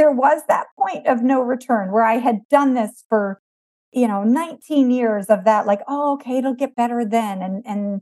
there 0.00 0.10
was 0.10 0.40
that 0.48 0.68
point 0.78 1.06
of 1.06 1.22
no 1.22 1.42
return 1.42 1.92
where 1.92 2.04
I 2.04 2.14
had 2.14 2.48
done 2.48 2.72
this 2.72 3.04
for, 3.10 3.38
you 3.92 4.08
know, 4.08 4.24
19 4.24 4.90
years 4.90 5.26
of 5.26 5.44
that, 5.44 5.66
like, 5.66 5.80
oh, 5.88 6.14
okay, 6.14 6.38
it'll 6.38 6.54
get 6.54 6.74
better 6.74 7.04
then. 7.04 7.42
And, 7.42 7.62
and, 7.66 8.00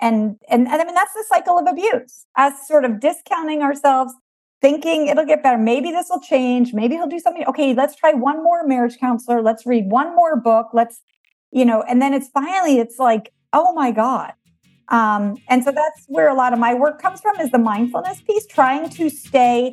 and, 0.00 0.36
and, 0.48 0.68
and 0.68 0.80
I 0.80 0.84
mean, 0.84 0.94
that's 0.94 1.14
the 1.14 1.24
cycle 1.28 1.58
of 1.58 1.66
abuse, 1.66 2.26
us 2.36 2.68
sort 2.68 2.84
of 2.84 3.00
discounting 3.00 3.60
ourselves, 3.60 4.14
thinking 4.60 5.08
it'll 5.08 5.26
get 5.26 5.42
better. 5.42 5.58
Maybe 5.58 5.90
this 5.90 6.06
will 6.10 6.20
change. 6.20 6.72
Maybe 6.72 6.94
he'll 6.94 7.08
do 7.08 7.18
something. 7.18 7.44
Okay, 7.48 7.74
let's 7.74 7.96
try 7.96 8.12
one 8.12 8.44
more 8.44 8.64
marriage 8.64 8.98
counselor. 8.98 9.42
Let's 9.42 9.66
read 9.66 9.90
one 9.90 10.14
more 10.14 10.36
book. 10.36 10.68
Let's, 10.72 11.00
you 11.50 11.64
know, 11.64 11.82
and 11.82 12.00
then 12.00 12.14
it's 12.14 12.28
finally, 12.28 12.78
it's 12.78 13.00
like, 13.00 13.32
oh 13.52 13.72
my 13.74 13.90
God. 13.90 14.32
Um, 14.90 15.38
and 15.48 15.64
so 15.64 15.72
that's 15.72 16.04
where 16.06 16.28
a 16.28 16.34
lot 16.34 16.52
of 16.52 16.60
my 16.60 16.72
work 16.72 17.02
comes 17.02 17.20
from 17.20 17.40
is 17.40 17.50
the 17.50 17.58
mindfulness 17.58 18.20
piece, 18.20 18.46
trying 18.46 18.90
to 18.90 19.10
stay 19.10 19.72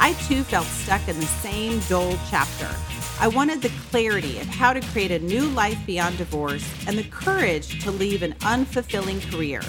I 0.00 0.12
too 0.28 0.42
felt 0.44 0.66
stuck 0.66 1.06
in 1.08 1.18
the 1.18 1.26
same 1.26 1.80
dull 1.88 2.16
chapter. 2.30 2.68
I 3.20 3.28
wanted 3.28 3.62
the 3.62 3.72
clarity 3.90 4.38
of 4.38 4.46
how 4.46 4.72
to 4.72 4.80
create 4.80 5.10
a 5.10 5.18
new 5.18 5.48
life 5.48 5.78
beyond 5.86 6.18
divorce 6.18 6.64
and 6.86 6.96
the 6.96 7.04
courage 7.04 7.82
to 7.82 7.90
leave 7.90 8.22
an 8.22 8.34
unfulfilling 8.40 9.20
career. 9.30 9.60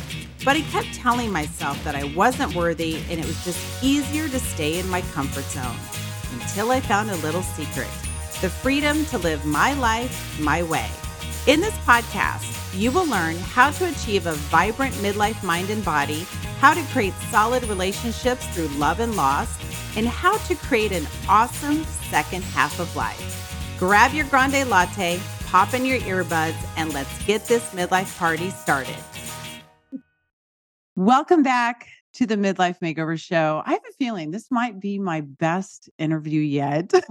But 0.45 0.55
I 0.55 0.61
kept 0.61 0.93
telling 0.93 1.31
myself 1.31 1.83
that 1.83 1.95
I 1.95 2.03
wasn't 2.15 2.55
worthy 2.55 2.97
and 3.09 3.19
it 3.19 3.25
was 3.25 3.43
just 3.43 3.83
easier 3.83 4.29
to 4.29 4.39
stay 4.39 4.79
in 4.79 4.87
my 4.87 5.01
comfort 5.13 5.45
zone 5.45 5.75
until 6.33 6.71
I 6.71 6.79
found 6.79 7.09
a 7.09 7.15
little 7.17 7.43
secret 7.43 7.89
the 8.41 8.49
freedom 8.49 9.03
to 9.07 9.17
live 9.17 9.45
my 9.45 9.73
life 9.73 10.39
my 10.39 10.63
way. 10.63 10.89
In 11.47 11.59
this 11.59 11.75
podcast, 11.79 12.55
you 12.79 12.89
will 12.89 13.05
learn 13.05 13.35
how 13.37 13.71
to 13.71 13.89
achieve 13.89 14.27
a 14.27 14.33
vibrant 14.33 14.93
midlife 14.95 15.43
mind 15.43 15.69
and 15.69 15.83
body, 15.83 16.25
how 16.59 16.73
to 16.73 16.81
create 16.93 17.13
solid 17.31 17.63
relationships 17.65 18.45
through 18.47 18.67
love 18.79 19.01
and 19.01 19.15
loss, 19.17 19.57
and 19.95 20.07
how 20.07 20.37
to 20.37 20.55
create 20.55 20.91
an 20.91 21.07
awesome 21.27 21.83
second 22.09 22.43
half 22.43 22.79
of 22.79 22.95
life. 22.95 23.75
Grab 23.79 24.13
your 24.13 24.25
grande 24.25 24.69
latte, 24.69 25.19
pop 25.45 25.73
in 25.73 25.85
your 25.85 25.99
earbuds, 25.99 26.55
and 26.77 26.93
let's 26.93 27.25
get 27.25 27.45
this 27.45 27.69
midlife 27.71 28.17
party 28.17 28.49
started. 28.49 28.95
Welcome 30.95 31.43
back 31.43 31.87
to 32.15 32.25
the 32.25 32.35
Midlife 32.35 32.79
Makeover 32.79 33.17
Show. 33.17 33.61
I 33.65 33.71
have 33.71 33.81
a 33.89 33.93
feeling 33.93 34.31
this 34.31 34.51
might 34.51 34.79
be 34.79 34.99
my 34.99 35.21
best 35.21 35.89
interview 35.97 36.41
yet. 36.41 36.91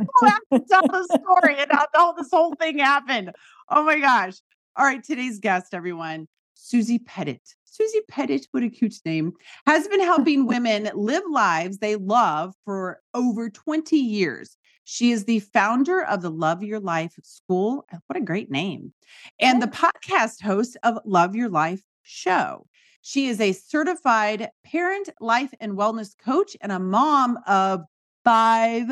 Oh, 0.00 0.04
I'll 0.22 0.28
have 0.28 0.40
to 0.52 0.68
tell 0.68 0.82
the 0.82 1.04
story 1.04 1.56
and 1.58 1.72
how 1.72 2.12
this 2.12 2.28
whole 2.30 2.54
thing 2.54 2.78
happened. 2.78 3.32
Oh 3.68 3.82
my 3.82 3.98
gosh. 3.98 4.34
All 4.76 4.84
right, 4.84 5.02
today's 5.02 5.40
guest, 5.40 5.74
everyone, 5.74 6.28
Susie 6.54 7.00
Pettit. 7.00 7.42
Susie 7.78 8.00
Pettit, 8.08 8.48
what 8.50 8.64
a 8.64 8.68
cute 8.68 8.96
name, 9.04 9.34
has 9.64 9.86
been 9.86 10.00
helping 10.12 10.46
women 10.46 10.90
live 10.94 11.22
lives 11.30 11.78
they 11.78 11.94
love 11.94 12.54
for 12.64 13.00
over 13.14 13.48
20 13.48 13.96
years. 13.96 14.56
She 14.82 15.12
is 15.12 15.26
the 15.26 15.38
founder 15.38 16.02
of 16.02 16.20
the 16.20 16.30
Love 16.30 16.64
Your 16.64 16.80
Life 16.80 17.14
School. 17.22 17.84
Uh, 17.92 17.98
what 18.08 18.16
a 18.16 18.24
great 18.24 18.50
name. 18.50 18.92
And 19.38 19.62
the 19.62 19.68
podcast 19.68 20.42
host 20.42 20.76
of 20.82 20.98
Love 21.04 21.36
Your 21.36 21.48
Life 21.48 21.82
Show. 22.02 22.66
She 23.02 23.28
is 23.28 23.40
a 23.40 23.52
certified 23.52 24.48
parent, 24.64 25.10
life, 25.20 25.54
and 25.60 25.74
wellness 25.74 26.18
coach 26.18 26.56
and 26.60 26.72
a 26.72 26.80
mom 26.80 27.38
of 27.46 27.82
five 28.24 28.90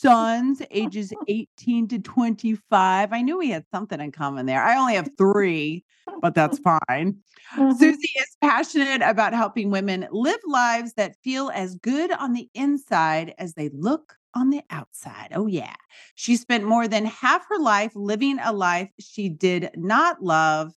sons, 0.00 0.62
ages 0.70 1.12
18 1.26 1.88
to 1.88 1.98
25. 1.98 3.12
I 3.12 3.22
knew 3.22 3.38
we 3.38 3.50
had 3.50 3.64
something 3.72 4.00
in 4.00 4.12
common 4.12 4.46
there. 4.46 4.62
I 4.62 4.78
only 4.78 4.94
have 4.94 5.10
three, 5.16 5.84
but 6.20 6.34
that's 6.34 6.58
fine. 6.88 7.16
Mm-hmm. 7.56 7.72
Susie 7.72 8.12
is 8.18 8.36
passionate 8.40 9.02
about 9.02 9.34
helping 9.34 9.70
women 9.70 10.06
live 10.10 10.40
lives 10.46 10.94
that 10.94 11.16
feel 11.22 11.50
as 11.54 11.76
good 11.76 12.12
on 12.12 12.32
the 12.32 12.48
inside 12.54 13.34
as 13.38 13.54
they 13.54 13.70
look 13.70 14.14
on 14.34 14.50
the 14.50 14.62
outside. 14.70 15.28
Oh, 15.34 15.46
yeah. 15.46 15.74
She 16.14 16.36
spent 16.36 16.64
more 16.64 16.86
than 16.86 17.06
half 17.06 17.46
her 17.48 17.58
life 17.58 17.92
living 17.94 18.38
a 18.42 18.52
life 18.52 18.90
she 19.00 19.28
did 19.28 19.70
not 19.74 20.22
love. 20.22 20.72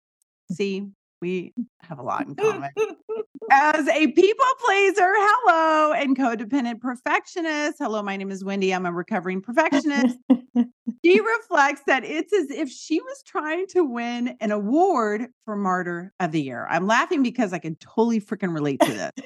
See, 0.52 0.86
we 1.20 1.52
have 1.80 1.98
a 1.98 2.02
lot 2.02 2.26
in 2.26 2.34
common. 2.34 2.70
As 3.52 3.88
a 3.88 4.06
people 4.06 4.44
pleaser, 4.64 5.12
hello, 5.12 5.92
and 5.92 6.16
codependent 6.16 6.80
perfectionist. 6.80 7.78
Hello, 7.80 8.00
my 8.00 8.16
name 8.16 8.30
is 8.30 8.44
Wendy. 8.44 8.72
I'm 8.72 8.86
a 8.86 8.92
recovering 8.92 9.40
perfectionist. 9.40 10.18
she 11.04 11.20
reflects 11.20 11.82
that 11.88 12.04
it's 12.04 12.32
as 12.32 12.48
if 12.52 12.70
she 12.70 13.00
was 13.00 13.24
trying 13.26 13.66
to 13.70 13.82
win 13.82 14.36
an 14.40 14.52
award 14.52 15.26
for 15.44 15.56
Martyr 15.56 16.12
of 16.20 16.30
the 16.30 16.40
Year. 16.40 16.64
I'm 16.70 16.86
laughing 16.86 17.24
because 17.24 17.52
I 17.52 17.58
can 17.58 17.74
totally 17.76 18.20
freaking 18.20 18.54
relate 18.54 18.80
to 18.82 18.92
this. 18.92 19.10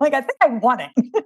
Like, 0.00 0.12
I 0.12 0.20
think 0.20 0.36
I 0.42 0.48
won 0.48 0.80
it. 0.80 0.90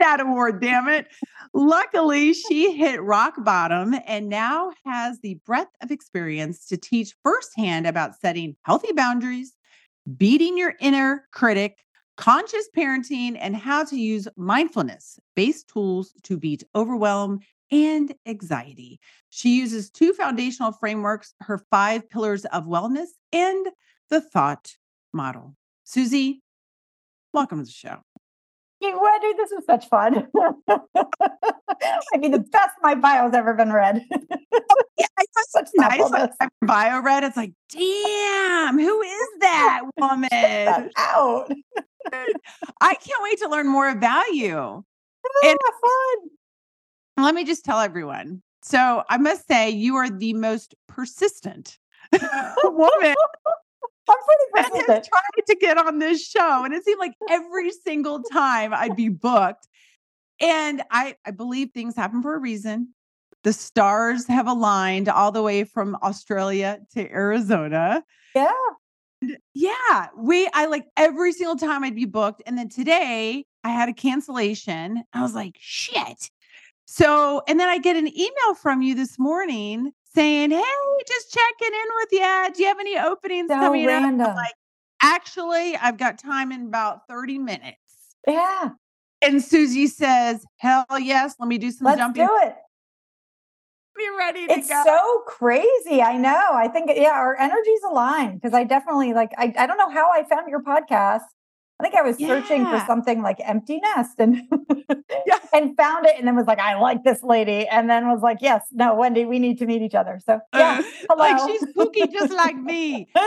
that 0.00 0.20
award, 0.20 0.60
damn 0.60 0.88
it. 0.88 1.06
Luckily, 1.54 2.32
she 2.32 2.76
hit 2.76 3.02
rock 3.02 3.34
bottom 3.38 3.94
and 4.06 4.28
now 4.28 4.72
has 4.84 5.20
the 5.20 5.34
breadth 5.46 5.70
of 5.80 5.90
experience 5.90 6.66
to 6.66 6.76
teach 6.76 7.14
firsthand 7.22 7.86
about 7.86 8.16
setting 8.16 8.56
healthy 8.62 8.92
boundaries, 8.92 9.54
beating 10.16 10.56
your 10.56 10.74
inner 10.80 11.28
critic, 11.32 11.78
conscious 12.16 12.68
parenting, 12.76 13.36
and 13.38 13.54
how 13.56 13.84
to 13.84 13.96
use 13.96 14.28
mindfulness 14.36 15.18
based 15.36 15.68
tools 15.68 16.12
to 16.22 16.36
beat 16.36 16.64
overwhelm 16.74 17.40
and 17.70 18.14
anxiety. 18.26 18.98
She 19.30 19.58
uses 19.58 19.90
two 19.90 20.12
foundational 20.14 20.72
frameworks 20.72 21.34
her 21.40 21.58
five 21.70 22.08
pillars 22.08 22.44
of 22.46 22.64
wellness 22.64 23.08
and 23.32 23.66
the 24.10 24.20
thought 24.20 24.74
model. 25.12 25.54
Susie, 25.84 26.42
welcome 27.32 27.58
to 27.58 27.64
the 27.64 27.70
show. 27.70 27.98
Wendy, 28.80 29.32
this 29.36 29.52
is 29.52 29.64
such 29.66 29.88
fun. 29.88 30.28
I 30.68 32.16
mean, 32.18 32.30
the 32.30 32.38
best 32.38 32.74
my 32.82 32.94
bio's 32.94 33.34
ever 33.34 33.54
been 33.54 33.72
read. 33.72 34.04
Oh, 34.12 34.82
yeah, 34.98 35.06
it's 35.18 35.52
such 35.52 35.68
nice. 35.76 36.10
Like, 36.10 36.30
bio 36.62 37.00
read. 37.00 37.24
It's 37.24 37.36
like, 37.36 37.52
damn, 37.70 38.78
who 38.78 39.02
is 39.02 39.28
that 39.40 39.82
woman? 39.96 40.28
That 40.30 40.90
out. 40.96 41.50
I 42.80 42.94
can't 42.94 43.22
wait 43.22 43.38
to 43.40 43.48
learn 43.48 43.68
more 43.68 43.88
about 43.88 44.28
you. 44.32 44.54
Oh, 44.56 44.84
and 45.44 45.58
ah, 45.64 45.72
fun. 45.82 47.24
Let 47.24 47.34
me 47.34 47.44
just 47.44 47.64
tell 47.64 47.80
everyone. 47.80 48.42
So 48.62 49.02
I 49.08 49.18
must 49.18 49.46
say, 49.48 49.70
you 49.70 49.96
are 49.96 50.08
the 50.08 50.34
most 50.34 50.74
persistent 50.86 51.78
woman 52.64 53.14
I'm 54.08 54.16
pretty 54.24 54.70
persistent. 54.70 55.08
Trying 55.08 55.46
to 55.46 55.56
get 55.60 55.78
on 55.78 55.98
this 55.98 56.26
show, 56.26 56.64
and 56.64 56.74
it 56.74 56.84
seemed 56.84 56.98
like 56.98 57.14
every 57.30 57.70
single 57.70 58.22
time 58.22 58.72
I'd 58.74 58.96
be 58.96 59.08
booked. 59.08 59.66
And 60.40 60.82
I, 60.90 61.16
I 61.24 61.32
believe 61.32 61.70
things 61.72 61.96
happen 61.96 62.22
for 62.22 62.34
a 62.34 62.38
reason. 62.38 62.94
The 63.44 63.52
stars 63.52 64.26
have 64.26 64.46
aligned 64.46 65.08
all 65.08 65.32
the 65.32 65.42
way 65.42 65.64
from 65.64 65.96
Australia 66.02 66.80
to 66.94 67.10
Arizona. 67.10 68.04
Yeah. 68.34 68.50
yeah. 69.54 70.06
We, 70.16 70.48
I 70.52 70.66
like 70.66 70.86
every 70.96 71.32
single 71.32 71.56
time 71.56 71.82
I'd 71.82 71.94
be 71.94 72.04
booked. 72.04 72.42
And 72.46 72.56
then 72.58 72.68
today 72.68 73.46
I 73.64 73.70
had 73.70 73.88
a 73.88 73.92
cancellation. 73.92 75.02
I 75.12 75.22
was 75.22 75.34
like, 75.34 75.56
shit. 75.58 76.30
So, 76.86 77.42
and 77.48 77.58
then 77.60 77.68
I 77.68 77.78
get 77.78 77.96
an 77.96 78.08
email 78.08 78.54
from 78.60 78.82
you 78.82 78.94
this 78.94 79.18
morning 79.18 79.92
saying, 80.14 80.50
Hey, 80.50 80.62
just 81.06 81.32
checking 81.32 81.74
in 81.74 81.88
with 81.96 82.08
you. 82.12 82.54
Do 82.54 82.62
you 82.62 82.68
have 82.68 82.80
any 82.80 82.98
openings 82.98 83.48
so 83.48 83.54
coming 83.56 83.86
random. 83.86 84.20
up? 84.26 84.36
like, 84.36 84.54
actually, 85.02 85.76
I've 85.76 85.96
got 85.98 86.18
time 86.18 86.52
in 86.52 86.66
about 86.66 87.06
30 87.08 87.38
minutes. 87.38 87.76
Yeah. 88.26 88.70
And 89.22 89.42
Susie 89.42 89.86
says, 89.86 90.44
Hell 90.58 90.86
yes, 90.98 91.34
let 91.38 91.48
me 91.48 91.58
do 91.58 91.70
some 91.70 91.86
Let's 91.86 91.98
jumping. 91.98 92.26
do 92.26 92.38
it. 92.42 92.54
Be 93.96 94.08
ready 94.16 94.42
to 94.42 94.46
go. 94.46 94.54
it's 94.54 94.68
go. 94.68 94.82
so 94.86 95.22
crazy. 95.26 96.00
I 96.00 96.16
know. 96.16 96.50
I 96.52 96.68
think, 96.68 96.88
yeah, 96.94 97.10
our 97.10 97.36
energies 97.36 97.80
align 97.88 98.36
because 98.36 98.54
I 98.54 98.62
definitely 98.62 99.12
like, 99.12 99.32
I, 99.36 99.52
I 99.58 99.66
don't 99.66 99.76
know 99.76 99.90
how 99.90 100.10
I 100.10 100.22
found 100.22 100.48
your 100.48 100.62
podcast. 100.62 101.22
I 101.78 101.84
think 101.84 101.94
I 101.94 102.02
was 102.02 102.18
yeah. 102.18 102.28
searching 102.28 102.64
for 102.66 102.82
something 102.86 103.22
like 103.22 103.38
empty 103.44 103.78
nest 103.78 104.18
and 104.18 104.42
yeah. 105.26 105.38
and 105.52 105.76
found 105.76 106.06
it 106.06 106.14
and 106.18 106.26
then 106.26 106.34
was 106.34 106.46
like, 106.46 106.58
I 106.58 106.78
like 106.78 107.04
this 107.04 107.22
lady. 107.22 107.68
And 107.68 107.88
then 107.88 108.08
was 108.08 108.20
like, 108.20 108.38
yes, 108.40 108.62
no, 108.72 108.96
Wendy, 108.96 109.24
we 109.24 109.38
need 109.38 109.58
to 109.58 109.66
meet 109.66 109.82
each 109.82 109.94
other. 109.94 110.20
So 110.24 110.40
yeah. 110.54 110.82
Uh, 111.08 111.14
like 111.16 111.38
she's 111.48 111.64
kooky 111.76 112.10
just 112.12 112.32
like 112.32 112.56
me. 112.56 113.08
so 113.16 113.22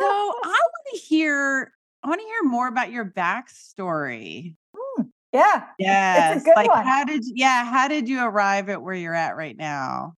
I 0.00 0.36
want 0.44 0.86
to 0.92 0.98
hear, 1.00 1.72
I 2.04 2.08
want 2.08 2.20
to 2.20 2.26
hear 2.26 2.44
more 2.44 2.68
about 2.68 2.92
your 2.92 3.06
backstory. 3.06 4.54
Hmm. 4.76 5.02
Yeah. 5.32 5.64
Yes. 5.80 6.36
It's 6.36 6.44
a 6.44 6.46
good 6.46 6.56
like 6.56 6.68
one. 6.68 6.84
how 6.84 7.04
did 7.04 7.24
yeah, 7.26 7.64
how 7.64 7.88
did 7.88 8.08
you 8.08 8.22
arrive 8.22 8.68
at 8.68 8.82
where 8.82 8.94
you're 8.94 9.14
at 9.14 9.36
right 9.36 9.56
now? 9.56 10.14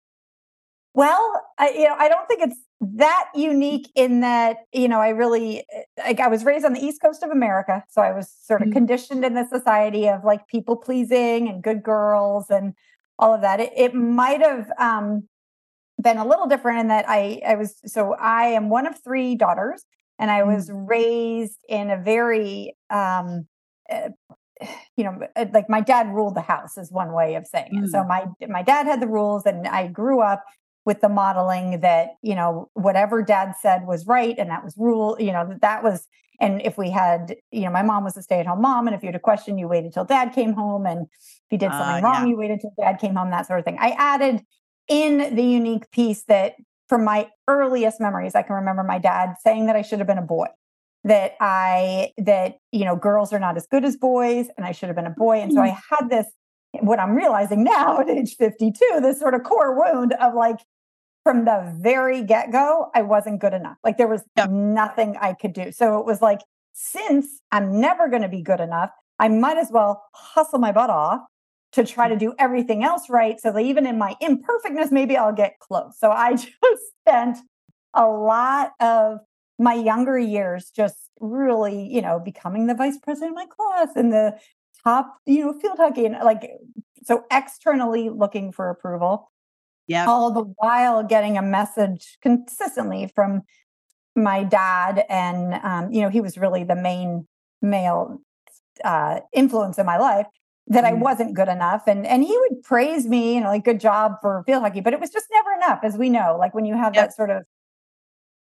Well, 0.96 1.43
I, 1.58 1.70
you 1.72 1.84
know, 1.84 1.94
I 1.98 2.08
don't 2.08 2.26
think 2.26 2.43
it's 2.43 2.58
that 2.96 3.26
unique 3.34 3.90
in 3.94 4.20
that, 4.22 4.58
you 4.72 4.88
know, 4.88 5.00
I 5.00 5.10
really 5.10 5.60
eh, 5.72 5.82
like 6.06 6.20
I 6.20 6.28
was 6.28 6.44
raised 6.44 6.64
on 6.64 6.72
the 6.72 6.81
East 6.81 7.02
Coast 7.02 7.22
of 7.22 7.31
America. 7.31 7.84
So 7.90 8.02
I 8.02 8.12
was 8.12 8.32
sort 8.44 8.62
of 8.62 8.69
Mhm. 8.69 8.72
conditioned 8.72 9.25
in 9.25 9.34
the 9.34 9.46
society 9.46 10.08
of 10.08 10.25
like 10.25 10.48
people 10.48 10.76
pleasing 10.76 11.48
and 11.50 11.62
good 11.62 11.82
girls 11.82 12.46
and 12.50 12.75
all 13.19 13.34
of 13.34 13.43
that. 13.43 13.60
It, 13.60 13.72
it 13.76 13.94
might 13.94 14.40
have 14.43 14.70
um, 14.78 15.28
been 16.02 16.19
a 16.19 16.26
little 16.26 16.46
different 16.46 16.81
in 16.81 16.88
that 16.88 17.06
I, 17.08 17.43
I 17.46 17.56
was, 17.56 17.76
so 17.87 18.14
I 18.14 18.46
am 18.48 18.70
one 18.70 18.87
of 18.87 19.02
three 19.04 19.37
daughters 19.37 19.84
and 20.19 20.31
I 20.31 20.44
was 20.44 20.70
raised 20.72 21.58
in 21.69 21.90
a 21.90 21.98
very, 21.98 22.76
um, 22.90 23.46
uh, 23.93 24.10
you 24.96 25.04
know, 25.04 25.19
uh, 25.37 25.46
like 25.52 25.69
my 25.69 25.81
dad 25.81 26.08
ruled 26.14 26.34
the 26.34 26.40
house 26.40 26.76
is 26.78 26.90
one 26.93 27.12
way 27.12 27.34
of 27.34 27.46
saying 27.46 27.75
it. 27.76 27.88
So 27.88 28.04
my 28.04 28.26
my 28.48 28.62
dad 28.62 28.87
had 28.87 29.00
the 29.00 29.06
rules, 29.08 29.44
and 29.46 29.66
I 29.66 29.88
grew 29.88 30.20
up 30.20 30.44
with 30.86 31.00
the 31.02 31.08
modeling 31.08 31.80
that 31.80 32.10
you 32.22 32.34
know 32.34 32.70
whatever 32.74 33.22
dad 33.22 33.52
said 33.60 33.86
was 33.86 34.06
right, 34.06 34.34
and 34.38 34.48
that 34.50 34.64
was 34.64 34.74
rule. 34.78 35.16
You 35.20 35.32
know 35.32 35.46
that 35.48 35.60
that 35.60 35.82
was. 35.84 36.06
And 36.38 36.60
if 36.60 36.76
we 36.76 36.90
had, 36.90 37.34
you 37.50 37.62
know, 37.62 37.70
my 37.70 37.80
mom 37.82 38.04
was 38.04 38.14
a 38.18 38.22
stay 38.22 38.40
at 38.40 38.46
home 38.46 38.60
mom, 38.60 38.86
and 38.86 38.94
if 38.94 39.02
you 39.02 39.06
had 39.06 39.14
a 39.14 39.18
question, 39.18 39.56
you 39.56 39.68
waited 39.68 39.94
till 39.94 40.04
dad 40.04 40.34
came 40.34 40.52
home, 40.52 40.84
and 40.86 41.06
if 41.06 41.46
you 41.50 41.56
did 41.58 41.70
something 41.72 42.04
Uh, 42.04 42.08
wrong, 42.08 42.22
yeah. 42.24 42.26
you 42.26 42.36
waited 42.36 42.60
till 42.60 42.72
dad 42.78 42.98
came 43.00 43.14
home, 43.14 43.30
that 43.30 43.46
sort 43.46 43.58
of 43.58 43.64
thing. 43.64 43.78
I 43.80 43.90
added 43.96 44.42
in 44.86 45.34
the 45.34 45.42
unique 45.42 45.90
piece 45.90 46.24
that 46.24 46.56
from 46.90 47.04
my 47.04 47.28
earliest 47.48 48.00
memories, 48.00 48.34
I 48.34 48.42
can 48.42 48.54
remember 48.54 48.82
my 48.82 48.98
dad 48.98 49.36
saying 49.42 49.64
that 49.66 49.76
I 49.76 49.82
should 49.82 49.98
have 49.98 50.06
been 50.06 50.18
a 50.18 50.22
boy 50.22 50.48
that 51.04 51.34
I 51.40 52.12
that 52.18 52.56
you 52.72 52.84
know 52.84 52.96
girls 52.96 53.32
are 53.32 53.38
not 53.38 53.56
as 53.56 53.66
good 53.66 53.84
as 53.84 53.96
boys 53.96 54.48
and 54.56 54.66
I 54.66 54.72
should 54.72 54.88
have 54.88 54.96
been 54.96 55.06
a 55.06 55.10
boy 55.10 55.40
and 55.40 55.52
so 55.52 55.60
I 55.60 55.68
had 55.90 56.10
this 56.10 56.26
what 56.80 56.98
I'm 56.98 57.14
realizing 57.14 57.62
now 57.64 58.00
at 58.00 58.08
age 58.10 58.34
52 58.36 59.00
this 59.00 59.20
sort 59.20 59.34
of 59.34 59.44
core 59.44 59.74
wound 59.78 60.14
of 60.20 60.34
like 60.34 60.58
from 61.26 61.44
the 61.44 61.75
very 61.81 62.23
get-go 62.23 62.88
I 62.94 63.02
wasn't 63.02 63.40
good 63.40 63.52
enough. 63.52 63.78
Like 63.82 63.99
there 63.99 64.06
was 64.06 64.23
nothing 64.49 65.17
I 65.20 65.32
could 65.32 65.52
do. 65.52 65.73
So 65.73 65.99
it 65.99 66.06
was 66.06 66.23
like 66.23 66.38
since 66.73 67.40
I'm 67.50 67.81
never 67.81 68.06
going 68.08 68.23
to 68.23 68.28
be 68.28 68.43
good 68.43 68.61
enough 68.61 68.90
I 69.19 69.26
might 69.26 69.58
as 69.58 69.73
well 69.73 70.05
hustle 70.14 70.61
my 70.61 70.70
butt 70.70 70.88
off 70.88 71.23
to 71.73 71.84
try 71.84 72.06
to 72.06 72.14
mm-hmm. 72.14 72.26
do 72.26 72.34
everything 72.38 72.84
else 72.84 73.11
right 73.11 73.40
so 73.40 73.50
that 73.50 73.58
even 73.58 73.88
in 73.88 73.99
my 73.99 74.14
imperfectness 74.20 74.93
maybe 74.93 75.17
I'll 75.17 75.32
get 75.32 75.58
close. 75.58 75.99
So 75.99 76.12
I 76.12 76.34
just 76.37 76.82
spent 77.00 77.38
a 77.93 78.06
lot 78.06 78.75
of 78.79 79.19
my 79.58 79.75
younger 79.75 80.17
years 80.17 80.70
just 80.70 81.11
really, 81.19 81.93
you 81.93 82.02
know, 82.02 82.20
becoming 82.20 82.69
the 82.69 82.75
vice 82.75 82.99
president 82.99 83.32
of 83.32 83.34
my 83.34 83.46
class 83.46 83.96
and 83.96 84.12
the 84.12 84.38
top, 84.84 85.19
you 85.26 85.44
know, 85.44 85.58
field 85.58 85.79
hockey 85.79 86.06
and 86.06 86.14
like 86.22 86.49
so 87.02 87.25
externally 87.32 88.11
looking 88.11 88.52
for 88.52 88.70
approval, 88.70 89.29
Yeah. 89.86 90.06
all 90.08 90.30
the 90.32 90.42
while 90.58 91.02
getting 91.02 91.38
a 91.38 91.42
message 91.42 92.18
consistently 92.22 93.10
from 93.14 93.42
my 94.14 94.42
dad. 94.44 95.04
And 95.08 95.54
um, 95.62 95.92
you 95.92 96.00
know, 96.02 96.08
he 96.08 96.20
was 96.20 96.36
really 96.38 96.64
the 96.64 96.76
main 96.76 97.26
male 97.62 98.20
uh 98.84 99.20
influence 99.32 99.78
in 99.78 99.86
my 99.86 99.96
life 99.96 100.26
that 100.68 100.84
I 100.84 100.92
Mm. 100.92 100.98
wasn't 100.98 101.34
good 101.34 101.48
enough. 101.48 101.84
And 101.86 102.06
and 102.06 102.22
he 102.22 102.36
would 102.38 102.62
praise 102.62 103.06
me, 103.06 103.34
you 103.36 103.40
know, 103.40 103.48
like 103.48 103.64
good 103.64 103.80
job 103.80 104.14
for 104.20 104.42
field 104.46 104.62
hockey, 104.62 104.80
but 104.80 104.92
it 104.92 105.00
was 105.00 105.10
just 105.10 105.26
never 105.32 105.52
enough, 105.54 105.80
as 105.82 105.96
we 105.96 106.10
know. 106.10 106.36
Like 106.38 106.54
when 106.54 106.64
you 106.66 106.74
have 106.76 106.94
Yep. 106.94 107.04
that 107.08 107.14
sort 107.14 107.30
of 107.30 107.44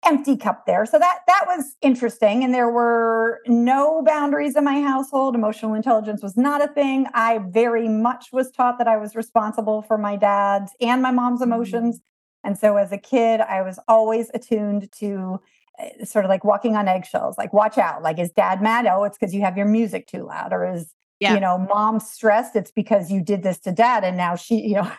empty 0.08 0.36
cup 0.36 0.64
there. 0.66 0.86
So 0.86 0.98
that 0.98 1.18
that 1.26 1.44
was 1.46 1.76
interesting. 1.82 2.42
And 2.42 2.54
there 2.54 2.70
were 2.70 3.40
no 3.46 4.02
boundaries 4.02 4.56
in 4.56 4.64
my 4.64 4.80
household. 4.80 5.34
Emotional 5.34 5.74
intelligence 5.74 6.22
was 6.22 6.36
not 6.36 6.62
a 6.62 6.68
thing. 6.68 7.06
I 7.14 7.38
very 7.38 7.88
much 7.88 8.26
was 8.32 8.50
taught 8.50 8.78
that 8.78 8.88
I 8.88 8.96
was 8.96 9.14
responsible 9.14 9.82
for 9.82 9.98
my 9.98 10.16
dad's 10.16 10.72
and 10.80 11.02
my 11.02 11.10
mom's 11.10 11.42
emotions. 11.42 12.00
And 12.44 12.56
so 12.56 12.76
as 12.76 12.90
a 12.92 12.98
kid, 12.98 13.40
I 13.40 13.62
was 13.62 13.78
always 13.86 14.30
attuned 14.32 14.90
to 15.00 15.40
uh, 15.78 16.04
sort 16.04 16.24
of 16.24 16.30
like 16.30 16.44
walking 16.44 16.76
on 16.76 16.88
eggshells, 16.88 17.36
like 17.36 17.52
watch 17.52 17.76
out. 17.76 18.02
Like, 18.02 18.18
is 18.18 18.30
dad 18.30 18.62
mad? 18.62 18.86
Oh, 18.86 19.04
it's 19.04 19.18
because 19.18 19.34
you 19.34 19.42
have 19.42 19.56
your 19.56 19.66
music 19.66 20.06
too 20.06 20.24
loud. 20.24 20.52
Or 20.52 20.72
is, 20.72 20.94
Yeah. 21.20 21.34
you 21.34 21.40
know, 21.40 21.58
mom 21.58 21.98
stressed? 21.98 22.54
It's 22.54 22.70
because 22.70 23.10
you 23.10 23.20
did 23.20 23.42
this 23.42 23.58
to 23.60 23.72
dad. 23.72 24.04
And 24.04 24.16
now 24.16 24.36
she, 24.36 24.60
you 24.60 24.74
know, 24.76 24.92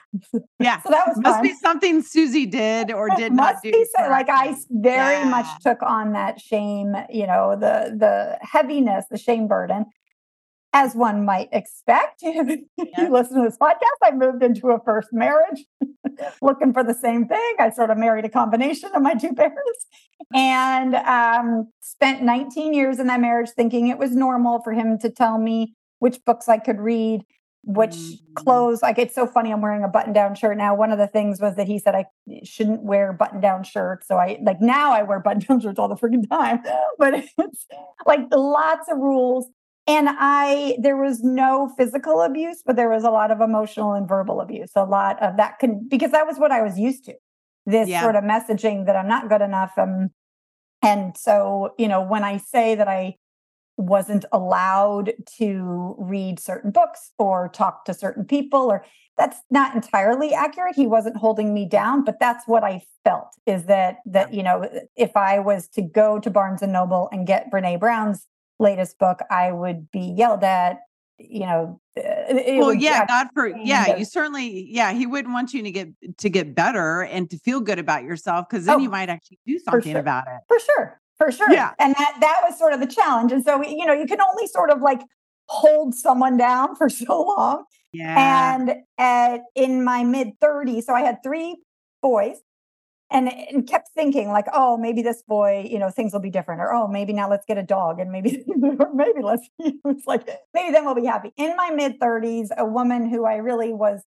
Yeah. 0.60 0.81
so 0.83 0.89
that 0.89 1.07
was 1.07 1.18
Must 1.18 1.36
fun. 1.38 1.44
be 1.44 1.54
something 1.54 2.01
Susie 2.01 2.45
did 2.45 2.92
or 2.92 3.10
did 3.16 3.31
not 3.31 3.56
do. 3.63 3.71
be 3.71 3.86
so, 3.98 4.10
like 4.10 4.27
I 4.30 4.56
very 4.69 5.25
much 5.30 5.45
took 5.62 5.81
on 5.81 6.12
that 6.13 6.42
shame, 6.42 6.94
you 7.10 7.25
know, 7.25 7.56
the 7.57 7.95
the 7.98 8.38
heaviness, 8.42 9.06
the 9.10 9.18
shame 9.18 9.48
burden, 9.48 9.86
as 10.74 10.94
one 10.94 11.24
might 11.24 11.48
expect. 11.54 12.16
if 12.22 12.60
Yeah. 12.77 12.83
you 13.04 13.10
listen 13.12 13.38
to 13.38 13.44
this 13.48 13.57
podcast, 13.57 14.00
I 14.04 14.12
moved 14.12 14.44
into 14.44 14.72
a 14.72 14.80
first 14.83 15.10
marriage, 15.13 15.65
looking 16.42 16.74
for 16.74 16.83
the 16.83 16.94
same 16.94 17.27
thing. 17.30 17.54
I 17.60 17.69
sort 17.69 17.92
of 17.92 17.98
married 17.98 18.25
a 18.25 18.30
combination 18.30 18.89
of 18.94 19.01
my 19.01 19.13
two 19.13 19.33
parents, 19.33 19.86
and 20.33 20.95
um, 20.95 21.72
spent 21.80 22.24
19 22.24 22.74
years 22.74 23.00
in 23.00 23.07
that 23.07 23.22
marriage, 23.22 23.51
thinking 23.56 23.88
it 23.88 23.98
was 23.98 24.12
normal 24.15 24.62
for 24.62 24.74
him 24.74 25.00
to 25.00 25.10
tell 25.10 25.38
me 25.38 25.75
which 26.00 26.24
books 26.25 26.48
I 26.50 26.57
could 26.57 26.80
read, 26.80 27.24
which 27.63 27.94
Mm. 27.94 28.19
clothes 28.36 28.81
like 28.81 28.98
it's 28.98 29.13
so 29.13 29.28
funny 29.28 29.51
i'm 29.51 29.60
wearing 29.62 29.84
a 29.84 29.88
button 29.90 30.13
down 30.13 30.34
shirt 30.34 30.56
now 30.57 30.74
one 30.74 30.94
of 30.94 30.98
the 30.98 31.07
things 31.07 31.42
was 31.42 31.56
that 31.57 31.68
he 31.68 31.78
said 31.78 31.94
i 31.94 32.06
shouldn't 32.42 32.84
wear 32.84 33.12
button 33.12 33.42
down 33.42 33.63
shirts 33.63 34.07
so 34.07 34.16
i 34.18 34.40
like 34.44 34.62
now 34.62 34.94
i 34.94 35.04
wear 35.04 35.19
button 35.19 35.42
down 35.42 35.60
shirts 35.60 35.78
all 35.78 35.90
the 35.90 35.96
freaking 35.96 36.28
time 36.30 36.62
but 36.98 37.13
it's 37.16 37.66
like 38.06 38.22
lots 38.31 38.88
of 38.90 38.98
rules 38.98 39.48
and 39.88 40.07
i 40.10 40.78
there 40.81 40.96
was 40.96 41.22
no 41.22 41.69
physical 41.78 42.22
abuse 42.22 42.63
but 42.66 42.78
there 42.78 42.88
was 42.90 43.04
a 43.04 43.10
lot 43.10 43.30
of 43.30 43.42
emotional 43.42 43.92
and 43.92 44.07
verbal 44.07 44.40
abuse 44.40 44.72
a 44.78 44.86
lot 44.86 45.22
of 45.22 45.36
that 45.36 45.60
can 45.60 45.86
because 45.90 46.12
that 46.12 46.25
was 46.25 46.38
what 46.40 46.51
i 46.54 46.62
was 46.62 46.80
used 46.80 47.04
to 47.04 47.13
this 47.66 47.90
Yeah. 47.90 48.00
sort 48.01 48.16
of 48.16 48.24
messaging 48.24 48.86
that 48.86 48.96
i'm 48.96 49.07
not 49.10 49.28
good 49.28 49.42
enough 49.42 49.74
um 49.78 50.12
and 50.81 51.18
so 51.18 51.74
you 51.78 51.90
know 51.90 52.01
when 52.01 52.24
i 52.24 52.38
say 52.38 52.75
that 52.75 52.88
i 52.88 53.16
wasn't 53.79 54.25
allowed 54.31 55.13
to 55.37 55.95
read 55.97 56.39
certain 56.39 56.71
books 56.71 57.11
or 57.17 57.49
talk 57.49 57.85
to 57.85 57.93
certain 57.93 58.25
people 58.25 58.71
or 58.71 58.85
that's 59.17 59.37
not 59.49 59.75
entirely 59.75 60.33
accurate. 60.33 60.75
He 60.75 60.87
wasn't 60.87 61.17
holding 61.17 61.53
me 61.53 61.65
down 61.65 62.03
but 62.03 62.19
that's 62.19 62.47
what 62.47 62.63
i 62.63 62.81
felt 63.03 63.35
is 63.45 63.65
that 63.65 63.97
that 64.05 64.33
you 64.33 64.43
know 64.43 64.67
if 64.95 65.15
i 65.15 65.39
was 65.39 65.67
to 65.67 65.81
go 65.81 66.19
to 66.19 66.29
barnes 66.29 66.61
and 66.61 66.73
noble 66.73 67.09
and 67.11 67.25
get 67.25 67.51
brene 67.51 67.79
brown's 67.79 68.27
latest 68.59 68.99
book 68.99 69.19
i 69.31 69.51
would 69.51 69.89
be 69.91 69.99
yelled 69.99 70.43
at 70.43 70.79
you 71.17 71.41
know 71.41 71.79
uh, 71.97 72.33
well 72.57 72.73
yeah 72.73 73.05
god 73.05 73.27
for 73.33 73.47
yeah 73.47 73.95
you 73.95 74.05
certainly 74.05 74.67
yeah 74.69 74.91
he 74.93 75.05
wouldn't 75.05 75.33
want 75.33 75.53
you 75.53 75.61
to 75.63 75.71
get 75.71 75.89
to 76.17 76.29
get 76.29 76.55
better 76.55 77.03
and 77.03 77.29
to 77.29 77.37
feel 77.39 77.59
good 77.59 77.79
about 77.79 78.03
yourself 78.03 78.48
because 78.50 78.65
then 78.65 78.75
Oh, 78.75 78.79
you 78.79 78.89
might 78.89 79.09
actually 79.09 79.39
do 79.45 79.59
something 79.59 79.91
sure. 79.91 80.00
about 80.00 80.25
it. 80.27 80.39
For 80.48 80.59
sure 80.59 81.01
for 81.19 81.31
sure. 81.31 81.51
Yeah. 81.51 81.71
and 81.79 81.95
that 81.95 82.17
that 82.21 82.41
was 82.47 82.57
sort 82.57 82.73
of 82.73 82.79
the 82.79 82.88
challenge. 82.88 83.31
And 83.33 83.43
so 83.43 83.61
you 83.63 83.85
know 83.85 83.93
you 83.93 84.07
can 84.07 84.21
only 84.21 84.47
sort 84.47 84.71
of 84.71 84.81
like 84.81 85.01
hold 85.47 85.95
someone 85.95 86.38
down 86.38 86.75
for 86.79 86.89
so 86.89 87.21
long. 87.38 87.65
Yeah. 87.93 88.55
And 88.55 88.75
at 88.97 89.41
in 89.55 89.83
my 89.83 90.03
mid 90.03 90.39
30s 90.41 90.83
so 90.85 90.93
i 90.93 91.01
had 91.01 91.17
three 91.23 91.57
boys 92.01 92.38
and, 93.11 93.27
and 93.51 93.67
kept 93.67 93.89
thinking 93.95 94.29
like 94.29 94.45
oh 94.53 94.77
maybe 94.77 95.01
this 95.01 95.23
boy 95.27 95.67
you 95.69 95.79
know 95.79 95.89
things 95.89 96.13
will 96.13 96.19
be 96.19 96.29
different 96.29 96.61
or 96.61 96.71
oh 96.73 96.88
maybe 96.88 97.13
now 97.13 97.29
let's 97.29 97.45
get 97.45 97.57
a 97.57 97.63
dog 97.63 97.99
and 97.99 98.11
maybe 98.11 98.43
or 98.79 98.93
maybe 99.03 99.21
let's 99.23 99.47
it's 99.59 100.07
like 100.07 100.27
maybe 100.53 100.71
then 100.71 100.85
we'll 100.85 100.95
be 100.95 101.05
happy. 101.05 101.31
In 101.38 101.55
my 101.57 101.71
mid 101.71 101.99
30s 101.99 102.49
a 102.57 102.65
woman 102.65 103.09
who 103.09 103.25
i 103.25 103.35
really 103.38 103.73
was 103.73 104.03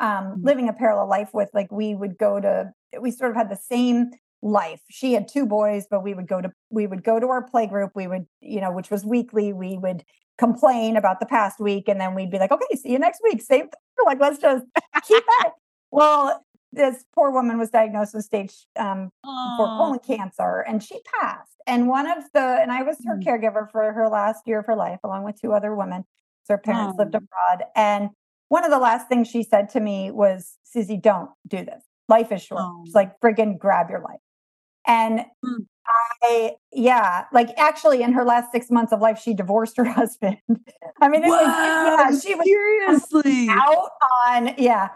um, 0.00 0.08
Mhm. 0.38 0.44
living 0.44 0.68
a 0.68 0.72
parallel 0.72 1.08
life 1.08 1.30
with 1.32 1.50
like 1.54 1.70
we 1.72 1.94
would 1.94 2.18
go 2.18 2.40
to 2.40 2.72
we 3.00 3.10
sort 3.10 3.30
of 3.30 3.36
had 3.36 3.50
the 3.50 3.56
same 3.56 4.10
life. 4.42 4.80
She 4.90 5.12
had 5.12 5.28
two 5.28 5.46
boys 5.46 5.86
but 5.90 6.02
we 6.02 6.14
would 6.14 6.26
go 6.26 6.40
to 6.40 6.50
we 6.70 6.86
would 6.86 7.04
go 7.04 7.20
to 7.20 7.28
our 7.28 7.42
play 7.48 7.66
group 7.66 7.92
we 7.94 8.06
would 8.08 8.26
you 8.40 8.60
know 8.60 8.72
which 8.72 8.90
was 8.90 9.04
weekly 9.04 9.52
we 9.52 9.78
would 9.78 10.04
complain 10.38 10.96
about 10.96 11.20
the 11.20 11.26
past 11.26 11.60
week 11.60 11.88
and 11.88 12.00
then 12.00 12.14
we'd 12.14 12.30
be 12.30 12.38
like 12.38 12.50
okay 12.50 12.74
see 12.76 12.90
you 12.90 12.98
next 12.98 13.20
week 13.22 13.40
same 13.42 13.62
thing. 13.62 13.70
Like 14.04 14.18
let's 14.18 14.38
just 14.38 14.64
keep 15.06 15.24
that. 15.24 15.50
well 15.92 16.44
this 16.72 17.04
poor 17.14 17.30
woman 17.30 17.56
was 17.58 17.70
diagnosed 17.70 18.14
with 18.14 18.24
stage 18.24 18.66
um, 18.76 19.10
for 19.22 19.66
colon 19.66 19.98
cancer 20.00 20.64
and 20.66 20.82
she 20.82 20.98
passed. 21.20 21.52
And 21.66 21.86
one 21.86 22.06
of 22.10 22.24
the 22.34 22.40
and 22.60 22.72
i 22.72 22.82
was 22.82 22.96
her 23.06 23.16
Mm. 23.16 23.24
caregiver 23.24 23.70
for 23.70 23.92
her 23.92 24.08
last 24.08 24.48
year 24.48 24.58
of 24.58 24.66
her 24.66 24.74
life 24.74 24.98
along 25.04 25.22
with 25.22 25.40
two 25.40 25.52
other 25.52 25.74
women. 25.76 26.04
So 26.44 26.54
her 26.54 26.58
parents 26.58 26.98
lived 26.98 27.14
abroad 27.14 27.64
and 27.76 28.10
one 28.48 28.64
of 28.64 28.70
the 28.72 28.78
last 28.78 29.08
things 29.08 29.28
she 29.28 29.44
said 29.44 29.68
to 29.70 29.80
me 29.80 30.10
was 30.10 30.56
susie 30.64 30.96
don't 30.96 31.30
do 31.46 31.58
this. 31.64 31.84
Life 32.08 32.32
is 32.32 32.42
short. 32.42 32.62
Oh. 32.64 32.84
like 32.94 33.20
friggin 33.20 33.56
grab 33.58 33.88
your 33.88 34.00
life 34.00 34.18
and 34.86 35.24
Mm. 35.44 35.66
i 36.22 36.52
yeah 36.72 37.24
like 37.32 37.48
actually 37.58 38.02
in 38.02 38.12
her 38.12 38.24
last 38.24 38.52
six 38.52 38.70
months 38.70 38.92
of 38.92 39.00
life 39.00 39.18
she 39.20 39.34
divorced 39.34 39.76
her 39.76 39.84
husband 40.00 40.36
i 41.00 41.08
mean 41.08 41.24
it 41.24 41.28
was 41.28 42.22
yeah 42.24 42.30
she 42.30 42.34
was 42.36 42.44
seriously 42.46 43.48
out 43.50 43.90
on 44.28 44.54
yeah 44.58 44.88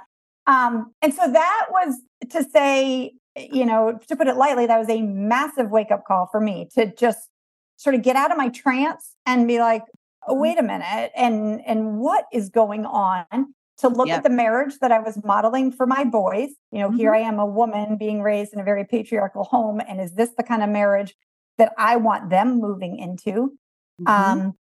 um 0.47 0.93
and 1.03 1.13
so 1.13 1.31
that 1.31 1.67
was 1.71 1.97
to 2.31 2.45
say 2.45 3.13
you 3.37 3.67
know 3.67 3.99
to 4.09 4.15
put 4.17 4.29
it 4.29 4.37
lightly 4.37 4.67
that 4.67 4.79
was 4.79 4.89
a 4.89 5.03
massive 5.03 5.71
wake 5.71 5.91
up 5.91 6.05
call 6.07 6.27
for 6.31 6.41
me 6.41 6.69
to 6.75 6.95
just 6.95 7.29
sort 7.77 7.95
of 7.95 8.03
get 8.03 8.15
out 8.17 8.31
of 8.31 8.37
my 8.39 8.49
trance 8.49 9.15
and 9.27 9.47
be 9.49 9.59
like 9.59 9.83
Mhm. 10.29 10.39
wait 10.41 10.59
a 10.59 10.63
minute, 10.63 11.13
and 11.15 11.65
and 11.67 11.99
what 11.99 12.25
is 12.33 12.49
going 12.49 12.85
on? 12.85 13.55
To 13.79 13.89
look 13.89 14.09
Yep. 14.09 14.17
at 14.19 14.23
the 14.25 14.31
marriage 14.31 14.79
that 14.81 14.91
I 14.91 14.99
was 15.01 15.23
modeling 15.23 15.71
for 15.71 15.87
my 15.87 16.05
boys. 16.05 16.51
You 16.73 16.81
know, 16.81 16.91
here 16.91 17.13
Mhm. 17.13 17.17
I 17.17 17.19
am, 17.21 17.39
a 17.39 17.47
woman 17.47 17.97
being 17.99 18.23
raised 18.23 18.55
in 18.55 18.61
a 18.61 18.65
very 18.65 18.85
patriarchal 18.85 19.45
home, 19.45 19.81
and 19.87 20.01
is 20.01 20.15
this 20.15 20.31
the 20.37 20.43
kind 20.43 20.63
of 20.63 20.71
marriage 20.71 21.15
that 21.59 21.73
I 21.79 21.97
want 21.97 22.31
them 22.31 22.59
moving 22.59 22.99
into? 22.99 23.53
Mhm. 24.01 24.09
Um, 24.09 24.59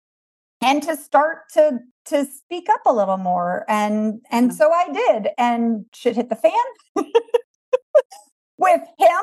and 0.61 0.83
to 0.83 0.95
start 0.97 1.49
to 1.53 1.79
to 2.05 2.25
speak 2.25 2.67
up 2.69 2.81
a 2.85 2.93
little 2.93 3.17
more, 3.17 3.65
and 3.69 4.21
and 4.31 4.47
Yeah. 4.51 4.57
so 4.57 4.71
I 4.71 4.89
did, 4.91 5.29
and 5.37 5.85
shit 5.93 6.15
hit 6.15 6.29
the 6.29 6.35
fan 6.35 6.53
with 8.57 8.81
him. 8.99 9.21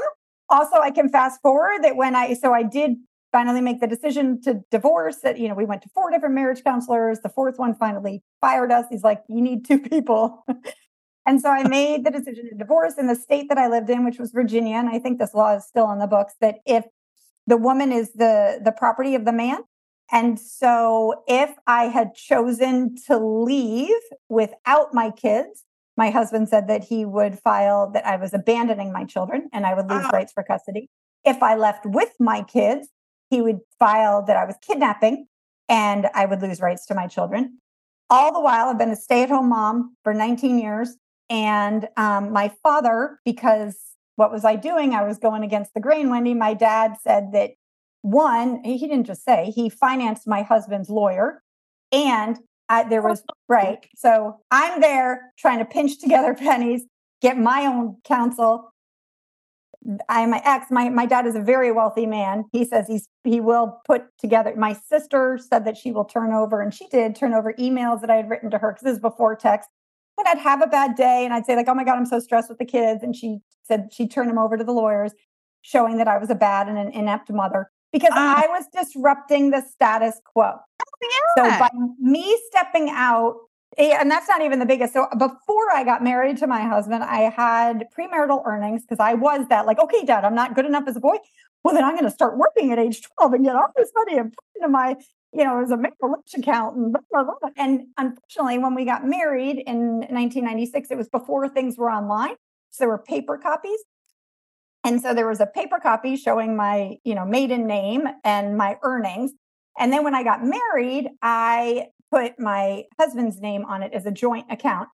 Also, 0.51 0.77
I 0.79 0.91
can 0.91 1.09
fast 1.09 1.41
forward 1.43 1.83
that 1.85 1.97
when 1.97 2.15
I 2.17 2.35
so 2.35 2.53
I 2.55 2.63
did 2.63 2.97
finally 3.33 3.61
make 3.61 3.81
the 3.81 3.87
decision 3.87 4.41
to 4.43 4.61
divorce. 4.71 5.17
That 5.19 5.39
you 5.39 5.49
know, 5.49 5.55
we 5.55 5.65
went 5.65 5.83
to 5.83 5.89
four 5.91 6.11
different 6.11 6.35
marriage 6.35 6.63
counselors. 6.65 7.21
The 7.21 7.29
fourth 7.29 7.59
one 7.59 7.75
finally 7.75 8.23
fired 8.41 8.73
us. 8.73 8.87
He's 8.91 9.03
like, 9.05 9.23
"You 9.29 9.41
need 9.41 9.65
two 9.65 9.79
people." 9.93 10.45
and 11.27 11.41
so 11.41 11.51
I 11.51 11.67
made 11.69 12.05
the 12.05 12.11
decision 12.11 12.49
to 12.51 12.55
divorce 12.55 12.95
in 12.99 13.07
the 13.07 13.17
state 13.17 13.49
that 13.49 13.59
I 13.59 13.69
lived 13.69 13.91
in, 13.91 14.05
which 14.05 14.19
was 14.19 14.31
Virginia. 14.33 14.77
And 14.77 14.89
I 14.89 14.99
think 14.99 15.19
this 15.19 15.35
law 15.35 15.57
is 15.57 15.65
still 15.67 15.91
in 15.93 15.99
the 15.99 16.07
books 16.07 16.35
that 16.41 16.57
if 16.67 16.85
the 17.47 17.57
woman 17.57 17.93
is 17.93 18.13
the 18.15 18.61
the 18.63 18.73
property 18.73 19.15
of 19.15 19.25
the 19.25 19.33
man, 19.33 19.59
and 20.13 20.39
so 20.39 21.23
if 21.27 21.51
I 21.67 21.85
had 21.85 22.15
chosen 22.15 22.95
to 23.07 23.19
leave 23.19 24.01
without 24.29 24.95
my 24.95 25.11
kids, 25.11 25.65
my 25.97 26.11
husband 26.11 26.49
said 26.49 26.69
that 26.69 26.85
he 26.85 27.05
would 27.05 27.39
file 27.39 27.91
that 27.91 28.07
I 28.07 28.17
was 28.17 28.33
abandoning 28.33 28.93
my 28.93 29.05
children 29.05 29.49
and 29.53 29.67
I 29.67 29.75
would 29.75 29.89
lose 29.91 30.05
Ah. 30.07 30.11
rights 30.13 30.33
for 30.33 30.43
custody. 30.43 30.89
If 31.25 31.43
I 31.43 31.57
left 31.57 31.85
with 31.85 32.13
my 32.21 32.43
kids, 32.43 32.89
he 33.31 33.41
would 33.41 33.61
file 33.79 34.25
that 34.25 34.37
I 34.37 34.45
was 34.45 34.57
kidnapping 34.61 35.27
and 35.69 36.09
I 36.15 36.27
would 36.27 36.43
lose 36.43 36.61
rights 36.61 36.87
to 36.87 36.95
my 36.95 37.07
children. 37.07 37.59
All 38.11 38.33
the 38.33 38.41
while, 38.41 38.69
I've 38.69 38.79
been 38.79 38.91
a 38.91 38.97
stay 38.97 39.23
at 39.23 39.29
home 39.29 39.51
mom 39.51 39.97
for 40.03 40.15
19 40.15 40.59
years. 40.59 40.97
And 41.29 41.89
um, 41.97 42.33
my 42.33 42.51
father, 42.63 43.21
because 43.25 43.77
what 44.17 44.33
was 44.33 44.45
I 44.45 44.57
doing? 44.57 44.95
I 44.95 45.05
was 45.05 45.19
going 45.19 45.43
against 45.43 45.75
the 45.75 45.81
grain, 45.81 46.09
Wendy. 46.11 46.35
My 46.35 46.55
dad 46.55 46.95
said 47.03 47.33
that 47.33 47.51
one, 48.03 48.65
he 48.65 48.79
didn't 48.79 49.05
just 49.05 49.25
say, 49.25 49.53
he 49.55 49.69
financed 49.69 50.27
my 50.27 50.43
husband's 50.43 50.89
lawyer. 50.89 51.43
And 51.93 52.39
I, 52.69 52.85
there 52.85 53.03
was, 53.03 53.23
right. 53.49 53.87
So 53.95 54.41
I'm 54.51 54.81
there 54.81 55.33
trying 55.39 55.59
to 55.59 55.65
pinch 55.65 56.01
together 56.01 56.35
pennies, 56.39 56.83
get 57.21 57.37
my 57.37 57.67
own 57.67 57.99
counsel. 58.05 58.73
I'm 60.09 60.31
my 60.31 60.43
ex. 60.45 60.67
My 60.71 60.89
my 60.89 61.07
dad 61.07 61.27
is 61.27 61.35
a 61.35 61.41
very 61.41 61.71
wealthy 61.73 62.07
man. 62.07 62.45
He 62.53 62.65
says 62.65 62.87
he's 62.89 63.09
he 63.25 63.41
will 63.41 63.81
put 63.87 64.05
together. 64.19 64.55
My 64.57 64.73
sister 64.73 65.39
said 65.39 65.65
that 65.67 65.77
she 65.77 65.93
will 65.93 66.05
turn 66.05 66.33
over, 66.33 66.61
and 66.61 66.75
she 66.75 66.87
did 66.89 67.15
turn 67.15 67.33
over 67.33 67.53
emails 67.55 68.01
that 68.01 68.11
I 68.11 68.17
had 68.17 68.29
written 68.29 68.51
to 68.51 68.59
her 68.59 68.73
because 68.73 68.85
this 68.85 68.95
is 68.95 69.01
before 69.01 69.37
text. 69.37 69.69
When 70.17 70.27
I'd 70.27 70.39
have 70.39 70.61
a 70.63 70.67
bad 70.67 70.97
day, 70.97 71.25
and 71.25 71.33
I'd 71.33 71.47
say 71.47 71.55
like, 71.55 71.69
"Oh 71.69 71.75
my 71.75 71.85
god, 71.85 71.97
I'm 71.97 72.07
so 72.07 72.19
stressed 72.19 72.49
with 72.49 72.59
the 72.59 72.65
kids," 72.65 73.03
and 73.03 73.15
she 73.15 73.39
said 73.63 73.89
she'd 73.93 74.11
turn 74.11 74.27
them 74.27 74.39
over 74.39 74.57
to 74.57 74.65
the 74.65 74.73
lawyers, 74.73 75.13
showing 75.63 75.97
that 75.99 76.09
I 76.09 76.19
was 76.19 76.29
a 76.31 76.35
bad 76.35 76.69
and 76.69 76.77
an 76.77 76.91
inept 76.91 77.31
mother 77.31 77.71
because 77.93 78.11
Ah. 78.15 78.43
I 78.45 78.49
was 78.49 78.67
disrupting 78.73 79.51
the 79.51 79.61
status 79.63 80.21
quo. 80.25 80.55
So 81.37 81.45
Yeah. 81.45 81.59
by 81.61 81.69
me 82.01 82.37
stepping 82.49 82.91
out, 82.91 83.37
and 83.77 84.11
that's 84.11 84.29
not 84.29 84.43
even 84.43 84.59
the 84.59 84.67
biggest. 84.67 84.93
So 84.93 85.07
before 85.19 85.73
I 85.73 85.85
got 85.85 86.03
married 86.03 86.39
to 86.39 86.47
my 86.47 86.63
husband, 86.63 87.05
I 87.05 87.31
had 87.31 87.85
premarital 87.97 88.45
earnings 88.47 88.83
because 88.83 88.99
I 89.01 89.15
was 89.15 89.47
that 89.49 89.67
like, 89.67 89.79
okay, 89.79 90.05
dad, 90.05 90.25
I'm 90.25 90.35
not 90.35 90.55
good 90.55 90.65
enough 90.65 90.85
as 90.89 90.97
a 90.97 91.01
boy. 91.01 91.17
Well, 91.63 91.75
then 91.75 91.85
I'm 91.85 91.95
going 91.95 92.05
to 92.05 92.11
start 92.11 92.39
working 92.39 92.73
at 92.73 92.79
age 92.79 93.03
12 93.19 93.35
and 93.35 93.45
get 93.45 93.57
all 93.57 93.69
this 93.77 93.91
money 93.95 94.17
and 94.17 94.33
put 94.33 94.45
into 94.57 94.69
my, 94.69 94.97
you 95.33 95.45
know, 95.45 95.63
as 95.63 95.71
a 95.71 95.77
Wish 95.77 96.35
account 96.37 96.77
and 96.77 96.93
blah, 96.93 97.25
blah, 97.25 97.35
blah. 97.41 97.51
And 97.57 97.89
unfortunately, 97.99 98.59
when 98.59 98.75
we 98.75 98.85
got 98.85 99.05
married 99.05 99.63
in 99.67 99.99
1996, 99.99 100.91
it 100.91 100.97
was 100.97 101.09
before 101.09 101.49
things 101.49 101.77
were 101.77 101.91
online. 101.91 102.37
So 102.71 102.85
there 102.85 102.89
were 102.89 102.99
paper 102.99 103.39
copies. 103.39 103.79
And 104.85 105.03
so 105.03 105.13
there 105.13 105.27
was 105.27 105.41
a 105.41 105.47
paper 105.47 105.79
copy 105.83 106.17
showing 106.17 106.57
my, 106.57 106.97
you 107.05 107.15
know, 107.15 107.27
maiden 107.27 107.67
name 107.67 108.07
and 108.25 108.57
my 108.57 108.77
earnings. 108.83 109.33
And 109.79 109.93
then 109.93 110.05
when 110.05 110.15
I 110.15 110.23
got 110.23 110.41
married, 110.45 111.09
I 111.21 111.89
put 112.11 112.39
my 112.39 112.85
husband's 112.99 113.41
name 113.41 113.65
on 113.65 113.83
it 113.83 113.93
as 113.93 114.07
a 114.07 114.11
joint 114.11 114.47
account. 114.51 114.89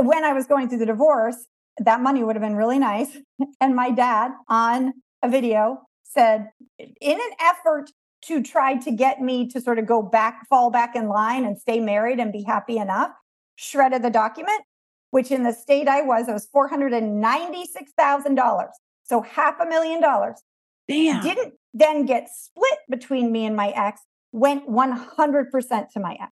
When 0.00 0.24
I 0.24 0.32
was 0.32 0.46
going 0.46 0.68
through 0.68 0.78
the 0.78 0.86
divorce, 0.86 1.46
that 1.78 2.00
money 2.00 2.24
would 2.24 2.36
have 2.36 2.42
been 2.42 2.56
really 2.56 2.78
nice. 2.78 3.16
And 3.60 3.74
my 3.74 3.90
dad 3.90 4.32
on 4.48 4.94
a 5.22 5.28
video 5.28 5.82
said, 6.02 6.50
in 6.78 7.12
an 7.12 7.30
effort 7.40 7.90
to 8.26 8.42
try 8.42 8.76
to 8.76 8.90
get 8.90 9.20
me 9.20 9.48
to 9.48 9.60
sort 9.60 9.78
of 9.78 9.86
go 9.86 10.02
back, 10.02 10.48
fall 10.48 10.70
back 10.70 10.96
in 10.96 11.08
line 11.08 11.44
and 11.44 11.58
stay 11.58 11.78
married 11.80 12.18
and 12.18 12.32
be 12.32 12.42
happy 12.42 12.78
enough, 12.78 13.10
shredded 13.56 14.02
the 14.02 14.10
document, 14.10 14.62
which 15.10 15.30
in 15.30 15.42
the 15.42 15.52
state 15.52 15.88
I 15.88 16.00
was, 16.02 16.28
it 16.28 16.32
was 16.32 16.48
$496,000. 16.54 18.68
So 19.04 19.20
half 19.20 19.60
a 19.60 19.66
million 19.66 20.00
dollars 20.00 20.42
Damn. 20.88 21.22
didn't 21.22 21.54
then 21.74 22.06
get 22.06 22.30
split 22.30 22.78
between 22.88 23.30
me 23.30 23.44
and 23.44 23.54
my 23.54 23.68
ex, 23.70 24.00
went 24.34 24.68
100% 24.68 25.90
to 25.92 26.00
my 26.00 26.14
ex. 26.20 26.32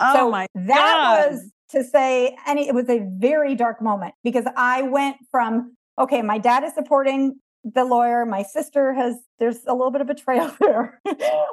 oh 0.00 0.14
so 0.14 0.30
my 0.30 0.46
that 0.54 0.66
God. 0.66 1.32
was 1.32 1.50
to 1.72 1.84
say, 1.84 2.36
and 2.46 2.58
it 2.58 2.74
was 2.74 2.88
a 2.88 3.06
very 3.18 3.54
dark 3.54 3.82
moment 3.82 4.14
because 4.24 4.46
I 4.56 4.82
went 4.82 5.16
from, 5.30 5.76
okay, 5.98 6.22
my 6.22 6.38
dad 6.38 6.64
is 6.64 6.74
supporting 6.74 7.38
the 7.62 7.84
lawyer. 7.84 8.24
My 8.24 8.42
sister 8.42 8.94
has, 8.94 9.16
there's 9.38 9.58
a 9.66 9.74
little 9.74 9.90
bit 9.90 10.00
of 10.00 10.06
betrayal 10.06 10.50
there. 10.60 11.00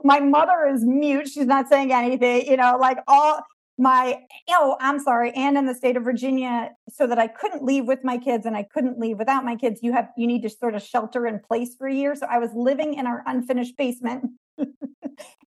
my 0.03 0.21
mother 0.21 0.67
is 0.73 0.85
mute. 0.85 1.27
She's 1.27 1.45
not 1.45 1.67
saying 1.67 1.91
anything, 1.91 2.47
you 2.47 2.55
know, 2.55 2.77
like 2.79 2.99
all 3.05 3.41
my, 3.77 4.19
oh, 4.49 4.77
I'm 4.79 4.99
sorry. 4.99 5.31
And 5.33 5.57
in 5.57 5.65
the 5.65 5.75
state 5.75 5.97
of 5.97 6.03
Virginia, 6.03 6.71
so 6.89 7.05
that 7.07 7.19
I 7.19 7.27
couldn't 7.27 7.63
leave 7.63 7.85
with 7.85 8.03
my 8.03 8.17
kids 8.17 8.45
and 8.45 8.55
I 8.55 8.63
couldn't 8.63 8.97
leave 8.97 9.17
without 9.19 9.43
my 9.43 9.57
kids, 9.57 9.81
you 9.83 9.91
have, 9.91 10.07
you 10.17 10.25
need 10.27 10.43
to 10.43 10.49
sort 10.49 10.75
of 10.75 10.81
shelter 10.81 11.27
in 11.27 11.39
place 11.39 11.75
for 11.77 11.87
a 11.87 11.93
year. 11.93 12.15
So 12.15 12.25
I 12.27 12.39
was 12.39 12.51
living 12.55 12.93
in 12.93 13.05
our 13.05 13.21
unfinished 13.27 13.75
basement. 13.77 14.31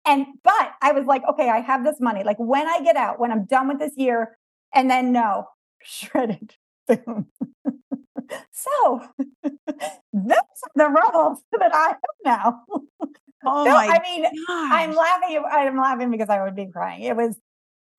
And, 0.06 0.26
but 0.44 0.72
I 0.82 0.92
was 0.92 1.06
like, 1.06 1.24
okay, 1.32 1.50
I 1.50 1.60
have 1.60 1.84
this 1.84 2.00
money. 2.00 2.24
Like 2.24 2.38
when 2.38 2.68
I 2.68 2.82
get 2.82 2.96
out, 2.96 3.20
when 3.20 3.32
I'm 3.32 3.46
done 3.46 3.68
with 3.68 3.80
this 3.80 3.94
year, 3.96 4.38
and 4.74 4.90
then 4.90 5.12
no, 5.12 5.48
shredded. 5.84 6.56
Boom. 6.88 7.28
so 8.52 9.02
those 9.44 10.38
are 10.38 10.72
the 10.76 10.90
rules 10.90 11.40
that 11.60 11.74
I 11.74 11.88
have 11.90 11.98
now. 12.24 12.64
oh 13.46 13.66
No, 13.66 13.72
my 13.74 13.88
I 13.88 14.00
mean, 14.04 14.26
I'm 14.48 14.96
laughing. 14.96 15.44
I'm 15.50 15.78
laughing 15.78 16.12
because 16.12 16.30
I 16.30 16.44
would 16.44 16.56
be 16.56 16.68
crying. 16.68 17.04
It 17.04 17.16
was, 17.16 17.38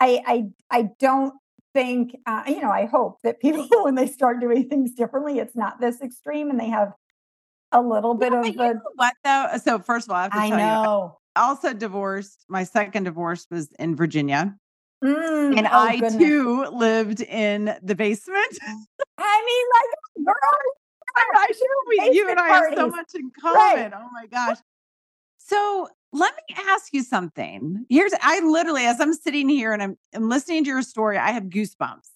I, 0.00 0.22
I, 0.26 0.44
I 0.70 0.88
don't 0.98 1.34
think, 1.74 2.16
uh, 2.26 2.42
you 2.46 2.60
know, 2.60 2.70
I 2.70 2.86
hope 2.86 3.18
that 3.22 3.40
people, 3.40 3.66
when 3.84 3.94
they 3.94 4.06
start 4.06 4.40
doing 4.40 4.68
things 4.68 4.92
differently, 4.92 5.38
it's 5.38 5.56
not 5.56 5.80
this 5.80 6.00
extreme 6.00 6.50
and 6.50 6.60
they 6.60 6.68
have 6.68 6.92
a 7.72 7.80
little 7.80 8.14
bit 8.14 8.32
Yeah, 8.32 8.38
of 8.38 8.44
but 8.44 8.52
you 8.54 8.74
know 8.74 8.80
what 8.94 9.14
though? 9.24 9.48
So 9.62 9.78
first 9.78 10.06
of 10.06 10.10
all, 10.10 10.16
I 10.16 10.22
have 10.24 10.32
to 10.32 10.38
I 10.38 10.48
tell 10.48 10.58
know. 10.58 11.18
Also 11.36 11.72
divorced. 11.72 12.44
My 12.48 12.64
second 12.64 13.04
divorce 13.04 13.46
was 13.50 13.68
in 13.78 13.96
Virginia, 13.96 14.56
Mm, 15.04 15.58
and 15.58 15.66
oh, 15.66 15.70
I 15.72 16.00
goodness. 16.00 16.16
too 16.16 16.64
lived 16.72 17.20
in 17.20 17.76
the 17.82 17.94
basement. 17.94 18.58
I 19.18 19.42
mean, 19.46 20.24
like, 20.24 20.26
girl, 20.26 21.34
I 21.34 21.46
sure 21.52 21.66
we, 21.88 22.10
you 22.16 22.28
and 22.30 22.40
I 22.40 22.48
have 22.48 22.74
so 22.74 22.88
much 22.88 23.14
in 23.14 23.30
Right. 23.44 23.90
common. 23.90 23.94
Oh 23.94 24.08
my 24.12 24.26
gosh. 24.26 24.56
So 25.38 25.88
let 26.12 26.34
me 26.34 26.56
ask 26.70 26.92
you 26.92 27.02
something. 27.02 27.84
Here's 27.88 28.12
I 28.20 28.40
literally, 28.40 28.84
as 28.84 29.00
I'm 29.00 29.12
sitting 29.12 29.48
here 29.48 29.72
and 29.72 29.82
I'm, 29.82 29.98
I'm 30.14 30.28
listening 30.28 30.64
to 30.64 30.70
your 30.70 30.82
story, 30.82 31.18
I 31.18 31.32
have 31.32 31.44
goosebumps. 31.44 32.08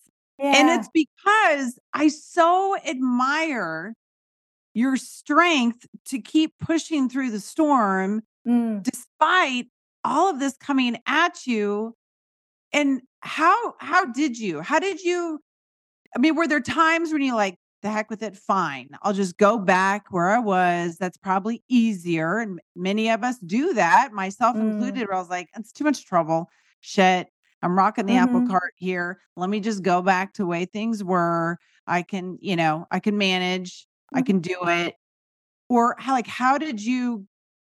And 0.43 0.71
it's 0.71 0.89
because 0.93 1.79
I 1.93 2.09
so 2.09 2.77
admire 2.87 3.95
your 4.73 4.97
strength 4.97 5.87
to 6.07 6.19
keep 6.19 6.55
pushing 6.59 7.11
through 7.11 7.31
the 7.31 7.41
storm 7.41 8.23
Mm. 8.47 8.85
despite 8.85 9.69
all 10.05 10.31
of 10.31 10.41
this 10.41 10.57
coming 10.59 10.99
at 11.07 11.47
you. 11.47 11.95
And 12.73 13.03
how 13.21 13.75
how 13.81 14.07
did 14.07 14.39
you? 14.39 14.61
How 14.63 14.79
did 14.81 15.01
you 15.03 15.41
I 16.17 16.21
mean, 16.21 16.37
were 16.37 16.49
there 16.49 16.61
times 16.61 17.13
when 17.13 17.23
you 17.23 17.35
like, 17.37 17.57
the 17.83 17.91
heck 17.91 18.11
with 18.11 18.23
it, 18.23 18.37
fine. 18.37 18.89
I'll 19.03 19.13
just 19.15 19.39
go 19.39 19.59
back 19.59 20.07
where 20.11 20.31
I 20.31 20.39
was. 20.41 20.97
That's 20.99 21.19
probably 21.19 21.63
easier. 21.69 22.39
And 22.41 22.61
many 22.77 23.11
of 23.11 23.25
us 23.25 23.39
do 23.41 23.75
that, 23.75 24.13
myself 24.13 24.57
Mm. 24.57 24.61
included, 24.61 25.09
where 25.09 25.17
I 25.17 25.21
was 25.21 25.31
like, 25.31 25.49
it's 25.57 25.73
too 25.73 25.85
much 25.85 26.07
trouble. 26.07 26.51
Shit. 26.81 27.29
I'm 27.63 27.77
rocking 27.79 28.07
the 28.07 28.17
apple 28.17 28.43
Mhm. 28.43 28.51
cart 28.51 28.75
here. 28.77 29.21
Let 29.37 29.51
me 29.51 29.61
just 29.61 29.83
go 29.85 30.03
back 30.03 30.35
to 30.35 30.43
the 30.43 30.47
way 30.49 30.65
things 30.67 31.05
were. 31.05 31.59
I 31.87 32.03
can, 32.03 32.39
you 32.41 32.57
know, 32.57 32.87
I 32.91 33.01
can 33.01 33.19
manage. 33.19 33.87
I 34.15 34.23
Mhm. 34.23 34.25
can 34.25 34.41
do 34.41 34.57
it. 34.63 34.95
Or 35.69 35.95
how 35.99 36.13
like 36.15 36.27
how 36.27 36.59
did 36.59 36.83
you 36.83 37.27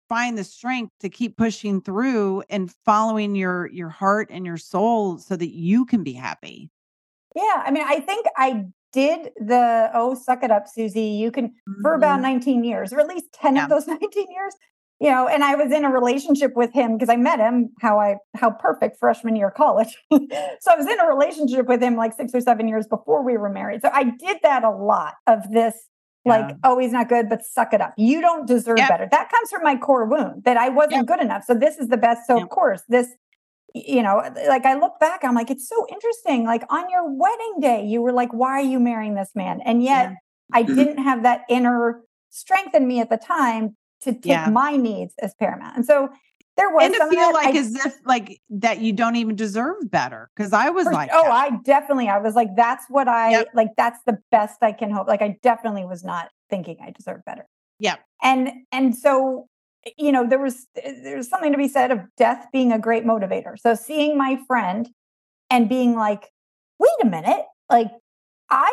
find 0.09 0.37
the 0.37 0.43
strength 0.43 0.93
to 1.01 1.09
keep 1.09 1.37
pushing 1.37 1.81
through 1.81 2.43
and 2.49 2.71
following 2.85 3.35
your 3.35 3.67
your 3.67 3.89
heart 3.89 4.29
and 4.31 4.45
your 4.45 4.57
soul 4.57 5.17
so 5.17 5.35
that 5.35 5.53
you 5.55 5.85
can 5.85 6.03
be 6.03 6.13
happy? 6.13 6.69
Yeah, 7.35 7.63
I 7.65 7.71
mean, 7.71 7.83
I 7.85 7.99
think 7.99 8.25
I 8.37 8.65
did 8.93 9.31
the 9.37 9.91
oh, 9.93 10.15
suck 10.15 10.43
it 10.43 10.51
up, 10.51 10.67
Susie. 10.67 11.01
You 11.01 11.31
can 11.31 11.53
for 11.81 11.93
about 11.93 12.19
Mhm. 12.19 12.23
19 12.23 12.63
years, 12.63 12.91
or 12.93 12.99
at 12.99 13.07
least 13.07 13.25
10 13.33 13.55
Yeah. 13.55 13.63
of 13.63 13.69
those 13.69 13.87
19 13.87 14.27
years. 14.31 14.55
you 14.99 15.11
know, 15.11 15.27
and 15.27 15.43
I 15.43 15.53
was 15.53 15.71
in 15.71 15.85
a 15.85 15.91
relationship 15.91 16.55
with 16.55 16.73
him 16.73 16.93
because 16.97 17.09
I 17.09 17.17
met 17.17 17.37
him 17.39 17.69
how 17.81 17.99
I 17.99 18.15
how 18.35 18.49
perfect 18.49 18.97
freshman 18.99 19.35
year 19.35 19.51
college. 19.51 19.95
so 20.11 20.71
I 20.71 20.75
was 20.75 20.87
in 20.87 20.99
a 20.99 21.05
relationship 21.05 21.67
with 21.67 21.83
him 21.83 21.95
like 21.95 22.13
six 22.13 22.33
or 22.33 22.41
seven 22.41 22.67
years 22.67 22.87
before 22.87 23.21
we 23.23 23.37
were 23.37 23.49
married. 23.49 23.81
So 23.83 23.89
I 23.93 24.05
did 24.05 24.37
that 24.41 24.63
a 24.63 24.71
lot 24.71 25.13
of 25.27 25.51
this 25.51 25.75
like, 26.27 26.49
Yeah. 26.49 26.55
oh, 26.63 26.77
he's 26.79 26.91
not 26.91 27.09
good, 27.09 27.29
but 27.29 27.45
suck 27.45 27.73
it 27.73 27.81
up. 27.81 27.93
You 27.97 28.21
don't 28.21 28.45
deserve 28.47 28.77
Yep. 28.77 28.89
better. 28.89 29.07
That 29.11 29.29
comes 29.31 29.49
from 29.49 29.63
my 29.63 29.75
core 29.75 30.05
wound 30.05 30.43
that 30.43 30.57
I 30.57 30.69
wasn't 30.69 30.97
Yep. 30.97 31.05
good 31.07 31.21
enough. 31.21 31.43
So 31.45 31.53
this 31.53 31.77
is 31.77 31.87
the 31.87 31.97
best. 31.97 32.27
So 32.27 32.35
Yep. 32.35 32.43
of 32.43 32.49
course, 32.49 32.83
this, 32.87 33.07
you 33.73 34.01
know, 34.03 34.21
like 34.47 34.65
I 34.65 34.73
look 34.75 34.99
back, 34.99 35.23
I'm 35.23 35.35
like, 35.35 35.49
it's 35.51 35.67
so 35.67 35.85
interesting. 35.89 36.45
Like 36.45 36.63
on 36.69 36.89
your 36.89 37.05
wedding 37.11 37.55
day, 37.59 37.83
you 37.85 38.01
were 38.01 38.11
like, 38.13 38.31
why 38.33 38.51
are 38.51 38.61
you 38.61 38.79
marrying 38.79 39.15
this 39.15 39.31
man? 39.35 39.61
And 39.61 39.83
yet 39.83 40.09
Yeah. 40.11 40.15
I 40.53 40.63
mm-hmm. 40.63 40.75
didn't 40.75 40.97
have 40.99 41.23
that 41.23 41.41
inner 41.49 42.01
strength 42.29 42.73
in 42.75 42.87
me 42.87 42.99
at 42.99 43.09
the 43.09 43.17
time 43.17 43.75
to 44.01 44.13
take 44.13 44.25
Yeah. 44.25 44.49
my 44.49 44.75
needs 44.75 45.13
as 45.21 45.33
paramount. 45.35 45.75
And 45.75 45.85
so 45.85 46.09
there 46.57 46.69
was 46.69 46.85
and 46.85 46.95
to 46.95 47.07
feel 47.09 47.31
like 47.33 47.55
I- 47.55 47.59
as 47.59 47.73
if 47.75 47.95
like 48.05 48.41
that 48.49 48.79
you 48.81 48.91
don't 48.93 49.15
even 49.15 49.35
deserve 49.35 49.75
better. 49.89 50.29
Cause 50.35 50.51
I 50.53 50.69
was 50.69 50.85
for- 50.85 50.93
like, 50.93 51.09
oh, 51.13 51.23
that. 51.23 51.31
I 51.31 51.57
definitely, 51.63 52.09
I 52.09 52.17
was 52.17 52.35
like, 52.35 52.49
that's 52.55 52.85
what 52.89 53.07
I 53.07 53.31
Yep. 53.31 53.47
like. 53.53 53.69
That's 53.77 53.99
the 54.05 54.17
best 54.31 54.57
I 54.63 54.71
can 54.71 54.89
hope. 54.91 55.07
Like, 55.07 55.21
I 55.21 55.37
definitely 55.43 55.85
was 55.85 56.03
not 56.03 56.29
thinking 56.49 56.77
I 56.83 56.91
deserve 56.91 57.23
better. 57.25 57.45
yeah 57.79 57.95
And 58.23 58.51
and 58.71 58.95
so, 58.95 59.47
you 59.97 60.11
know, 60.11 60.25
there 60.27 60.39
was 60.39 60.65
eh, 60.83 60.93
there's 61.03 61.29
something 61.29 61.51
to 61.51 61.57
be 61.57 61.67
said 61.67 61.91
of 61.91 61.99
death 62.17 62.47
being 62.51 62.71
a 62.71 62.79
great 62.79 63.05
motivator. 63.05 63.57
So 63.59 63.75
seeing 63.75 64.17
my 64.17 64.37
friend 64.47 64.89
and 65.49 65.69
being 65.69 65.95
like, 65.95 66.29
wait 66.79 66.97
a 67.01 67.05
minute, 67.05 67.45
like 67.69 67.91
I 68.49 68.69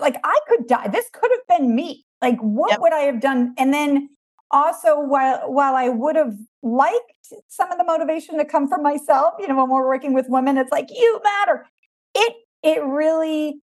like 0.00 0.16
I 0.24 0.38
could 0.48 0.66
die. 0.66 0.88
This 0.88 1.06
could 1.12 1.30
have 1.32 1.58
been 1.58 1.74
me. 1.74 2.04
Like, 2.22 2.38
what 2.40 2.70
Yep. 2.70 2.80
would 2.80 2.92
I 2.94 3.00
have 3.00 3.20
done? 3.20 3.54
And 3.58 3.74
then 3.74 4.08
also 4.50 5.00
while 5.00 5.50
while 5.50 5.74
I 5.74 5.88
would 5.88 6.16
have 6.16 6.34
liked 6.62 7.12
some 7.48 7.70
of 7.72 7.78
the 7.78 7.84
motivation 7.84 8.38
to 8.38 8.44
come 8.44 8.68
from 8.68 8.82
myself, 8.82 9.34
you 9.38 9.48
know, 9.48 9.56
when 9.56 9.70
we're 9.70 9.86
working 9.86 10.12
with 10.12 10.26
women, 10.28 10.58
it's 10.58 10.72
like 10.72 10.88
you 10.90 11.20
matter. 11.24 11.66
It 12.14 12.34
it 12.62 12.84
really 12.84 13.60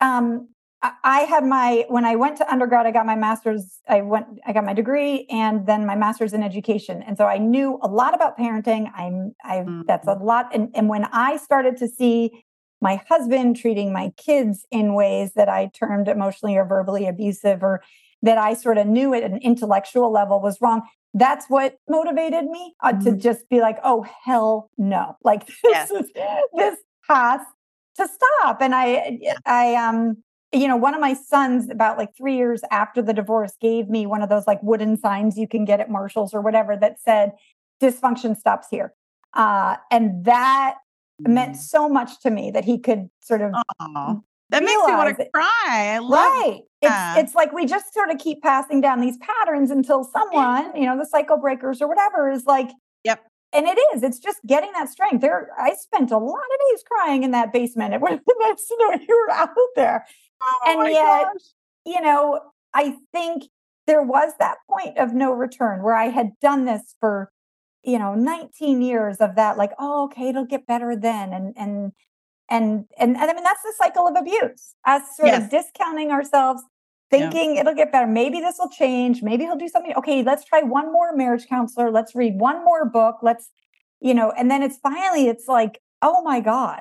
um 0.00 0.48
I- 0.82 1.20
had 1.22 1.44
my 1.44 1.84
when 1.88 2.04
I 2.04 2.16
went 2.16 2.36
to 2.38 2.52
undergrad, 2.52 2.86
I 2.86 2.90
got 2.90 3.06
my 3.06 3.16
master's. 3.16 3.80
I 3.88 4.02
went, 4.02 4.26
I 4.46 4.52
got 4.52 4.64
my 4.64 4.74
degree, 4.74 5.26
and 5.30 5.66
then 5.66 5.86
my 5.86 5.96
master's 5.96 6.32
in 6.32 6.42
education. 6.42 7.02
And 7.02 7.16
so 7.16 7.26
I 7.26 7.38
knew 7.38 7.78
a 7.82 7.88
lot 7.88 8.14
about 8.14 8.38
parenting. 8.38 8.90
I'm, 8.94 9.34
I 9.42 9.64
that's 9.86 10.06
a 10.06 10.14
lot. 10.14 10.50
And 10.54 10.70
and 10.74 10.88
when 10.88 11.04
I 11.12 11.38
started 11.38 11.76
to 11.78 11.88
see 11.88 12.44
my 12.80 13.00
husband 13.08 13.56
treating 13.56 13.92
my 13.92 14.12
kids 14.16 14.66
in 14.70 14.94
ways 14.94 15.32
that 15.34 15.48
I 15.48 15.70
termed 15.72 16.08
emotionally 16.08 16.56
or 16.56 16.64
verbally 16.66 17.06
abusive, 17.08 17.62
or 17.62 17.82
that 18.22 18.38
I 18.38 18.54
sort 18.54 18.78
of 18.78 18.86
knew 18.86 19.14
at 19.14 19.22
an 19.22 19.38
intellectual 19.38 20.10
level 20.12 20.40
was 20.40 20.58
wrong. 20.60 20.82
That's 21.14 21.46
what 21.48 21.76
motivated 21.88 22.44
me 22.46 22.74
uh, 22.82 22.92
to 22.92 23.10
Mhm. 23.12 23.20
just 23.20 23.48
be 23.48 23.60
like, 23.60 23.78
oh 23.84 24.04
hell 24.24 24.70
no! 24.78 25.16
Like 25.24 25.46
this 25.46 25.56
Yes. 25.64 25.90
is 25.90 26.10
this 26.56 26.78
has 27.08 27.40
to 27.96 28.08
stop. 28.08 28.60
And 28.60 28.74
I, 28.74 29.18
I 29.46 29.74
um 29.74 30.16
you 30.52 30.68
know, 30.68 30.76
one 30.76 30.94
of 30.94 31.00
my 31.00 31.12
sons, 31.12 31.68
about 31.70 31.98
like 31.98 32.16
three 32.16 32.36
years 32.36 32.62
after 32.70 33.02
the 33.02 33.12
divorce, 33.12 33.52
gave 33.60 33.88
me 33.90 34.06
one 34.06 34.22
of 34.22 34.28
those 34.28 34.46
like 34.46 34.62
wooden 34.62 34.96
signs 34.96 35.36
you 35.36 35.46
can 35.48 35.64
get 35.64 35.80
at 35.80 35.90
Marshalls 35.90 36.32
or 36.32 36.40
whatever 36.40 36.76
that 36.76 37.00
said, 37.00 37.32
dysfunction 37.82 38.36
stops 38.36 38.68
here. 38.70 38.94
Uh, 39.34 39.76
and 39.90 40.24
that 40.24 40.76
meant 41.20 41.56
so 41.56 41.88
much 41.88 42.20
to 42.20 42.30
me 42.30 42.50
that 42.52 42.64
he 42.64 42.78
could 42.78 43.10
sort 43.20 43.42
of, 43.42 43.52
Aw. 43.80 44.14
that 44.50 44.62
makes 44.62 44.86
me 44.86 44.92
want 44.94 45.18
to 45.18 45.28
cry. 45.34 45.44
I 45.94 45.98
love 45.98 46.10
right. 46.12 46.60
It's, 46.86 47.18
it's 47.28 47.34
like 47.34 47.52
we 47.52 47.66
just 47.66 47.92
sort 47.94 48.10
of 48.10 48.18
keep 48.18 48.42
passing 48.42 48.80
down 48.80 49.00
these 49.00 49.16
patterns 49.18 49.70
until 49.70 50.04
someone, 50.04 50.74
you 50.76 50.86
know, 50.86 50.96
the 50.98 51.06
cycle 51.06 51.36
breakers 51.36 51.80
or 51.82 51.88
whatever 51.88 52.30
is 52.30 52.44
like, 52.46 52.70
Yep. 53.04 53.22
and 53.52 53.66
it 53.66 53.78
is. 53.94 54.02
It's 54.02 54.18
just 54.18 54.38
getting 54.46 54.72
that 54.72 54.88
strength. 54.88 55.20
There, 55.20 55.50
I 55.58 55.74
spent 55.74 56.10
a 56.10 56.18
lot 56.18 56.34
of 56.34 56.70
days 56.70 56.82
crying 56.90 57.22
in 57.22 57.30
that 57.32 57.52
basement. 57.52 57.94
It 57.94 58.00
was 58.00 58.18
nice 58.40 58.66
to 58.66 58.76
know 58.80 58.98
you 59.08 59.26
were 59.28 59.32
out 59.34 59.50
there 59.76 60.06
Oh 60.42 60.60
and 60.66 60.90
yet- 60.92 61.24
gosh. 61.32 61.42
you 61.84 62.00
know, 62.00 62.40
I 62.74 62.96
think 63.12 63.44
there 63.86 64.02
was 64.02 64.32
that 64.40 64.58
point 64.68 64.98
of 64.98 65.14
no 65.14 65.32
return 65.32 65.82
where 65.82 65.94
I 65.94 66.06
had 66.08 66.32
done 66.42 66.64
this 66.64 66.96
for, 67.00 67.30
you 67.84 67.98
know, 68.00 68.14
19 68.14 68.82
years 68.82 69.18
of 69.18 69.36
that, 69.36 69.56
like, 69.56 69.70
oh, 69.78 70.04
okay, 70.06 70.28
it'll 70.28 70.44
get 70.44 70.66
better 70.66 70.96
then. 70.96 71.32
And, 71.32 71.54
and, 71.56 71.92
and, 72.50 72.84
and, 72.98 73.16
and 73.16 73.30
I 73.30 73.32
mean, 73.32 73.44
that's 73.44 73.62
the 73.62 73.72
cycle 73.78 74.08
of 74.08 74.16
abuse, 74.16 74.74
us 74.84 75.02
sort 75.16 75.28
Yes. 75.28 75.44
of 75.44 75.50
discounting 75.50 76.10
ourselves, 76.10 76.62
Yeah. 77.12 77.30
thinking 77.30 77.56
it'll 77.56 77.74
get 77.74 77.92
better. 77.92 78.06
Maybe 78.06 78.40
this 78.40 78.56
will 78.58 78.68
change. 78.68 79.22
Maybe 79.22 79.44
he'll 79.44 79.56
do 79.56 79.68
something. 79.68 79.94
Okay, 79.96 80.22
let's 80.22 80.44
try 80.44 80.62
one 80.62 80.92
more 80.92 81.14
marriage 81.14 81.46
counselor. 81.46 81.90
Let's 81.90 82.14
read 82.14 82.38
one 82.38 82.64
more 82.64 82.84
book. 82.84 83.16
Let's, 83.22 83.50
you 84.00 84.14
know, 84.14 84.32
and 84.32 84.50
then 84.50 84.62
it's 84.62 84.76
finally, 84.78 85.28
it's 85.28 85.46
like, 85.48 85.80
oh 86.02 86.22
my 86.22 86.40
God. 86.40 86.80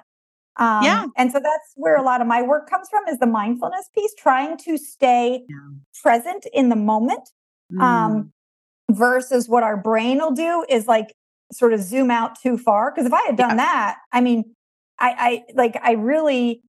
Um, 0.58 0.84
Yeah. 0.84 1.06
And 1.18 1.32
so 1.32 1.40
that's 1.40 1.74
where 1.76 1.96
a 1.98 2.02
lot 2.02 2.22
of 2.22 2.28
my 2.28 2.42
work 2.42 2.70
comes 2.70 2.88
from 2.90 3.08
is 3.08 3.20
the 3.20 3.28
mindfulness 3.28 3.90
piece, 3.94 4.14
trying 4.18 4.58
to 4.60 4.78
stay 4.78 5.44
Yeah. 5.48 5.56
present 6.02 6.46
in 6.54 6.70
the 6.70 6.76
moment 6.76 7.30
Mm. 7.74 7.82
um, 7.82 8.32
versus 8.92 9.50
what 9.50 9.64
our 9.64 9.76
brain 9.76 10.20
will 10.20 10.32
do 10.32 10.66
is 10.70 10.88
like 10.88 11.14
sort 11.52 11.74
of 11.74 11.82
zoom 11.82 12.10
out 12.12 12.40
too 12.40 12.58
far. 12.58 12.92
Because 12.92 13.06
if 13.06 13.14
I 13.14 13.22
had 13.26 13.36
done 13.36 13.52
Yeah. 13.52 13.56
that, 13.66 13.98
I 14.12 14.22
mean, 14.22 14.56
I, 15.00 15.16
I 15.18 15.44
like, 15.56 15.78
I 15.84 15.92
really, 15.94 16.62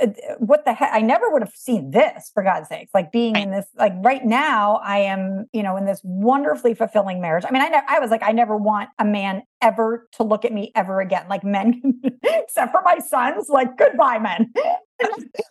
Uh, 0.00 0.06
what 0.38 0.64
the 0.64 0.72
heck? 0.72 0.90
I 0.92 1.00
never 1.00 1.30
would 1.30 1.42
have 1.42 1.54
seen 1.54 1.90
this 1.90 2.30
for 2.32 2.42
God's 2.42 2.68
sakes. 2.68 2.90
Like 2.94 3.12
being 3.12 3.36
in 3.36 3.50
this, 3.50 3.66
like 3.76 3.92
right 3.98 4.24
now, 4.24 4.76
I 4.84 4.98
am, 4.98 5.46
you 5.52 5.62
know, 5.62 5.76
in 5.76 5.86
this 5.86 6.00
wonderfully 6.04 6.74
fulfilling 6.74 7.20
marriage. 7.20 7.44
I 7.46 7.50
mean, 7.50 7.62
I, 7.62 7.68
ne- 7.68 7.82
I 7.88 7.98
was 7.98 8.10
like, 8.10 8.22
I 8.22 8.32
never 8.32 8.56
want 8.56 8.90
a 8.98 9.04
man 9.04 9.42
ever 9.60 10.08
to 10.12 10.22
look 10.22 10.44
at 10.44 10.52
me 10.52 10.72
ever 10.74 11.00
again. 11.00 11.26
Like 11.28 11.44
men, 11.44 12.00
except 12.22 12.72
for 12.72 12.82
my 12.84 12.98
sons, 12.98 13.48
like 13.48 13.76
goodbye, 13.76 14.18
men. 14.18 14.52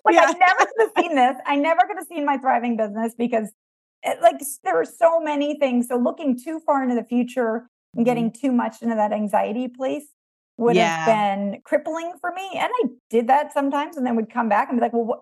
like 0.05 0.15
Yeah. 0.15 0.25
I 0.25 0.33
never 0.33 0.59
could 0.59 0.81
have 0.81 1.03
seen 1.03 1.15
this. 1.15 1.35
I 1.45 1.55
never 1.55 1.81
could 1.87 1.97
have 1.97 2.07
seen 2.07 2.25
my 2.25 2.37
thriving 2.37 2.77
business 2.77 3.13
because 3.17 3.51
it, 4.03 4.21
like 4.21 4.35
there 4.63 4.79
are 4.79 4.85
so 4.85 5.19
many 5.19 5.57
things. 5.59 5.87
So 5.87 5.97
looking 5.97 6.37
too 6.37 6.61
far 6.65 6.83
into 6.83 6.95
the 6.95 7.03
future 7.03 7.55
and 7.55 7.65
mm-hmm. 7.99 8.03
getting 8.03 8.31
too 8.31 8.51
much 8.51 8.81
into 8.81 8.95
that 8.95 9.11
anxiety 9.11 9.67
place 9.67 10.07
would 10.57 10.75
Yeah. 10.75 11.05
have 11.05 11.05
been 11.51 11.61
crippling 11.63 12.13
for 12.19 12.31
me. 12.31 12.49
And 12.55 12.69
I 12.83 12.87
did 13.09 13.27
that 13.27 13.53
sometimes 13.53 13.97
and 13.97 14.05
then 14.05 14.15
would 14.15 14.31
come 14.31 14.49
back 14.49 14.69
and 14.69 14.77
be 14.77 14.81
like, 14.81 14.93
well, 14.93 15.05
what, 15.05 15.19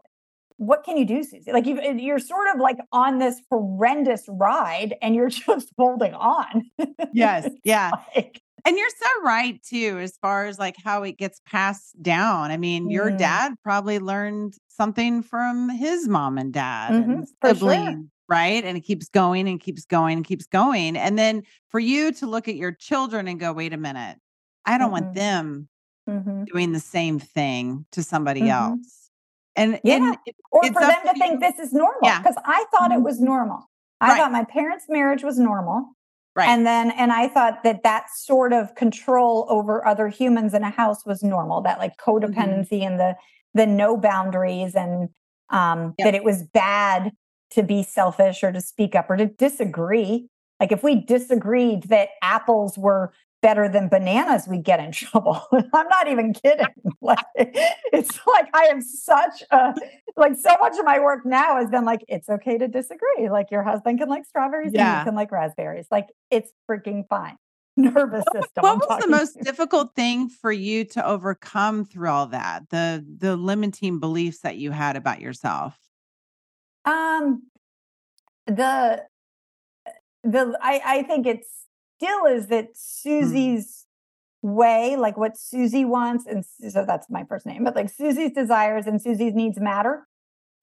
what 0.58 0.84
can 0.84 0.95
you 0.98 1.06
do, 1.06 1.24
Susie? 1.24 1.52
Like 1.52 1.65
you, 1.65 1.82
you're 1.82 2.19
sort 2.19 2.48
of 2.54 2.62
like 2.62 2.78
on 2.91 3.19
this 3.19 3.41
horrendous 3.52 4.24
ride 4.30 4.95
and 5.02 5.13
you're 5.13 5.30
just 5.30 5.69
holding 5.78 6.13
on. 6.13 6.71
yes. 7.12 7.48
Yeah. 7.63 7.91
Like, 8.15 8.41
And 8.65 8.78
you're 8.78 8.89
so 8.89 9.21
right 9.24 9.62
too, 9.62 10.00
as 10.00 10.17
far 10.21 10.45
as 10.45 10.58
like 10.58 10.76
how 10.84 11.04
it 11.04 11.17
gets 11.17 11.41
passed 11.45 12.02
down. 12.02 12.52
I 12.52 12.58
mean, 12.58 12.89
your 12.89 13.12
Mm. 13.12 13.17
dad 13.17 13.54
probably 13.63 14.00
learned 14.00 14.56
something 14.69 15.21
from 15.21 15.69
his 15.69 16.08
mom 16.08 16.38
and 16.38 16.52
dad 16.54 16.95
Mhm, 16.95 17.10
and 17.12 17.28
for 17.41 17.54
sure. 17.56 18.04
right? 18.28 18.63
And 18.63 18.78
it 18.78 18.82
keeps 18.82 19.08
going 19.10 19.48
and 19.48 19.60
keeps 19.60 19.86
going 19.86 20.17
and 20.17 20.26
keeps 20.26 20.48
going. 20.48 20.98
And 20.98 21.17
then 21.19 21.43
for 21.69 21.80
you 21.80 22.12
to 22.13 22.26
look 22.26 22.48
at 22.48 22.56
your 22.56 22.71
children 22.71 23.28
and 23.28 23.39
go, 23.39 23.54
wait 23.54 23.74
a 23.74 23.78
minute, 23.78 24.17
I 24.65 24.78
don't 24.78 24.89
Mhm. 24.89 24.91
want 24.91 25.13
them 25.15 25.69
mhm. 26.10 26.45
doing 26.45 26.71
the 26.71 26.80
same 26.80 27.19
thing 27.19 27.86
to 27.91 28.04
somebody 28.04 28.41
Mhm. 28.41 28.49
else. 28.49 29.10
And, 29.56 29.80
Yeah. 29.84 29.95
and 29.95 30.17
it- 30.25 30.36
or 30.51 30.63
for 30.63 30.82
them 30.82 31.01
to 31.06 31.13
think 31.13 31.39
this 31.39 31.58
is 31.60 31.71
normal 31.73 31.99
Yeah. 32.04 32.19
because 32.19 32.38
I 32.45 32.65
thought 32.71 32.91
it 32.91 32.99
Mhm. 32.99 33.04
was 33.04 33.19
normal. 33.21 33.69
I 34.01 34.10
Right. 34.10 34.17
thought 34.17 34.32
my 34.32 34.43
parents' 34.43 34.86
marriage 34.89 35.23
was 35.23 35.39
normal. 35.39 35.91
right. 36.38 36.49
And 36.49 36.67
then, 36.67 36.91
and 36.91 37.13
I 37.13 37.30
thought 37.30 37.63
that 37.63 37.84
that 37.84 38.10
sort 38.10 38.51
of 38.51 38.75
control 38.75 39.45
over 39.47 39.88
other 39.88 40.10
humans 40.10 40.54
in 40.54 40.63
a 40.65 40.69
house 40.69 41.06
was 41.06 41.23
normal. 41.23 41.62
That 41.62 41.80
like 41.80 41.95
Mm-hmm. 41.95 42.12
codependency 42.12 42.82
and 42.86 42.99
the 42.99 43.15
the 43.54 43.65
no 43.65 43.95
boundaries, 43.95 44.75
and 44.75 45.08
um, 45.49 45.93
Yep. 45.97 46.06
that 46.06 46.13
it 46.15 46.25
was 46.25 46.43
bad 46.43 47.13
to 47.51 47.63
be 47.63 47.84
selfish 47.84 48.43
or 48.43 48.51
to 48.51 48.60
speak 48.60 48.95
up 48.95 49.10
or 49.10 49.15
to 49.15 49.28
disagree. 49.28 50.28
Like 50.60 50.73
if 50.73 50.84
we 50.84 50.95
disagreed 50.95 51.84
that 51.84 52.10
apples 52.21 52.78
were 52.78 53.13
better 53.48 53.70
than 53.70 53.88
bananas, 53.90 54.48
we'd 54.48 54.64
get 54.64 54.80
in 54.80 54.92
trouble. 55.02 55.38
I'm 55.74 55.88
not 55.88 56.08
even 56.08 56.34
kidding. 56.34 56.66
Like 57.02 57.26
it's 57.38 58.20
like 58.26 58.48
I 58.56 58.64
am 58.74 58.82
such 58.82 59.44
a 59.52 59.76
like 60.18 60.36
so 60.36 60.50
much 60.60 60.76
of 60.80 60.86
my 60.86 61.00
work 61.00 61.24
now 61.26 61.58
has 61.58 61.70
been 61.70 61.86
like 61.86 62.04
it's 62.08 62.28
okay 62.30 62.58
to 62.58 62.68
disagree. 62.68 63.30
Like 63.30 63.52
your 63.52 63.62
husband 63.62 64.00
can 64.00 64.10
like 64.10 64.26
strawberries 64.26 64.70
and 64.74 64.76
Yeah. 64.78 65.00
you 65.00 65.06
can 65.06 65.14
like 65.16 65.32
raspberries. 65.32 65.86
Like 65.92 66.08
it's 66.32 66.52
freaking 66.70 67.08
fine. 67.08 67.38
Nervous 67.78 68.24
system. 68.34 68.64
what 68.64 68.72
I'm 68.72 68.80
was 68.80 69.02
the 69.04 69.10
most 69.12 69.34
to. 69.38 69.44
difficult 69.44 69.94
thing 69.96 70.30
for 70.30 70.52
you 70.52 70.84
to 70.96 71.06
overcome 71.06 71.86
through 71.86 72.10
all 72.10 72.26
that 72.28 72.70
the 72.72 73.06
the 73.20 73.36
limiting 73.36 74.00
beliefs 74.00 74.40
that 74.40 74.58
you 74.58 74.72
had 74.72 74.96
about 74.96 75.20
yourself 75.22 75.78
Um, 76.86 77.44
the 78.48 79.04
the 80.24 80.58
I 80.62 80.82
I 80.86 81.04
think 81.04 81.28
it's 81.28 81.64
still 81.98 82.26
is 82.26 82.48
that 82.48 82.70
Susie's 82.76 83.86
way, 84.42 84.96
like 84.96 85.18
what 85.18 85.38
Susie 85.38 85.86
wants, 85.86 86.26
and 86.28 86.46
so 86.46 86.86
that's 86.86 87.10
my 87.10 87.24
first 87.26 87.46
name, 87.46 87.64
but 87.64 87.76
like 87.76 87.90
Susie's 87.90 88.32
desires 88.34 88.86
and 88.88 89.02
Susie's 89.02 89.34
needs 89.34 89.60
matter, 89.60 90.08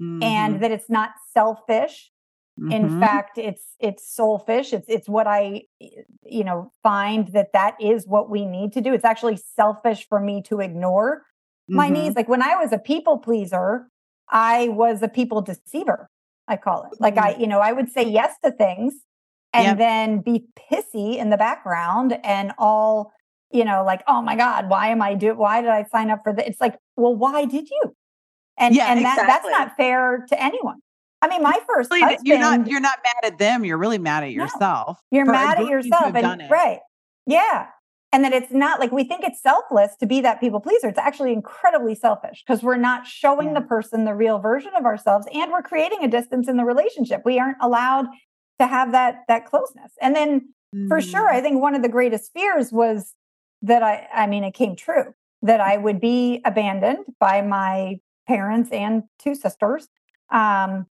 Mhm. 0.01 0.23
and 0.23 0.63
that 0.63 0.71
it's 0.71 0.91
not 0.91 1.11
selfish 1.33 2.11
In 2.71 2.85
Mhm. 2.89 3.01
fact, 3.01 3.39
it's 3.39 3.77
it's 3.81 4.05
soulfish. 4.19 4.73
It's 4.73 4.89
it's 4.89 5.09
what 5.09 5.27
I 5.27 5.65
you 6.25 6.45
know 6.45 6.71
find 6.83 7.29
that 7.29 7.53
that 7.53 7.75
is 7.81 8.07
what 8.07 8.31
we 8.31 8.47
need 8.47 8.73
to 8.75 8.81
do. 8.81 8.93
It's 8.95 9.05
actually 9.05 9.37
selfish 9.37 10.09
for 10.09 10.21
me 10.21 10.43
to 10.45 10.61
ignore 10.61 11.25
my 11.69 11.89
needs. 11.91 12.17
Like 12.17 12.29
when 12.29 12.43
I 12.43 12.57
was 12.57 12.73
a 12.73 12.79
people 12.79 13.19
pleaser, 13.19 13.89
I 14.31 14.69
was 14.69 15.03
a 15.03 15.09
people 15.09 15.43
deceiver. 15.43 16.09
I 16.49 16.57
call 16.57 16.85
it. 16.85 17.01
Like 17.01 17.19
I, 17.19 17.37
you 17.37 17.47
know, 17.47 17.61
I 17.61 17.73
would 17.73 17.91
say 17.91 18.03
yes 18.05 18.35
to 18.45 18.51
things 18.53 18.95
and 19.53 19.65
Yep. 19.65 19.79
then 19.79 20.19
be 20.21 20.45
pissy 20.71 21.17
in 21.17 21.31
the 21.31 21.37
background 21.37 22.19
and 22.25 22.53
all, 22.59 23.13
you 23.51 23.65
know, 23.65 23.85
like, 23.85 24.03
oh 24.09 24.23
my 24.23 24.37
God, 24.37 24.69
why 24.71 24.89
am 24.89 25.03
I 25.03 25.15
do 25.15 25.35
why 25.35 25.61
did 25.61 25.71
I 25.71 25.85
sign 25.85 26.11
up 26.11 26.21
for 26.25 26.33
this? 26.33 26.47
It's 26.47 26.61
like, 26.61 26.77
well, 26.97 27.15
why 27.15 27.45
did 27.45 27.69
you? 27.71 27.95
And 28.59 28.75
Yeah, 28.75 28.93
and 28.93 29.05
that 29.05 29.25
that's 29.27 29.47
not 29.49 29.77
fair 29.77 30.25
to 30.29 30.43
anyone. 30.43 30.77
I 31.21 31.29
mean, 31.29 31.43
my 31.43 31.59
first 31.69 31.91
Really, 31.91 32.03
husband, 32.03 32.27
you're 32.27 32.39
not 32.39 32.67
you're 32.67 32.81
not 32.81 32.99
mad 33.05 33.33
at 33.33 33.39
them, 33.39 33.65
you're 33.65 33.79
really 33.79 33.99
mad 33.99 34.25
at 34.25 34.31
No. 34.31 34.45
yourself. 34.45 34.99
you're 35.11 35.25
mad 35.27 35.59
at 35.59 35.67
yourself 35.67 36.15
and 36.15 36.43
right. 36.51 36.81
Yeah. 37.27 37.67
And 38.15 38.25
that 38.25 38.35
it's 38.35 38.53
not 38.53 38.79
like 38.79 38.93
we 38.93 39.05
think 39.05 39.25
it's 39.25 39.41
selfless 39.41 39.97
to 40.01 40.07
be 40.07 40.21
that 40.21 40.39
people 40.39 40.61
pleaser. 40.61 40.89
It's 40.89 40.99
actually 40.99 41.33
incredibly 41.33 41.95
selfish 41.95 42.43
because 42.47 42.63
we're 42.63 42.77
not 42.77 43.07
showing 43.07 43.49
Yeah. 43.49 43.61
the 43.61 43.61
person 43.63 44.05
the 44.05 44.15
real 44.15 44.39
version 44.39 44.73
of 44.77 44.85
ourselves 44.85 45.27
and 45.33 45.51
we're 45.51 45.63
creating 45.63 46.05
a 46.05 46.09
distance 46.09 46.47
in 46.49 46.57
the 46.59 46.65
relationship. 46.65 47.23
We 47.25 47.39
aren't 47.39 47.57
allowed 47.63 48.07
to 48.63 48.67
have 48.69 48.93
that 48.93 49.25
that 49.29 49.47
closeness. 49.47 49.93
And 50.01 50.15
then 50.15 50.55
for 50.89 51.01
sure. 51.01 51.29
I 51.29 51.41
think 51.41 51.61
one 51.61 51.75
of 51.75 51.83
the 51.83 51.89
greatest 51.89 52.33
fears 52.33 52.73
was 52.73 53.15
that 53.63 53.83
I 53.83 54.09
I 54.15 54.27
mean 54.27 54.45
it 54.45 54.55
came 54.55 54.77
true 54.77 55.15
that 55.43 55.61
I 55.61 55.77
would 55.77 56.01
be 56.01 56.41
abandoned 56.45 57.05
by 57.19 57.43
my 57.43 57.99
parents 58.27 58.71
and 58.71 59.03
two 59.19 59.35
sisters. 59.35 59.89
Um 60.31 60.87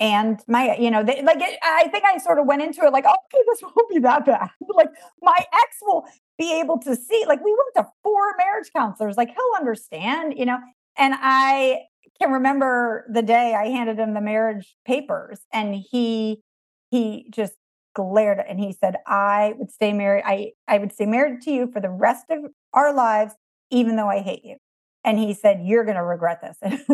and 0.00 0.40
my 0.48 0.76
you 0.76 0.90
know 0.90 1.04
they, 1.04 1.22
like 1.22 1.40
it, 1.40 1.56
i 1.62 1.86
think 1.88 2.02
i 2.04 2.18
sort 2.18 2.38
of 2.40 2.46
went 2.46 2.60
into 2.60 2.84
it 2.84 2.92
like 2.92 3.04
okay 3.04 3.42
this 3.46 3.62
won't 3.62 3.88
be 3.88 4.00
that 4.00 4.24
bad 4.26 4.50
like 4.74 4.88
my 5.22 5.36
ex 5.36 5.76
will 5.82 6.04
be 6.36 6.58
able 6.58 6.78
to 6.78 6.96
see 6.96 7.24
like 7.28 7.42
we 7.44 7.52
went 7.52 7.86
to 7.86 7.92
four 8.02 8.34
marriage 8.36 8.70
counselors 8.74 9.16
like 9.16 9.28
he'll 9.28 9.56
understand 9.56 10.34
you 10.36 10.44
know 10.44 10.58
and 10.98 11.14
i 11.18 11.78
can 12.20 12.32
remember 12.32 13.06
the 13.08 13.22
day 13.22 13.54
i 13.54 13.66
handed 13.66 13.96
him 13.96 14.14
the 14.14 14.20
marriage 14.20 14.74
papers 14.84 15.38
and 15.52 15.76
he 15.76 16.42
he 16.90 17.26
just 17.30 17.54
glared 17.94 18.40
at 18.40 18.48
and 18.48 18.58
he 18.58 18.72
said 18.72 18.96
i 19.06 19.54
would 19.56 19.70
stay 19.70 19.92
married 19.92 20.22
i 20.26 20.50
i 20.66 20.78
would 20.78 20.92
stay 20.92 21.06
married 21.06 21.40
to 21.40 21.50
you 21.52 21.70
for 21.72 21.80
the 21.80 21.90
rest 21.90 22.24
of 22.30 22.38
our 22.72 22.92
lives 22.92 23.34
even 23.70 23.96
though 23.96 24.08
i 24.08 24.20
hate 24.20 24.44
you. 24.44 24.56
And 25.06 25.18
he 25.18 25.34
said 25.34 25.60
you're 25.62 25.84
going 25.84 25.96
to 25.98 26.02
regret 26.02 26.40
this. 26.42 26.58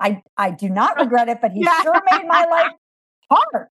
I 0.00 0.22
i 0.36 0.50
do 0.50 0.68
not 0.68 0.96
regret 1.04 1.28
it 1.28 1.40
but 1.40 1.52
he 1.52 1.62
Yeah. 1.64 1.82
sure 1.82 2.00
made 2.10 2.26
my 2.26 2.44
life 2.50 2.72
hard 3.30 3.66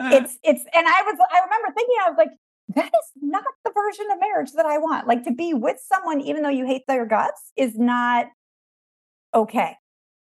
uh-huh. 0.00 0.10
it's 0.16 0.38
it's 0.42 0.64
and 0.74 0.86
i 0.88 1.02
was 1.02 1.16
i 1.32 1.40
remember 1.44 1.68
thinking 1.76 1.96
i 2.04 2.08
was 2.10 2.18
like 2.18 2.30
that 2.76 2.86
is 2.86 3.10
not 3.20 3.44
the 3.64 3.72
version 3.74 4.06
of 4.12 4.20
marriage 4.20 4.52
that 4.52 4.66
i 4.66 4.78
want. 4.78 5.06
Like 5.06 5.24
to 5.24 5.32
be 5.32 5.54
with 5.54 5.78
someone 5.92 6.20
even 6.20 6.42
though 6.42 6.48
you 6.50 6.66
hate 6.66 6.82
their 6.88 7.04
guts 7.04 7.52
is 7.56 7.76
not 7.76 8.26
okay 9.34 9.76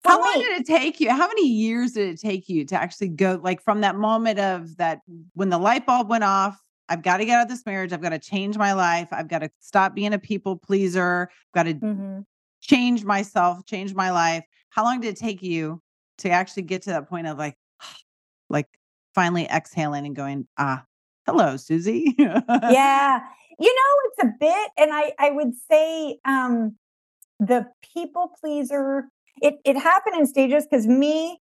For 0.02 0.10
How 0.12 0.20
long 0.20 0.32
did 0.38 0.60
it 0.60 0.66
take 0.66 0.98
you? 1.00 1.10
How 1.10 1.26
many 1.28 1.46
years 1.46 1.92
did 1.92 2.08
it 2.08 2.20
take 2.20 2.48
you 2.48 2.64
to 2.66 2.74
actually 2.80 3.08
go 3.08 3.38
like 3.42 3.62
from 3.62 3.82
that 3.82 3.96
moment 3.96 4.38
of 4.38 4.76
that 4.78 5.00
when 5.34 5.50
the 5.50 5.58
light 5.58 5.84
bulb 5.86 6.08
went 6.08 6.24
off? 6.24 6.58
I've 6.88 7.02
got 7.02 7.18
to 7.18 7.24
get 7.24 7.38
out 7.38 7.42
of 7.42 7.48
this 7.48 7.64
marriage. 7.66 7.92
I've 7.92 8.00
got 8.00 8.08
to 8.10 8.18
change 8.18 8.56
my 8.56 8.72
life. 8.72 9.08
I've 9.12 9.28
got 9.28 9.40
to 9.40 9.50
stop 9.60 9.94
being 9.94 10.12
a 10.14 10.18
people 10.18 10.56
pleaser. 10.56 11.28
I've 11.30 11.52
got 11.54 11.62
to 11.64 11.74
Mhm. 11.74 12.24
change 12.60 13.04
myself, 13.04 13.64
change 13.66 13.94
my 13.94 14.10
life. 14.10 14.44
How 14.70 14.84
long 14.84 15.00
did 15.00 15.08
it 15.08 15.16
take 15.18 15.42
you 15.42 15.82
to 16.18 16.30
actually 16.30 16.62
get 16.64 16.82
to 16.82 16.90
that 16.90 17.08
point 17.08 17.26
of 17.26 17.38
like, 17.38 17.56
like 18.50 18.68
finally 19.14 19.46
exhaling 19.48 20.06
and 20.06 20.16
going, 20.16 20.48
ah, 20.58 20.84
hello, 21.26 21.56
Susie? 21.56 22.14
yeah 22.18 23.20
you 23.58 23.74
know 23.74 23.94
it's 24.06 24.24
a 24.24 24.32
bit 24.40 24.70
and 24.78 24.90
i 24.92 25.12
i 25.18 25.30
would 25.30 25.52
say 25.70 26.18
um 26.24 26.74
the 27.38 27.66
people 27.94 28.32
pleaser 28.40 29.04
it 29.40 29.56
it 29.64 29.76
happened 29.76 30.16
in 30.16 30.26
stages 30.26 30.66
because 30.70 30.86
me 30.86 31.40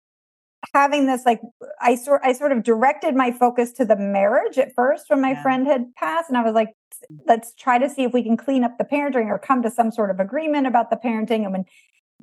having 0.74 1.08
this 1.08 1.26
like 1.26 1.42
i 1.82 1.96
sort 1.96 2.22
i 2.24 2.32
sort 2.32 2.52
of 2.52 2.64
directed 2.64 3.16
my 3.16 3.32
focus 3.32 3.72
to 3.74 3.84
the 3.86 3.96
marriage 3.96 4.58
at 4.58 4.74
first 4.74 5.06
when 5.10 5.22
my 5.22 5.32
Yeah. 5.32 5.42
friend 5.42 5.68
had 5.68 5.94
passed 5.96 6.30
and 6.30 6.38
i 6.38 6.44
was 6.44 6.54
like 6.54 6.70
let's 7.28 7.54
try 7.56 7.78
to 7.78 7.90
see 7.90 8.04
if 8.04 8.14
we 8.14 8.24
can 8.24 8.38
clean 8.38 8.64
up 8.64 8.78
the 8.78 8.86
parenting 8.86 9.28
or 9.28 9.38
come 9.38 9.62
to 9.62 9.70
some 9.70 9.92
sort 9.92 10.10
of 10.10 10.20
agreement 10.20 10.68
about 10.68 10.90
the 10.90 10.96
parenting 10.96 11.44
and 11.44 11.52
when 11.52 11.66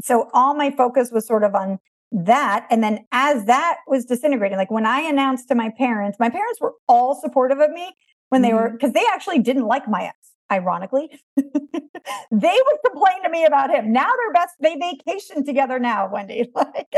so 0.03 0.31
all 0.33 0.55
my 0.55 0.71
focus 0.71 1.11
was 1.13 1.27
sort 1.27 1.45
of 1.45 1.55
on 1.55 1.79
that 2.13 2.67
and 2.71 2.83
then 2.83 3.05
as 3.13 3.45
that 3.45 3.79
was 3.87 4.05
disintegrating 4.05 4.57
like 4.57 4.71
when 4.71 4.87
i 4.87 5.01
announced 5.01 5.49
to 5.49 5.55
my 5.55 5.71
parents 5.77 6.19
my 6.19 6.31
parents 6.31 6.61
were 6.61 6.75
all 6.89 7.15
supportive 7.15 7.59
of 7.59 7.71
me 7.71 7.93
when 8.31 8.43
they 8.43 8.53
were 8.53 8.67
mm-hmm. 8.67 8.77
because 8.77 8.93
they 8.93 9.05
actually 9.13 9.39
didn't 9.39 9.67
like 9.67 9.87
my 9.87 10.05
ex 10.05 10.17
ironically 10.51 11.11
they 11.37 12.59
would 12.67 12.79
complain 12.85 13.23
to 13.23 13.31
me 13.31 13.45
about 13.45 13.71
him. 13.71 13.93
Now 13.93 14.11
they're 14.17 14.33
best 14.33 14.55
they 14.61 14.77
vacation 14.77 15.45
together 15.45 15.79
now 15.79 16.11
wendy 16.13 16.51
like 16.55 16.93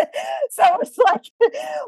so 0.50 0.64
it's 0.80 0.98
like 0.98 1.24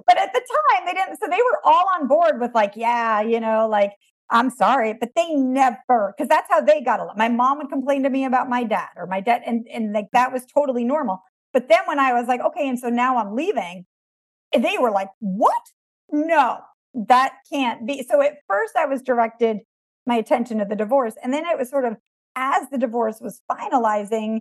but 0.06 0.18
at 0.18 0.32
the 0.32 0.40
time 0.40 0.86
they 0.86 0.92
didn't 0.92 1.18
so 1.18 1.26
they 1.28 1.36
were 1.36 1.60
all 1.64 1.86
on 1.98 2.06
board 2.06 2.40
with 2.40 2.54
like 2.54 2.72
yeah 2.76 3.20
you 3.20 3.40
know 3.40 3.68
like 3.68 3.92
i'm 4.30 4.50
sorry 4.50 4.94
but 4.98 5.10
they 5.16 5.34
never 5.34 6.14
because 6.16 6.28
that's 6.28 6.48
how 6.50 6.60
they 6.60 6.80
got 6.80 7.00
along. 7.00 7.14
My 7.16 7.28
mom 7.28 7.58
would 7.58 7.68
complain 7.68 8.02
to 8.04 8.10
me 8.10 8.24
about 8.24 8.48
my 8.48 8.64
dad 8.64 8.88
or 8.96 9.06
my 9.06 9.20
dad 9.20 9.42
and 9.46 9.66
and 9.72 9.92
like 9.92 10.08
that 10.12 10.32
was 10.32 10.44
totally 10.46 10.84
normal. 10.84 11.22
But 11.52 11.68
then 11.68 11.80
when 11.86 11.98
i 11.98 12.12
was 12.12 12.26
like 12.26 12.40
okay 12.40 12.68
and 12.68 12.78
so 12.78 12.88
now 12.88 13.16
i'm 13.16 13.34
leaving 13.34 13.86
eh, 14.52 14.58
they 14.58 14.78
were 14.78 14.90
like 14.90 15.08
what? 15.20 15.62
No 16.10 16.58
that 16.94 17.32
can't 17.52 17.86
be 17.86 18.04
so 18.08 18.22
at 18.22 18.36
first 18.48 18.76
i 18.76 18.86
was 18.86 19.02
directed 19.02 19.58
my 20.06 20.16
attention 20.16 20.58
to 20.58 20.64
the 20.64 20.76
divorce. 20.76 21.14
And 21.22 21.32
then 21.32 21.44
it 21.46 21.58
was 21.58 21.70
sort 21.70 21.84
of 21.84 21.96
as 22.36 22.68
the 22.70 22.78
divorce 22.78 23.20
was 23.20 23.40
finalizing 23.50 24.40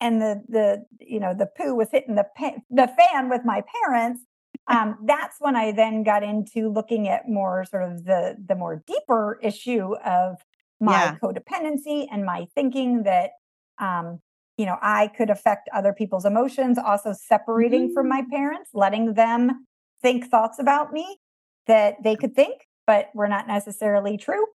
and 0.00 0.20
the 0.20 0.42
the 0.48 0.84
you 1.00 1.20
know 1.20 1.34
the 1.34 1.46
poo 1.46 1.74
was 1.74 1.88
hitting 1.90 2.14
the 2.14 2.26
pa- 2.36 2.60
the 2.70 2.88
fan 2.88 3.28
with 3.28 3.42
my 3.44 3.62
parents 3.82 4.22
um 4.68 4.96
that's 5.06 5.36
when 5.40 5.56
i 5.56 5.72
then 5.72 6.02
got 6.02 6.22
into 6.22 6.68
looking 6.68 7.08
at 7.08 7.28
more 7.28 7.64
sort 7.64 7.82
of 7.82 8.04
the 8.04 8.36
the 8.46 8.54
more 8.54 8.82
deeper 8.86 9.38
issue 9.42 9.94
of 10.04 10.36
my 10.80 10.92
Yeah. 10.92 11.18
codependency 11.22 12.06
and 12.10 12.24
my 12.24 12.46
thinking 12.54 13.02
that 13.02 13.30
um 13.78 14.20
you 14.56 14.66
know 14.66 14.76
i 14.82 15.06
could 15.08 15.30
affect 15.30 15.68
other 15.74 15.92
people's 15.92 16.24
emotions 16.24 16.78
also 16.78 17.12
separating 17.12 17.92
from 17.92 18.08
my 18.08 18.22
parents 18.30 18.70
letting 18.74 19.14
them 19.14 19.66
think 20.02 20.26
thoughts 20.26 20.58
about 20.58 20.92
me 20.92 21.18
that 21.66 21.96
they 22.02 22.16
could 22.16 22.34
think 22.34 22.66
but 22.86 23.10
were 23.14 23.28
not 23.28 23.46
necessarily 23.46 24.16
true 24.16 24.46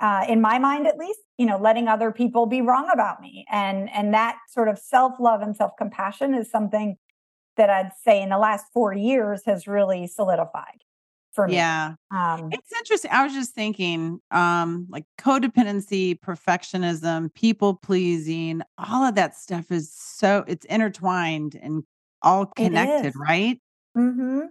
uh, 0.00 0.24
in 0.28 0.40
my 0.40 0.58
mind 0.58 0.86
at 0.86 0.96
least 0.96 1.20
you 1.38 1.46
know 1.46 1.58
letting 1.58 1.88
other 1.88 2.12
people 2.12 2.46
be 2.46 2.60
wrong 2.60 2.88
about 2.92 3.20
me 3.20 3.44
and 3.50 3.90
and 3.90 4.14
that 4.14 4.38
sort 4.48 4.68
of 4.68 4.78
self-love 4.78 5.40
and 5.40 5.56
self-compassion 5.56 6.34
is 6.34 6.50
something 6.50 6.96
that 7.56 7.70
i'd 7.70 7.92
say 8.04 8.20
in 8.22 8.28
the 8.28 8.38
last 8.38 8.66
four 8.72 8.92
years 8.92 9.42
has 9.46 9.66
really 9.66 10.06
solidified 10.06 10.82
for 11.32 11.46
me 11.46 11.54
yeah. 11.54 11.94
um 12.10 12.48
It's 12.52 12.72
interesting. 12.72 13.10
I 13.12 13.22
was 13.22 13.32
just 13.32 13.54
thinking, 13.54 14.20
um, 14.30 14.86
like 14.90 15.04
codependency, 15.20 16.18
perfectionism, 16.18 17.32
people 17.34 17.74
pleasing, 17.74 18.62
all 18.76 19.04
of 19.04 19.14
that 19.14 19.36
stuff 19.36 19.70
is 19.70 19.92
so 19.92 20.44
it's 20.48 20.64
intertwined 20.66 21.58
and 21.62 21.84
all 22.22 22.46
connected, 22.46 23.14
right? 23.16 23.60
hmm 23.94 24.40
Of 24.40 24.48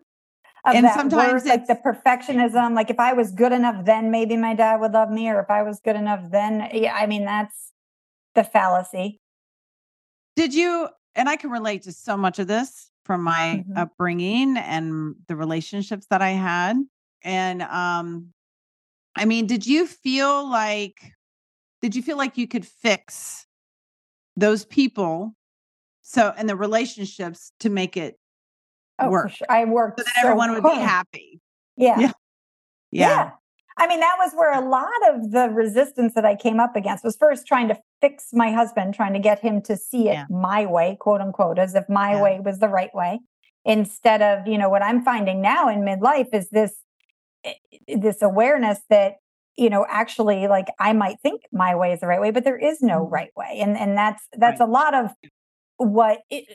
And 0.76 0.90
sometimes 0.90 1.46
like 1.46 1.68
the 1.68 1.76
perfectionism, 1.76 2.76
like 2.76 2.90
if 2.90 3.00
I 3.00 3.14
was 3.14 3.32
good 3.32 3.52
enough, 3.52 3.86
then 3.86 4.12
maybe 4.12 4.36
my 4.36 4.54
dad 4.54 4.80
would 4.82 4.92
love 4.92 5.10
me, 5.10 5.30
or 5.30 5.40
if 5.40 5.50
I 5.50 5.64
was 5.64 5.80
good 5.80 5.96
enough, 5.96 6.30
then 6.32 6.70
yeah, 6.74 6.94
I 6.94 7.06
mean 7.08 7.26
that's 7.26 7.72
the 8.36 8.44
fallacy. 8.44 9.20
Did 10.36 10.54
you 10.54 10.90
and 11.16 11.28
I 11.28 11.36
can 11.36 11.50
relate 11.50 11.82
to 11.84 11.92
so 11.92 12.16
much 12.16 12.38
of 12.40 12.48
this 12.48 12.92
from 13.04 13.24
my 13.24 13.66
Mhm. 13.68 13.78
upbringing 13.78 14.58
and 14.58 15.16
the 15.28 15.36
relationships 15.36 16.06
that 16.10 16.22
I 16.22 16.32
had. 16.32 16.78
And 17.24 17.62
um 17.64 18.34
I 19.16 19.26
mean, 19.26 19.48
did 19.48 19.66
you 19.66 19.88
feel 19.88 20.48
like 20.48 21.14
did 21.82 21.96
you 21.96 22.04
feel 22.04 22.18
like 22.18 22.38
you 22.38 22.48
could 22.48 22.66
fix 22.66 23.48
those 24.36 24.66
people 24.66 25.36
so 26.02 26.34
and 26.38 26.48
the 26.48 26.56
relationships 26.56 27.52
to 27.60 27.70
make 27.70 27.98
it 27.98 28.20
Oh, 29.00 29.10
work 29.10 29.32
sure. 29.32 29.48
I 29.50 29.66
worked 29.66 30.00
so 30.00 30.04
that 30.06 30.14
so 30.22 30.28
everyone 30.28 30.52
would 30.54 30.64
be 30.64 30.70
happy? 30.70 31.40
Yeah. 31.76 32.00
Yeah. 32.00 32.12
Yeah. 32.92 33.32
I 33.80 33.86
mean, 33.88 34.00
that 34.00 34.16
was 34.18 34.34
where 34.34 34.52
a 34.54 34.62
lot 34.68 34.90
of 35.12 35.32
the 35.32 35.50
resistance 35.50 36.14
that 36.16 36.26
I 36.26 36.36
came 36.36 36.60
up 36.60 36.76
against 36.76 37.04
was 37.04 37.16
first 37.16 37.46
trying 37.46 37.68
to 37.68 37.78
fix 38.02 38.30
my 38.34 38.52
husband, 38.52 38.96
trying 38.96 39.14
to 39.14 39.20
get 39.20 39.40
him 39.40 39.62
to 39.64 39.78
see 39.78 40.10
it 40.10 40.14
Yeah. 40.14 40.26
my 40.32 40.66
way, 40.66 40.98
quote 41.00 41.22
unquote, 41.22 41.60
as 41.60 41.76
if 41.76 41.88
my 41.88 42.14
Yeah. 42.14 42.22
way 42.24 42.40
was 42.44 42.58
the 42.60 42.70
right 42.70 42.94
way. 42.96 43.20
Instead 43.66 44.22
of, 44.24 44.48
you 44.48 44.58
know, 44.58 44.70
what 44.70 44.82
I'm 44.82 45.04
finding 45.04 45.42
now 45.42 45.70
in 45.70 45.82
midlife 45.82 46.34
is 46.34 46.50
this 46.50 46.74
eh, 47.46 47.54
this 47.98 48.22
awareness 48.22 48.80
that, 48.90 49.16
you 49.58 49.70
know, 49.70 49.86
actually 49.90 50.48
like 50.48 50.68
I 50.80 50.94
might 50.94 51.20
think 51.22 51.44
my 51.52 51.76
way 51.76 51.94
is 51.94 52.00
the 52.02 52.08
right 52.08 52.22
way, 52.22 52.32
but 52.32 52.44
there 52.46 52.58
is 52.58 52.82
no 52.82 53.06
Mhm. 53.06 53.12
right 53.12 53.32
way. 53.38 53.60
And 53.62 53.78
and 53.78 53.98
that's 53.98 54.28
that's 54.38 54.60
Right. 54.62 54.70
a 54.70 54.72
lot 54.72 54.94
of 54.96 55.12
what 55.78 56.22
it, 56.30 56.46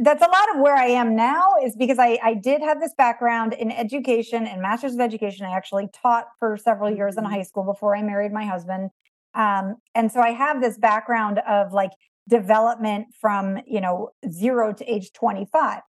that's 0.00 0.22
a 0.22 0.28
lot 0.28 0.54
of 0.54 0.60
where 0.60 0.76
I 0.76 0.86
am 0.86 1.16
now 1.16 1.54
is 1.64 1.74
because 1.76 1.98
I, 1.98 2.18
I 2.22 2.34
did 2.34 2.60
have 2.60 2.78
this 2.80 2.94
background 2.94 3.54
in 3.54 3.72
education 3.72 4.46
and 4.46 4.60
master's 4.60 4.94
of 4.94 5.00
education. 5.00 5.46
I 5.46 5.56
actually 5.56 5.88
taught 5.94 6.26
for 6.38 6.56
several 6.56 6.90
years 6.90 7.16
in 7.16 7.24
Mhm. 7.24 7.30
high 7.30 7.42
school 7.42 7.64
before 7.64 7.96
I 7.96 8.02
married 8.02 8.32
my 8.32 8.44
husband. 8.44 8.90
Um, 9.34 9.76
and 9.94 10.12
so 10.12 10.20
I 10.20 10.30
have 10.32 10.60
this 10.60 10.76
background 10.76 11.38
of 11.48 11.72
like 11.72 11.92
development 12.28 13.14
from, 13.18 13.60
you 13.66 13.80
know, 13.80 14.10
zero 14.30 14.72
to 14.74 14.84
age 14.84 15.12
25. 15.12 15.80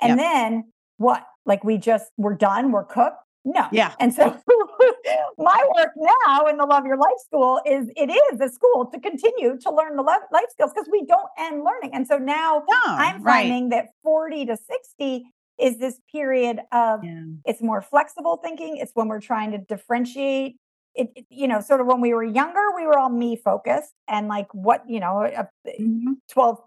And 0.00 0.10
Yep. 0.10 0.18
then 0.18 0.72
what? 0.96 1.26
Like 1.44 1.62
we 1.62 1.76
just, 1.78 2.10
we're 2.16 2.34
done, 2.34 2.72
we're 2.72 2.84
cooked? 2.84 3.18
No. 3.46 3.68
Yeah. 3.70 3.94
And 4.00 4.12
so 4.12 4.24
my 5.38 5.64
work 5.76 5.90
now 5.96 6.46
in 6.46 6.56
the 6.56 6.66
Love 6.66 6.84
Your 6.84 6.96
Life 6.96 7.18
School 7.24 7.60
is 7.64 7.88
it 7.96 8.10
is 8.10 8.40
a 8.40 8.48
school 8.48 8.86
to 8.92 8.98
continue 9.00 9.56
to 9.58 9.70
learn 9.70 9.94
the 9.96 10.02
life, 10.02 10.22
life 10.32 10.46
skills 10.50 10.72
because 10.74 10.88
we 10.90 11.04
don't 11.06 11.28
end 11.38 11.62
learning. 11.64 11.90
And 11.94 12.06
so 12.06 12.18
now 12.18 12.64
No, 12.68 12.76
I'm 12.86 13.22
right. 13.22 13.42
finding 13.44 13.68
that 13.70 13.86
40 14.02 14.46
to 14.46 14.56
60 14.56 15.24
is 15.60 15.78
this 15.78 16.00
period 16.10 16.58
of 16.72 17.04
Yeah. 17.04 17.22
it's 17.44 17.62
more 17.62 17.80
flexible 17.80 18.36
thinking. 18.42 18.76
It's 18.78 18.90
when 18.94 19.06
we're 19.08 19.20
trying 19.20 19.52
to 19.52 19.58
differentiate. 19.58 20.56
It, 20.96 21.10
it- 21.14 21.26
you 21.30 21.46
know, 21.46 21.60
sort 21.60 21.80
of 21.80 21.86
when 21.86 22.00
we 22.00 22.14
were 22.14 22.24
younger, 22.24 22.62
we 22.74 22.84
were 22.86 22.98
all 22.98 23.10
me 23.10 23.36
focused 23.36 23.92
and 24.08 24.26
like 24.28 24.52
what, 24.52 24.82
you 24.88 24.98
know, 24.98 25.20
a 25.22 25.46
Mhm. 25.80 26.16
12 26.30 26.58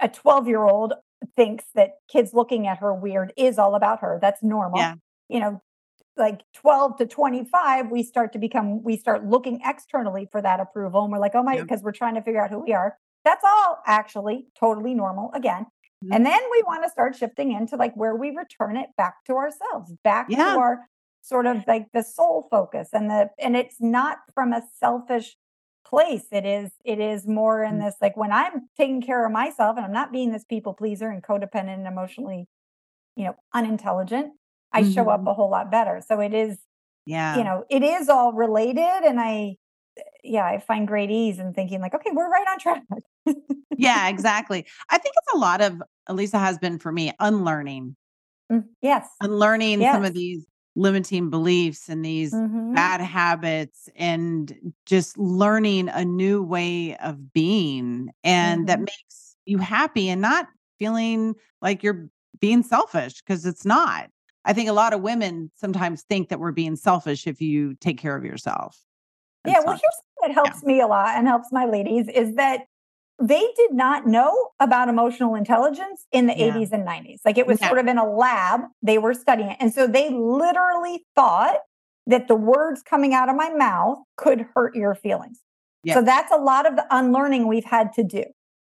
a 0.00 0.08
12 0.08 0.48
year 0.48 0.62
old 0.64 0.94
thinks 1.36 1.64
that 1.74 1.92
kids 2.08 2.32
looking 2.34 2.66
at 2.66 2.78
her 2.78 2.92
weird 2.94 3.32
is 3.36 3.56
all 3.58 3.74
about 3.76 4.00
her. 4.00 4.18
That's 4.20 4.42
normal. 4.42 4.78
Yeah. 4.80 4.94
You 5.28 5.40
know, 5.40 5.60
like 6.18 6.42
12 6.54 6.96
to 6.98 7.06
25, 7.06 7.90
we 7.90 8.02
start 8.02 8.32
to 8.32 8.38
become, 8.38 8.82
we 8.82 8.96
start 8.96 9.24
looking 9.24 9.60
externally 9.64 10.28
for 10.30 10.42
that 10.42 10.60
approval. 10.60 11.02
And 11.04 11.12
we're 11.12 11.18
like, 11.18 11.34
oh 11.34 11.42
my, 11.42 11.60
because 11.60 11.82
we're 11.82 11.92
trying 11.92 12.14
to 12.16 12.22
figure 12.22 12.42
out 12.42 12.50
who 12.50 12.58
we 12.60 12.72
are. 12.72 12.96
That's 13.24 13.44
all 13.44 13.78
actually 13.86 14.46
totally 14.58 14.94
normal 14.94 15.30
again. 15.34 15.66
Mhm. 16.04 16.14
And 16.14 16.26
then 16.26 16.40
we 16.50 16.62
want 16.66 16.84
to 16.84 16.90
start 16.90 17.16
shifting 17.16 17.52
into 17.52 17.76
like 17.76 17.94
where 17.94 18.14
we 18.16 18.30
return 18.30 18.76
it 18.76 18.90
back 18.96 19.24
to 19.26 19.34
ourselves, 19.34 19.92
back 20.04 20.26
Yeah. 20.28 20.54
to 20.54 20.58
our 20.58 20.88
sort 21.22 21.46
of 21.46 21.66
like 21.66 21.88
the 21.92 22.02
soul 22.02 22.46
focus 22.50 22.90
and 22.92 23.10
the, 23.10 23.30
and 23.38 23.56
it's 23.56 23.80
not 23.80 24.18
from 24.34 24.52
a 24.52 24.62
selfish 24.78 25.36
place. 25.84 26.26
It 26.30 26.46
is, 26.46 26.70
it 26.84 27.00
is 27.00 27.26
more 27.26 27.62
in 27.64 27.74
Mm. 27.78 27.84
this 27.84 27.96
like 28.00 28.16
when 28.16 28.30
I'm 28.32 28.68
taking 28.76 29.00
care 29.02 29.24
of 29.26 29.32
myself 29.32 29.76
and 29.76 29.84
I'm 29.84 29.92
not 29.92 30.12
being 30.12 30.30
this 30.32 30.44
people 30.44 30.74
pleaser 30.74 31.08
and 31.10 31.22
codependent 31.22 31.74
and 31.74 31.86
emotionally, 31.86 32.46
you 33.16 33.24
know, 33.24 33.34
unintelligent, 33.52 34.32
I 34.72 34.82
show 34.82 35.08
up 35.08 35.22
Mhm. 35.22 35.30
a 35.30 35.34
whole 35.34 35.50
lot 35.50 35.70
better. 35.70 36.00
So 36.06 36.20
it 36.20 36.34
is, 36.34 36.58
Yeah. 37.06 37.36
you 37.36 37.44
know, 37.44 37.64
it 37.70 37.82
is 37.82 38.08
all 38.08 38.32
related. 38.32 38.80
And 39.04 39.20
I, 39.20 39.56
yeah, 40.22 40.44
I 40.44 40.58
find 40.58 40.86
great 40.86 41.10
ease 41.10 41.38
in 41.38 41.52
thinking 41.54 41.80
like, 41.80 41.94
okay, 41.94 42.10
we're 42.12 42.30
right 42.30 42.46
on 42.48 42.58
track. 42.58 42.82
yeah, 43.76 44.08
exactly. 44.08 44.66
I 44.90 44.98
think 44.98 45.14
it's 45.16 45.34
a 45.34 45.38
lot 45.38 45.60
of, 45.60 45.82
at 46.08 46.14
least 46.16 46.34
it 46.34 46.38
has 46.38 46.58
been 46.58 46.78
for 46.78 46.92
me, 46.92 47.12
unlearning, 47.20 47.96
Mm, 48.50 48.64
yes. 48.80 49.06
unlearning 49.20 49.82
some 49.82 50.04
of 50.04 50.14
these 50.14 50.46
limiting 50.74 51.28
beliefs 51.28 51.88
and 51.90 52.02
these 52.04 52.32
Mhm. 52.32 52.74
bad 52.74 53.00
habits 53.02 53.88
and 53.96 54.72
just 54.86 55.18
learning 55.18 55.88
a 55.90 56.04
new 56.04 56.42
way 56.42 56.96
of 56.98 57.32
being 57.32 58.10
and 58.24 58.66
that 58.68 58.78
Mhm. 58.78 58.86
makes 58.86 59.36
you 59.44 59.58
happy 59.58 60.08
and 60.08 60.20
not 60.22 60.46
feeling 60.78 61.34
like 61.60 61.82
you're 61.82 62.08
being 62.40 62.62
selfish 62.62 63.20
because 63.20 63.44
it's 63.44 63.66
not. 63.66 64.08
I 64.44 64.52
think 64.52 64.68
a 64.68 64.72
lot 64.72 64.92
of 64.92 65.00
women 65.02 65.50
sometimes 65.56 66.02
think 66.02 66.28
that 66.28 66.40
we're 66.40 66.52
being 66.52 66.76
selfish 66.76 67.26
if 67.26 67.40
you 67.40 67.74
take 67.74 67.98
care 67.98 68.16
of 68.16 68.24
yourself. 68.24 68.78
Yeah, 69.44 69.54
well, 69.58 69.66
not. 69.74 69.80
here's 69.80 69.94
something 69.94 70.22
that 70.22 70.32
helps 70.34 70.64
me 70.64 70.80
a 70.80 70.86
lot 70.86 71.16
and 71.16 71.26
helps 71.26 71.52
my 71.52 71.64
ladies 71.66 72.08
is 72.08 72.34
that 72.36 72.62
they 73.20 73.40
did 73.56 73.72
not 73.72 74.06
know 74.06 74.50
about 74.60 74.88
emotional 74.88 75.34
intelligence 75.34 76.06
in 76.12 76.26
the 76.26 76.36
Yeah. 76.38 76.52
80s 76.54 76.72
and 76.72 76.84
90s. 76.86 77.20
Like 77.24 77.36
it 77.36 77.46
was 77.46 77.60
No. 77.60 77.66
sort 77.68 77.78
of 77.80 77.86
in 77.88 77.98
a 77.98 78.08
lab, 78.08 78.62
they 78.82 78.98
were 78.98 79.12
studying 79.14 79.50
it. 79.50 79.56
And 79.60 79.72
so 79.72 79.86
they 79.86 80.10
literally 80.10 81.04
thought 81.16 81.56
that 82.06 82.28
the 82.28 82.36
words 82.36 82.82
coming 82.82 83.14
out 83.14 83.28
of 83.28 83.36
my 83.36 83.50
mouth 83.50 83.98
could 84.16 84.46
hurt 84.54 84.74
your 84.76 84.94
feelings. 84.94 85.40
Yeah. 85.82 85.94
So 85.94 86.02
that's 86.02 86.30
a 86.32 86.36
lot 86.36 86.66
of 86.66 86.76
the 86.76 86.86
unlearning 86.90 87.46
we've 87.48 87.64
had 87.64 87.92
to 87.94 88.04
do. 88.04 88.24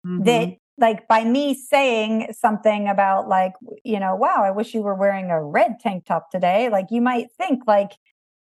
Mhm. 0.06 0.24
That 0.24 0.56
like 0.80 1.06
by 1.08 1.24
me 1.24 1.54
saying 1.54 2.32
something 2.32 2.88
about 2.88 3.28
like 3.28 3.52
you 3.84 4.00
know 4.00 4.14
wow 4.14 4.42
i 4.42 4.50
wish 4.50 4.74
you 4.74 4.82
were 4.82 4.94
wearing 4.94 5.30
a 5.30 5.42
red 5.42 5.78
tank 5.80 6.04
top 6.06 6.30
today 6.30 6.68
like 6.70 6.86
you 6.90 7.00
might 7.00 7.26
think 7.36 7.62
like 7.66 7.92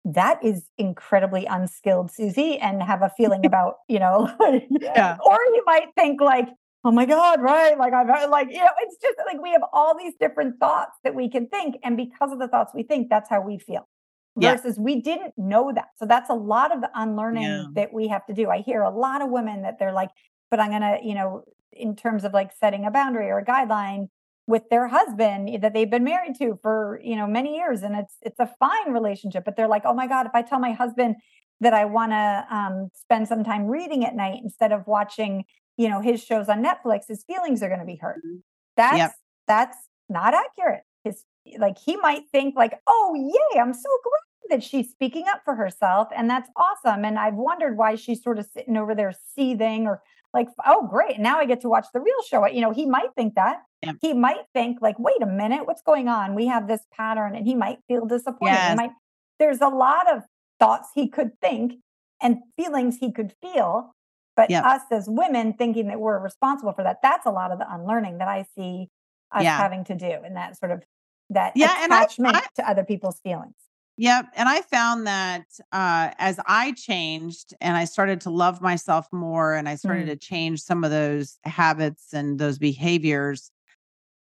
that 0.04 0.42
is 0.44 0.68
incredibly 0.78 1.46
unskilled 1.46 2.10
susie 2.10 2.58
and 2.58 2.82
have 2.82 3.02
a 3.02 3.10
feeling 3.16 3.44
about 3.50 3.74
you 3.88 3.98
know 3.98 4.28
Yeah. 4.70 5.16
or 5.24 5.38
you 5.54 5.62
might 5.66 5.88
think 5.96 6.20
like 6.20 6.48
oh 6.84 6.92
my 6.92 7.06
god 7.06 7.40
right 7.42 7.76
like 7.78 7.92
i've 7.92 8.30
like 8.30 8.48
you 8.50 8.58
know 8.58 8.70
it's 8.82 8.96
just 9.02 9.16
like 9.26 9.42
we 9.42 9.50
have 9.52 9.62
all 9.72 9.96
these 9.98 10.14
different 10.20 10.58
thoughts 10.60 10.96
that 11.04 11.14
we 11.14 11.28
can 11.28 11.48
think 11.48 11.76
and 11.82 11.96
because 11.96 12.30
of 12.32 12.38
the 12.38 12.48
thoughts 12.48 12.72
we 12.74 12.82
think 12.84 13.08
that's 13.10 13.28
how 13.28 13.40
we 13.40 13.58
feel 13.58 13.88
Yeah. 14.36 14.54
versus 14.54 14.78
we 14.78 15.00
didn't 15.00 15.34
know 15.36 15.72
that 15.74 15.88
so 15.98 16.06
that's 16.06 16.30
a 16.30 16.34
lot 16.34 16.74
of 16.74 16.80
the 16.80 16.90
unlearning 16.94 17.42
Yeah. 17.42 17.64
that 17.74 17.92
we 17.92 18.08
have 18.08 18.24
to 18.26 18.32
do 18.34 18.48
i 18.50 18.58
hear 18.58 18.82
a 18.82 18.90
lot 18.90 19.22
of 19.22 19.28
women 19.30 19.62
that 19.62 19.78
they're 19.78 19.92
like 19.92 20.10
but 20.50 20.60
i'm 20.60 20.70
gonna 20.70 20.98
you 21.02 21.14
know 21.14 21.42
in 21.72 21.94
terms 21.96 22.24
of 22.24 22.32
like 22.32 22.52
setting 22.52 22.84
a 22.84 22.90
boundary 22.90 23.28
or 23.30 23.38
a 23.38 23.44
guideline 23.44 24.08
with 24.46 24.68
their 24.70 24.88
husband 24.88 25.60
that 25.62 25.74
they've 25.74 25.90
been 25.90 26.04
married 26.04 26.34
to 26.38 26.58
for 26.62 27.00
you 27.04 27.14
know 27.16 27.26
many 27.26 27.56
years 27.56 27.82
and 27.82 27.94
it's 27.94 28.14
it's 28.22 28.38
a 28.40 28.50
fine 28.58 28.92
relationship 28.92 29.44
but 29.44 29.56
they're 29.56 29.68
like 29.68 29.82
oh 29.84 29.92
my 29.94 30.06
god 30.06 30.24
if 30.26 30.32
i 30.34 30.40
tell 30.42 30.58
my 30.58 30.72
husband 30.72 31.16
that 31.60 31.74
i 31.74 31.84
want 31.84 32.12
to 32.12 32.46
um, 32.50 32.88
spend 32.94 33.28
some 33.28 33.44
time 33.44 33.66
reading 33.66 34.04
at 34.04 34.14
night 34.14 34.40
instead 34.42 34.72
of 34.72 34.86
watching 34.86 35.44
you 35.76 35.88
know 35.88 36.00
his 36.00 36.22
shows 36.24 36.48
on 36.48 36.62
netflix 36.64 37.00
his 37.08 37.24
feelings 37.24 37.62
are 37.62 37.68
going 37.68 37.80
to 37.80 37.86
be 37.86 37.96
hurt 37.96 38.22
Mhm. 38.26 38.40
that's 38.76 38.96
Yep. 38.98 39.12
that's 39.46 39.76
not 40.08 40.32
accurate 40.34 40.82
his 41.04 41.24
like 41.58 41.76
he 41.78 41.96
might 41.96 42.22
think 42.32 42.56
like 42.56 42.80
oh 42.86 43.14
yay 43.14 43.60
i'm 43.60 43.74
so 43.74 43.90
glad 44.02 44.58
that 44.58 44.62
she's 44.64 44.90
speaking 44.90 45.26
up 45.28 45.42
for 45.44 45.54
herself 45.54 46.08
and 46.16 46.30
that's 46.30 46.48
awesome 46.56 47.04
and 47.04 47.18
i've 47.18 47.34
wondered 47.34 47.76
why 47.76 47.94
she's 47.96 48.22
sort 48.22 48.38
of 48.38 48.46
sitting 48.46 48.78
over 48.78 48.94
there 48.94 49.12
seething 49.34 49.86
or 49.86 50.00
like 50.34 50.48
oh 50.66 50.86
great 50.86 51.18
now 51.18 51.38
i 51.38 51.44
get 51.46 51.60
to 51.60 51.68
watch 51.68 51.86
the 51.94 52.00
real 52.00 52.22
show 52.28 52.46
you 52.46 52.60
know 52.60 52.70
he 52.72 52.86
might 52.86 53.08
think 53.16 53.34
that 53.34 53.58
Yeah. 53.82 53.92
he 54.00 54.12
might 54.14 54.44
think 54.54 54.78
like 54.82 54.98
wait 54.98 55.20
a 55.22 55.26
minute 55.26 55.66
what's 55.66 55.82
going 55.82 56.08
on 56.08 56.34
we 56.34 56.46
have 56.46 56.68
this 56.68 56.82
pattern 56.92 57.34
and 57.34 57.46
he 57.46 57.54
might 57.54 57.78
feel 57.88 58.04
disappointed 58.06 58.52
He 58.54 58.56
Yes. 58.56 58.76
might 58.76 58.90
there's 59.38 59.60
a 59.60 59.68
lot 59.68 60.10
of 60.14 60.22
thoughts 60.60 60.88
he 60.94 61.08
could 61.08 61.32
think 61.40 61.74
and 62.20 62.38
feelings 62.56 62.98
he 62.98 63.12
could 63.12 63.32
feel 63.40 63.94
but 64.36 64.50
us 64.52 64.82
as 64.90 65.08
women 65.08 65.52
thinking 65.54 65.88
that 65.88 65.98
we're 66.00 66.18
responsible 66.18 66.72
for 66.72 66.82
that 66.84 66.98
that's 67.02 67.26
a 67.26 67.30
lot 67.30 67.50
of 67.52 67.58
the 67.58 67.66
unlearning 67.72 68.18
that 68.18 68.28
i 68.28 68.44
see 68.56 68.88
us 69.32 69.42
Yeah. 69.44 69.56
having 69.56 69.84
to 69.84 69.94
do 69.94 70.10
and 70.24 70.36
that 70.36 70.58
sort 70.58 70.72
of 70.72 70.82
that 71.30 71.52
and 71.56 71.92
I- 71.92 72.02
attachment 72.02 72.36
I- 72.36 72.46
to 72.56 72.68
other 72.68 72.84
people's 72.84 73.20
feelings 73.20 73.54
Yep. 74.00 74.26
And 74.36 74.48
I 74.48 74.60
found 74.62 75.06
that 75.08 75.44
uh, 75.72 76.12
as 76.18 76.38
I 76.46 76.72
changed 76.72 77.52
and 77.60 77.76
I 77.76 77.84
started 77.84 78.20
to 78.22 78.30
love 78.30 78.62
myself 78.62 79.06
more 79.12 79.54
and 79.54 79.68
I 79.68 79.74
started 79.74 80.06
Mm. 80.06 80.10
to 80.10 80.16
change 80.16 80.62
some 80.62 80.84
of 80.84 80.92
those 80.92 81.36
habits 81.44 82.14
and 82.14 82.38
those 82.38 82.58
behaviors, 82.58 83.50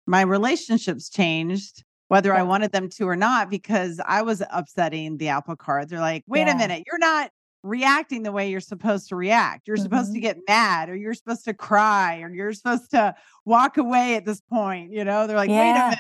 my 0.07 0.21
relationships 0.21 1.09
changed, 1.09 1.83
whether 2.07 2.33
I 2.33 2.41
wanted 2.41 2.71
them 2.71 2.89
to 2.89 3.07
or 3.07 3.15
not, 3.15 3.51
because 3.51 4.01
I 4.05 4.23
was 4.23 4.41
upsetting 4.51 5.17
the 5.17 5.27
apple 5.29 5.55
cart. 5.55 5.89
They're 5.89 5.99
like, 5.99 6.23
wait 6.27 6.47
Yeah. 6.47 6.55
a 6.55 6.57
minute, 6.57 6.83
you're 6.87 6.97
not 6.97 7.29
reacting 7.61 8.23
the 8.23 8.31
way 8.31 8.49
you're 8.49 8.61
supposed 8.61 9.09
to 9.09 9.15
react. 9.15 9.67
You're 9.67 9.77
supposed 9.77 10.11
to 10.13 10.19
Mhm. 10.19 10.23
get 10.23 10.37
mad 10.47 10.89
or 10.89 10.95
you're 10.95 11.13
supposed 11.13 11.45
to 11.45 11.53
cry 11.53 12.21
or 12.21 12.29
you're 12.33 12.53
supposed 12.53 12.89
to 12.91 13.13
walk 13.45 13.77
away 13.77 14.15
at 14.15 14.25
this 14.25 14.41
point. 14.41 14.91
You 14.91 15.03
know, 15.05 15.27
they're 15.27 15.37
like, 15.37 15.49
wait 15.49 15.71
a 15.71 15.73
minute. 15.73 15.99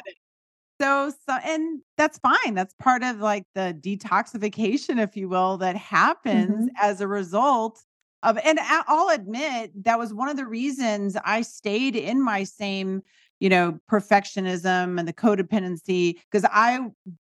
So, 0.79 1.11
so, 1.27 1.35
and 1.43 1.81
that's 1.97 2.19
fine. 2.19 2.53
That's 2.53 2.73
part 2.75 3.03
of 3.03 3.19
like 3.19 3.45
the 3.55 3.75
detoxification, 3.79 5.01
if 5.01 5.17
you 5.17 5.27
will, 5.27 5.57
that 5.57 5.75
happens 5.75 6.67
as 6.79 7.01
a 7.01 7.07
result 7.07 7.83
of, 8.23 8.37
and 8.43 8.59
I- 8.59 8.83
I'll 8.87 9.09
admit 9.09 9.71
that 9.85 9.97
was 9.97 10.13
one 10.13 10.29
of 10.29 10.37
the 10.37 10.45
reasons 10.45 11.17
I 11.25 11.41
stayed 11.41 11.95
in 11.95 12.21
my 12.21 12.43
same, 12.43 13.01
you 13.39 13.49
know, 13.49 13.79
perfectionism 13.89 14.99
and 14.99 15.07
the 15.07 15.13
codependency 15.13 16.19
because 16.31 16.47
I 16.51 16.79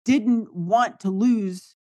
didn't 0.05 0.55
want 0.55 1.01
to 1.01 1.11
lose 1.11 1.75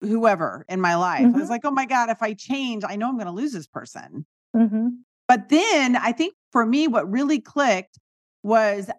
whoever 0.00 0.64
in 0.68 0.80
my 0.80 0.96
life. 0.96 1.26
I 1.26 1.28
Mhm. 1.28 1.40
was 1.40 1.50
like, 1.50 1.62
oh 1.64 1.70
my 1.70 1.86
God, 1.86 2.10
if 2.10 2.22
I 2.22 2.34
change, 2.34 2.84
I 2.86 2.96
know 2.96 3.08
I'm 3.08 3.16
going 3.16 3.26
to 3.26 3.32
lose 3.32 3.52
this 3.52 3.66
person. 3.66 4.26
hmm 4.54 5.02
But 5.28 5.48
then 5.48 5.96
I 5.96 6.12
think 6.12 6.34
for 6.52 6.66
me, 6.66 6.88
what 6.88 7.10
really 7.10 7.40
clicked 7.40 7.98
was 8.42 8.90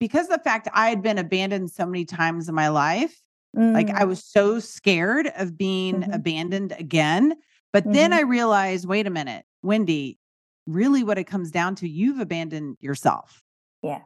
because 0.00 0.26
of 0.28 0.32
the 0.38 0.42
fact 0.44 0.68
I 0.74 0.88
had 0.88 1.02
been 1.02 1.18
abandoned 1.18 1.70
so 1.70 1.86
many 1.86 2.04
times 2.04 2.48
in 2.48 2.54
my 2.54 2.68
life, 2.68 3.20
like 3.54 3.88
I 3.90 4.04
was 4.04 4.22
so 4.22 4.58
scared 4.60 5.32
of 5.36 5.56
being 5.56 6.02
Mhm. 6.02 6.14
abandoned 6.14 6.72
again. 6.78 7.34
But 7.72 7.84
then 7.90 8.10
Mhm. 8.10 8.16
I 8.16 8.20
realized, 8.22 8.86
wait 8.86 9.06
a 9.06 9.10
minute, 9.10 9.46
Wendy, 9.62 10.18
really 10.66 11.02
what 11.02 11.16
it 11.16 11.24
comes 11.24 11.50
down 11.50 11.74
to, 11.76 11.88
you've 11.88 12.18
abandoned 12.20 12.76
yourself. 12.80 13.42
Yeah. 13.82 14.02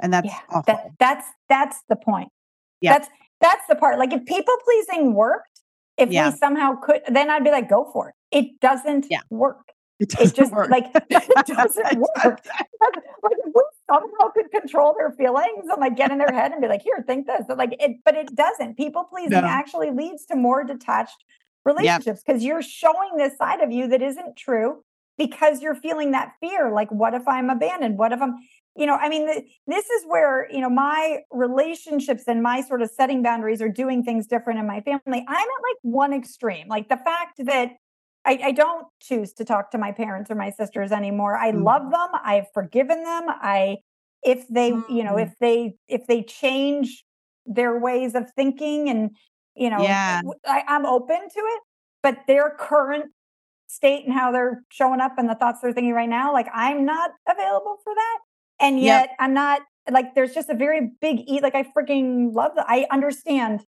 And 0.00 0.12
that's 0.12 0.26
yeah 0.26 0.62
that, 0.66 0.90
that's 0.98 1.26
that's 1.48 1.82
the 1.88 1.94
point 1.96 2.30
Yeah. 2.80 2.94
that's 2.94 3.08
that's 3.40 3.64
the 3.68 3.76
part 3.76 3.98
like 3.98 4.12
if 4.12 4.24
people 4.24 4.54
pleasing 4.64 5.14
worked 5.14 5.60
if 5.96 6.10
Yeah. 6.10 6.30
we 6.30 6.36
somehow 6.36 6.74
could 6.74 7.02
then 7.06 7.30
i'd 7.30 7.44
be 7.44 7.50
like 7.52 7.68
go 7.68 7.88
for 7.92 8.08
it 8.08 8.14
it 8.32 8.58
doesn't 8.60 9.06
Yeah. 9.08 9.20
work 9.30 9.70
it 10.02 10.14
it 10.20 10.34
just 10.34 10.52
work. 10.52 10.70
like 10.70 10.86
it 11.10 11.46
doesn't 11.46 11.98
work 11.98 12.40
Like, 13.22 13.36
we 13.54 13.62
somehow 13.88 14.28
could 14.34 14.50
control 14.50 14.94
their 14.98 15.10
feelings 15.12 15.64
and 15.70 15.80
like 15.80 15.96
get 15.96 16.10
in 16.10 16.18
their 16.18 16.32
head 16.32 16.52
and 16.52 16.60
be 16.60 16.68
like, 16.68 16.82
here, 16.82 17.02
think 17.06 17.26
this. 17.26 17.44
But 17.48 17.58
like 17.58 17.74
it, 17.80 17.98
but 18.04 18.14
it 18.14 18.34
doesn't. 18.34 18.76
People 18.76 19.04
pleasing 19.04 19.30
No. 19.32 19.44
actually 19.44 19.90
leads 19.90 20.26
to 20.26 20.36
more 20.36 20.64
detached 20.64 21.24
relationships 21.64 22.22
because 22.26 22.42
you're 22.42 22.62
showing 22.62 23.16
this 23.16 23.36
side 23.38 23.60
of 23.60 23.70
you 23.70 23.86
that 23.88 24.02
isn't 24.02 24.36
true 24.36 24.82
because 25.18 25.62
you're 25.62 25.74
feeling 25.76 26.10
that 26.12 26.32
fear. 26.40 26.72
Like, 26.72 26.90
what 26.90 27.14
if 27.14 27.26
I'm 27.28 27.50
abandoned? 27.50 27.98
What 27.98 28.12
if 28.12 28.20
I'm, 28.20 28.34
you 28.74 28.86
know, 28.86 28.96
I 28.96 29.08
mean, 29.08 29.26
th- 29.30 29.44
this 29.66 29.88
is 29.90 30.04
where, 30.06 30.50
you 30.50 30.60
know, 30.60 30.70
my 30.70 31.18
relationships 31.30 32.24
and 32.26 32.42
my 32.42 32.62
sort 32.62 32.82
of 32.82 32.90
setting 32.90 33.22
boundaries 33.22 33.60
or 33.62 33.68
doing 33.68 34.02
things 34.02 34.26
different 34.26 34.58
in 34.58 34.66
my 34.66 34.80
family. 34.80 35.00
I'm 35.28 35.34
at 35.36 35.62
like 35.68 35.78
one 35.82 36.12
extreme. 36.12 36.66
Like 36.68 36.88
the 36.88 36.96
fact 36.96 37.34
that 37.44 37.72
I, 38.24 38.38
I 38.44 38.52
don't 38.52 38.86
choose 39.00 39.32
to 39.34 39.44
talk 39.44 39.70
to 39.72 39.78
my 39.78 39.92
parents 39.92 40.30
or 40.30 40.34
my 40.36 40.50
sisters 40.50 40.92
anymore. 40.92 41.36
I 41.36 41.52
Mm. 41.52 41.64
love 41.64 41.90
them. 41.90 42.08
I've 42.24 42.46
forgiven 42.54 43.02
them. 43.02 43.24
I, 43.28 43.78
if 44.22 44.46
they, 44.48 44.68
you 44.88 45.02
know, 45.04 45.14
Mm. 45.14 45.22
if 45.26 45.34
they, 45.40 45.74
if 45.88 46.06
they 46.06 46.22
change 46.22 47.04
their 47.46 47.76
ways 47.78 48.14
of 48.14 48.30
thinking 48.34 48.88
and, 48.88 49.16
you 49.56 49.70
know, 49.70 49.82
Yeah. 49.82 50.22
I, 50.46 50.62
I'm 50.68 50.86
open 50.86 51.16
to 51.28 51.40
it, 51.40 51.60
but 52.02 52.18
their 52.28 52.50
current 52.50 53.10
state 53.66 54.04
and 54.04 54.14
how 54.14 54.30
they're 54.30 54.62
showing 54.70 55.00
up 55.00 55.12
and 55.18 55.28
the 55.28 55.34
thoughts 55.34 55.60
they're 55.60 55.72
thinking 55.72 55.94
right 55.94 56.08
now, 56.08 56.32
like 56.32 56.46
I'm 56.54 56.84
not 56.84 57.10
available 57.28 57.78
for 57.82 57.94
that. 57.94 58.18
And 58.60 58.78
Yep. 58.78 58.86
yet 58.86 59.10
I'm 59.18 59.34
not 59.34 59.62
like, 59.90 60.14
there's 60.14 60.34
just 60.34 60.48
a 60.48 60.54
very 60.54 60.92
big 61.00 61.28
E, 61.28 61.40
like 61.42 61.54
I 61.56 61.64
freaking 61.64 62.32
love 62.32 62.52
that. 62.54 62.66
I 62.68 62.86
understand 62.92 63.64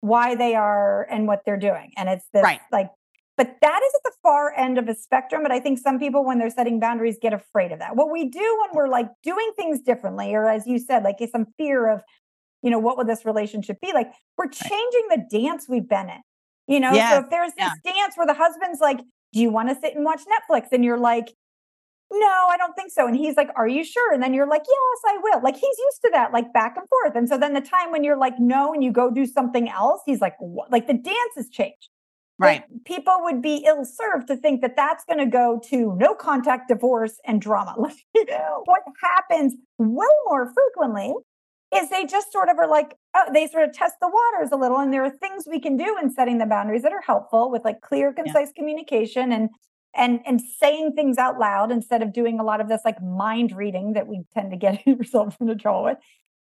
why 0.00 0.34
they 0.34 0.56
are 0.56 1.06
and 1.08 1.28
what 1.28 1.42
they're 1.46 1.56
doing. 1.58 1.92
And 1.96 2.08
it's 2.08 2.26
this 2.32 2.42
Right. 2.42 2.60
like, 2.72 2.90
but 3.36 3.56
that 3.60 3.80
is 3.82 3.92
at 3.94 4.02
the 4.04 4.12
far 4.22 4.52
end 4.56 4.78
of 4.78 4.88
a 4.88 4.94
spectrum. 4.94 5.42
But 5.42 5.52
I 5.52 5.60
think 5.60 5.78
some 5.78 5.98
people, 5.98 6.24
when 6.24 6.38
they're 6.38 6.50
setting 6.50 6.80
boundaries, 6.80 7.16
get 7.20 7.32
afraid 7.32 7.72
of 7.72 7.78
that. 7.78 7.96
What 7.96 8.10
we 8.10 8.28
do 8.28 8.58
when 8.60 8.70
we're 8.74 8.88
like 8.88 9.08
doing 9.22 9.52
things 9.56 9.80
differently, 9.80 10.34
or 10.34 10.48
as 10.48 10.66
you 10.66 10.78
said, 10.78 11.02
like 11.02 11.16
some 11.30 11.46
fear 11.56 11.88
of, 11.88 12.02
you 12.62 12.70
know, 12.70 12.78
what 12.78 12.96
will 12.96 13.04
this 13.04 13.24
relationship 13.24 13.80
be 13.80 13.92
like? 13.92 14.12
We're 14.36 14.48
changing 14.48 15.06
the 15.08 15.24
dance 15.30 15.66
we've 15.68 15.88
been 15.88 16.10
in. 16.10 16.20
You 16.68 16.80
know, 16.80 16.92
Yes, 16.92 17.12
so 17.12 17.20
if 17.20 17.30
there's 17.30 17.52
this 17.54 17.70
yeah. 17.84 17.92
dance 17.92 18.16
where 18.16 18.26
the 18.26 18.34
husband's 18.34 18.80
like, 18.80 18.98
Do 19.32 19.40
you 19.40 19.50
want 19.50 19.68
to 19.70 19.74
sit 19.74 19.94
and 19.94 20.04
watch 20.04 20.20
Netflix? 20.22 20.66
And 20.72 20.84
you're 20.84 20.98
like, 20.98 21.32
no, 22.12 22.46
I 22.50 22.56
don't 22.58 22.74
think 22.74 22.92
so. 22.92 23.06
And 23.06 23.16
he's 23.16 23.36
like, 23.36 23.48
Are 23.56 23.66
you 23.66 23.82
sure? 23.84 24.12
And 24.12 24.22
then 24.22 24.34
you're 24.34 24.46
like, 24.46 24.62
Yes, 24.68 25.14
I 25.14 25.18
will. 25.22 25.42
Like 25.42 25.54
he's 25.54 25.62
used 25.64 26.00
to 26.02 26.10
that, 26.12 26.32
like 26.32 26.52
back 26.52 26.76
and 26.76 26.86
forth. 26.88 27.16
And 27.16 27.28
so 27.28 27.38
then 27.38 27.54
the 27.54 27.60
time 27.60 27.90
when 27.90 28.04
you're 28.04 28.18
like, 28.18 28.38
No, 28.38 28.72
and 28.72 28.84
you 28.84 28.92
go 28.92 29.10
do 29.10 29.26
something 29.26 29.68
else, 29.68 30.02
he's 30.06 30.20
like, 30.20 30.34
what? 30.38 30.70
Like 30.70 30.86
the 30.86 30.94
dance 30.94 31.34
has 31.36 31.48
changed. 31.48 31.88
But 32.42 32.48
Right. 32.48 32.84
people 32.84 33.18
would 33.20 33.40
be 33.40 33.64
ill 33.64 33.84
served 33.84 34.26
to 34.26 34.36
think 34.36 34.62
that 34.62 34.74
that's 34.74 35.04
going 35.04 35.20
to 35.20 35.26
go 35.26 35.60
to 35.66 35.94
no 35.96 36.12
contact 36.12 36.66
divorce 36.66 37.20
and 37.24 37.40
drama. 37.40 37.76
What 38.64 38.82
happens 39.00 39.54
way 39.78 40.06
more 40.26 40.52
frequently 40.52 41.14
is 41.72 41.88
they 41.88 42.04
just 42.04 42.32
sort 42.32 42.48
of 42.48 42.58
are 42.58 42.66
like, 42.66 42.96
oh, 43.14 43.30
they 43.32 43.46
sort 43.46 43.68
of 43.68 43.72
test 43.72 43.94
the 44.00 44.08
waters 44.08 44.50
a 44.50 44.56
little. 44.56 44.78
And 44.78 44.92
there 44.92 45.04
are 45.04 45.10
things 45.10 45.44
we 45.48 45.60
can 45.60 45.76
do 45.76 45.96
in 46.02 46.10
setting 46.10 46.38
the 46.38 46.46
boundaries 46.46 46.82
that 46.82 46.92
are 46.92 47.00
helpful 47.00 47.48
with 47.48 47.64
like 47.64 47.80
clear, 47.80 48.12
concise 48.12 48.50
communication 48.52 49.30
and 49.30 49.48
and 49.94 50.20
and 50.26 50.40
saying 50.40 50.94
things 50.94 51.18
out 51.18 51.38
loud 51.38 51.70
instead 51.70 52.02
of 52.02 52.12
doing 52.12 52.40
a 52.40 52.42
lot 52.42 52.60
of 52.60 52.68
this 52.68 52.80
like 52.84 53.00
mind 53.02 53.52
reading 53.52 53.92
that 53.92 54.08
we 54.08 54.22
tend 54.34 54.50
to 54.50 54.56
get 54.56 54.82
ourselves 54.98 55.36
into 55.40 55.54
trouble 55.54 55.84
with 55.84 55.98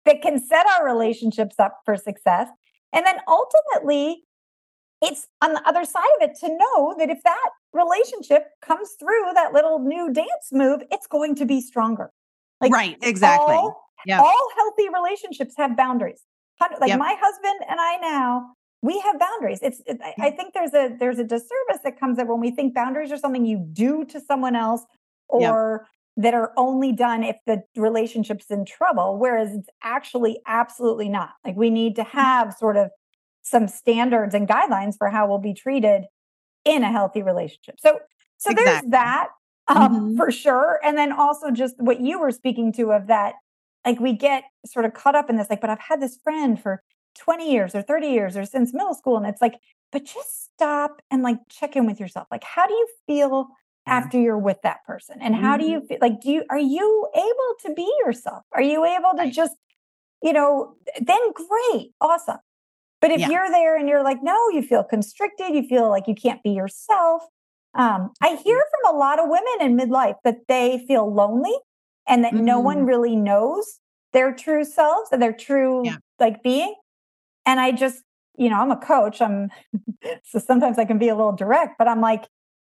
that 0.05 0.21
can 0.21 0.39
set 0.39 0.65
our 0.67 0.85
relationships 0.85 1.55
up 1.59 1.79
for 1.83 1.97
success. 1.97 2.47
And 2.93 3.05
then 3.05 3.17
ultimately, 3.27 4.23
it's 5.01 5.27
on 5.41 5.53
the 5.53 5.67
other 5.67 5.83
side 5.83 6.03
of 6.21 6.29
it 6.29 6.37
to 6.39 6.47
know 6.49 6.95
that 6.99 7.09
if 7.09 7.23
that 7.23 7.49
relationship 7.73 8.47
comes 8.61 8.91
through 8.99 9.33
that 9.33 9.53
little 9.53 9.79
new 9.79 10.11
dance 10.13 10.51
move, 10.51 10.83
it's 10.91 11.07
going 11.07 11.35
to 11.35 11.45
be 11.45 11.61
stronger. 11.61 12.11
Like 12.59 12.71
right. 12.71 12.97
Exactly. 13.01 13.55
all, 13.55 13.83
Yeah. 14.05 14.19
all 14.19 14.49
healthy 14.55 14.89
relationships 14.93 15.55
have 15.57 15.75
boundaries. 15.75 16.21
Like 16.79 16.89
Yep. 16.89 16.99
my 16.99 17.15
husband 17.19 17.59
and 17.67 17.79
I 17.81 17.97
now, 17.97 18.53
we 18.83 18.99
have 18.99 19.19
boundaries. 19.19 19.59
It's 19.63 19.81
it, 19.87 19.99
I- 20.03 20.27
I 20.27 20.31
mm. 20.31 20.37
think 20.37 20.53
there's 20.53 20.73
a 20.75 20.95
there's 20.99 21.17
a 21.17 21.23
disservice 21.23 21.79
that 21.83 21.99
comes 21.99 22.19
up 22.19 22.27
when 22.27 22.39
we 22.39 22.51
think 22.51 22.75
boundaries 22.75 23.11
are 23.11 23.17
something 23.17 23.45
you 23.45 23.57
do 23.57 24.05
to 24.05 24.19
someone 24.19 24.55
else 24.55 24.81
Yep. 25.33 25.51
or 25.51 25.87
that 26.17 26.33
are 26.33 26.51
only 26.57 26.91
done 26.91 27.23
if 27.23 27.37
the 27.47 27.63
relationship's 27.75 28.51
in 28.51 28.65
trouble, 28.65 29.17
whereas 29.17 29.53
it's 29.55 29.69
actually 29.81 30.39
absolutely 30.45 31.09
not. 31.09 31.31
Like 31.45 31.55
we 31.55 31.69
need 31.69 31.95
to 31.95 32.03
mm. 32.03 32.09
have 32.09 32.53
sort 32.53 32.77
of 32.77 32.91
some 33.51 33.67
standards 33.69 34.35
and 34.35 34.47
guidelines 34.47 34.97
for 34.97 35.09
how 35.09 35.27
we'll 35.27 35.39
be 35.39 35.53
treated 35.53 36.05
in 36.65 36.83
a 36.83 36.91
healthy 36.91 37.23
relationship. 37.23 37.75
So 37.79 37.99
so 38.37 38.53
there's 38.53 38.81
that 38.89 39.29
um, 39.67 39.99
Mhm. 39.99 40.15
for 40.17 40.31
sure, 40.31 40.79
and 40.83 40.97
then 40.97 41.11
also 41.11 41.51
just 41.51 41.75
what 41.79 42.01
you 42.01 42.19
were 42.19 42.31
speaking 42.31 42.73
to 42.73 42.91
of 42.93 43.07
that, 43.07 43.35
like 43.85 43.99
we 43.99 44.13
get 44.13 44.43
sort 44.65 44.85
of 44.85 44.93
caught 44.93 45.15
up 45.15 45.29
in 45.29 45.37
this, 45.37 45.49
like, 45.49 45.61
but 45.61 45.69
I've 45.69 45.79
had 45.79 46.01
this 46.01 46.17
friend 46.23 46.59
for 46.61 46.83
20 47.15 47.51
years 47.51 47.75
or 47.75 47.81
30 47.81 48.07
years 48.07 48.35
or 48.37 48.45
since 48.45 48.73
middle 48.73 48.95
school, 48.95 49.17
and 49.17 49.25
it's 49.27 49.41
like, 49.41 49.55
but 49.91 50.03
just 50.05 50.45
stop 50.55 51.01
and 51.11 51.21
like 51.23 51.37
check 51.49 51.75
in 51.75 51.85
with 51.85 51.99
yourself. 51.99 52.27
Like, 52.31 52.43
how 52.43 52.67
do 52.67 52.73
you 52.73 52.87
feel 53.07 53.47
Yeah. 53.85 54.11
after 54.11 54.19
you're 54.19 54.37
with 54.37 54.57
that 54.63 54.83
person, 54.85 55.17
and 55.21 55.35
how 55.35 55.57
do 55.57 55.65
Mm-hmm. 55.65 55.65
you 55.65 55.81
feel? 55.81 55.97
Like, 56.01 56.21
do 56.21 56.31
you 56.31 56.43
are 56.49 56.59
you 56.59 57.09
able 57.15 57.55
to 57.67 57.73
be 57.75 57.91
yourself? 58.05 58.43
Are 58.53 58.61
you 58.61 58.83
able 58.85 59.13
to 59.17 59.27
Right. 59.27 59.31
just, 59.31 59.55
you 60.23 60.33
know, 60.33 60.75
then 61.01 61.19
great, 61.33 61.91
awesome. 62.01 62.39
But 63.01 63.11
if 63.11 63.19
Yeah. 63.19 63.27
you're 63.27 63.49
there 63.49 63.77
and 63.77 63.89
you're 63.89 64.03
like, 64.03 64.23
no, 64.23 64.37
you 64.49 64.61
feel 64.61 64.83
constricted, 64.83 65.53
you 65.53 65.63
feel 65.67 65.89
like 65.89 66.07
you 66.07 66.15
can't 66.15 66.41
be 66.43 66.51
yourself. 66.51 67.23
Um, 67.75 68.11
I 68.21 68.29
hear 68.35 68.55
Mm-hmm. 68.55 68.59
from 68.83 68.95
a 68.95 68.97
lot 68.97 69.19
of 69.19 69.27
women 69.29 69.53
in 69.61 69.77
midlife 69.77 70.15
that 70.23 70.47
they 70.47 70.83
feel 70.87 71.11
lonely 71.13 71.53
and 72.07 72.23
that 72.23 72.35
no 72.37 72.59
one 72.59 72.79
Mhm. 72.79 72.85
really 72.85 73.15
knows 73.15 73.79
their 74.13 74.33
true 74.33 74.63
selves 74.65 75.09
and 75.11 75.21
their 75.21 75.33
true 75.33 75.83
Yeah. 75.83 75.97
like 76.19 76.43
being. 76.43 76.75
And 77.45 77.59
I 77.59 77.71
just, 77.71 78.03
you 78.37 78.49
know, 78.49 78.59
I'm 78.59 78.71
a 78.71 78.77
coach. 78.77 79.21
I'm 79.21 79.49
so 80.23 80.39
sometimes 80.39 80.77
I 80.79 80.85
can 80.85 80.97
be 80.97 81.09
a 81.09 81.15
little 81.15 81.31
direct, 81.33 81.77
but 81.77 81.87
I'm 81.87 82.01
like, 82.01 82.27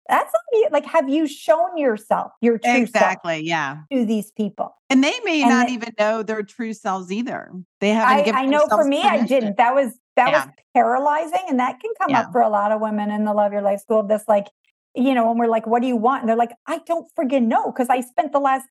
that's. 0.10 0.32
Like, 0.72 0.86
have 0.86 1.10
you 1.10 1.26
shown 1.28 1.78
yourself, 1.78 2.32
your 2.42 2.58
true 2.60 2.72
Exactly. 2.76 3.40
Yeah. 3.42 3.78
to 3.92 4.06
these 4.06 4.32
people? 4.32 4.76
And 4.90 5.04
they 5.04 5.14
may 5.24 5.42
And 5.42 5.50
not 5.50 5.70
even 5.70 5.94
know 6.00 6.22
their 6.24 6.44
true 6.44 6.74
selves 6.74 7.12
either. 7.12 7.52
They 7.80 7.90
haven't 7.90 8.18
I, 8.20 8.24
given 8.24 8.40
I 8.42 8.46
know 8.46 8.68
for 8.70 8.84
me, 8.86 9.02
I 9.02 9.26
didn't. 9.26 9.58
That 9.58 9.74
was 9.74 9.94
that 10.16 10.30
Yeah. 10.30 10.46
was 10.46 10.54
paralyzing, 10.76 11.42
and 11.50 11.60
that 11.60 11.80
can 11.80 11.92
come 12.00 12.12
Yeah. 12.12 12.22
up 12.22 12.32
for 12.32 12.42
a 12.42 12.50
lot 12.50 12.72
of 12.72 12.82
women 12.82 13.10
in 13.10 13.26
the 13.26 13.34
Love 13.34 13.52
Your 13.52 13.64
Life 13.64 13.80
School. 13.80 14.04
This 14.04 14.24
like, 14.28 14.48
you 14.94 15.16
know, 15.16 15.28
when 15.28 15.38
we're 15.40 15.48
like, 15.48 15.66
"What 15.66 15.82
do 15.82 15.88
you 15.88 15.96
want?" 15.96 16.22
and 16.22 16.30
they're 16.30 16.36
like, 16.36 16.52
"I 16.68 16.80
don't 16.86 17.08
friggin' 17.18 17.48
know," 17.48 17.66
because 17.72 17.90
I 17.90 18.02
spent 18.02 18.32
the 18.32 18.40
last 18.40 18.68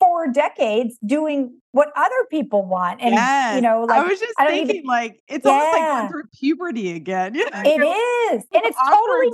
four 0.00 0.28
decades 0.28 0.96
doing 1.04 1.60
what 1.72 1.88
other 1.96 2.24
people 2.30 2.64
want, 2.64 3.00
and 3.00 3.14
yes. 3.14 3.56
you 3.56 3.60
know, 3.62 3.82
like 3.82 4.00
I 4.00 4.04
was 4.06 4.20
just 4.20 4.34
I 4.38 4.46
thinking, 4.46 4.76
even- 4.76 4.86
like, 4.86 5.20
it's 5.28 5.44
almost 5.46 5.72
like 5.72 5.80
Yeah. 5.80 5.98
going 6.00 6.10
through 6.10 6.22
puberty 6.38 6.92
again. 6.92 7.34
You 7.34 7.50
know? 7.50 7.60
it 7.64 7.76
You're- 7.76 7.88
is, 7.88 8.44
and 8.52 8.62
it's 8.64 8.78
totally 8.88 9.30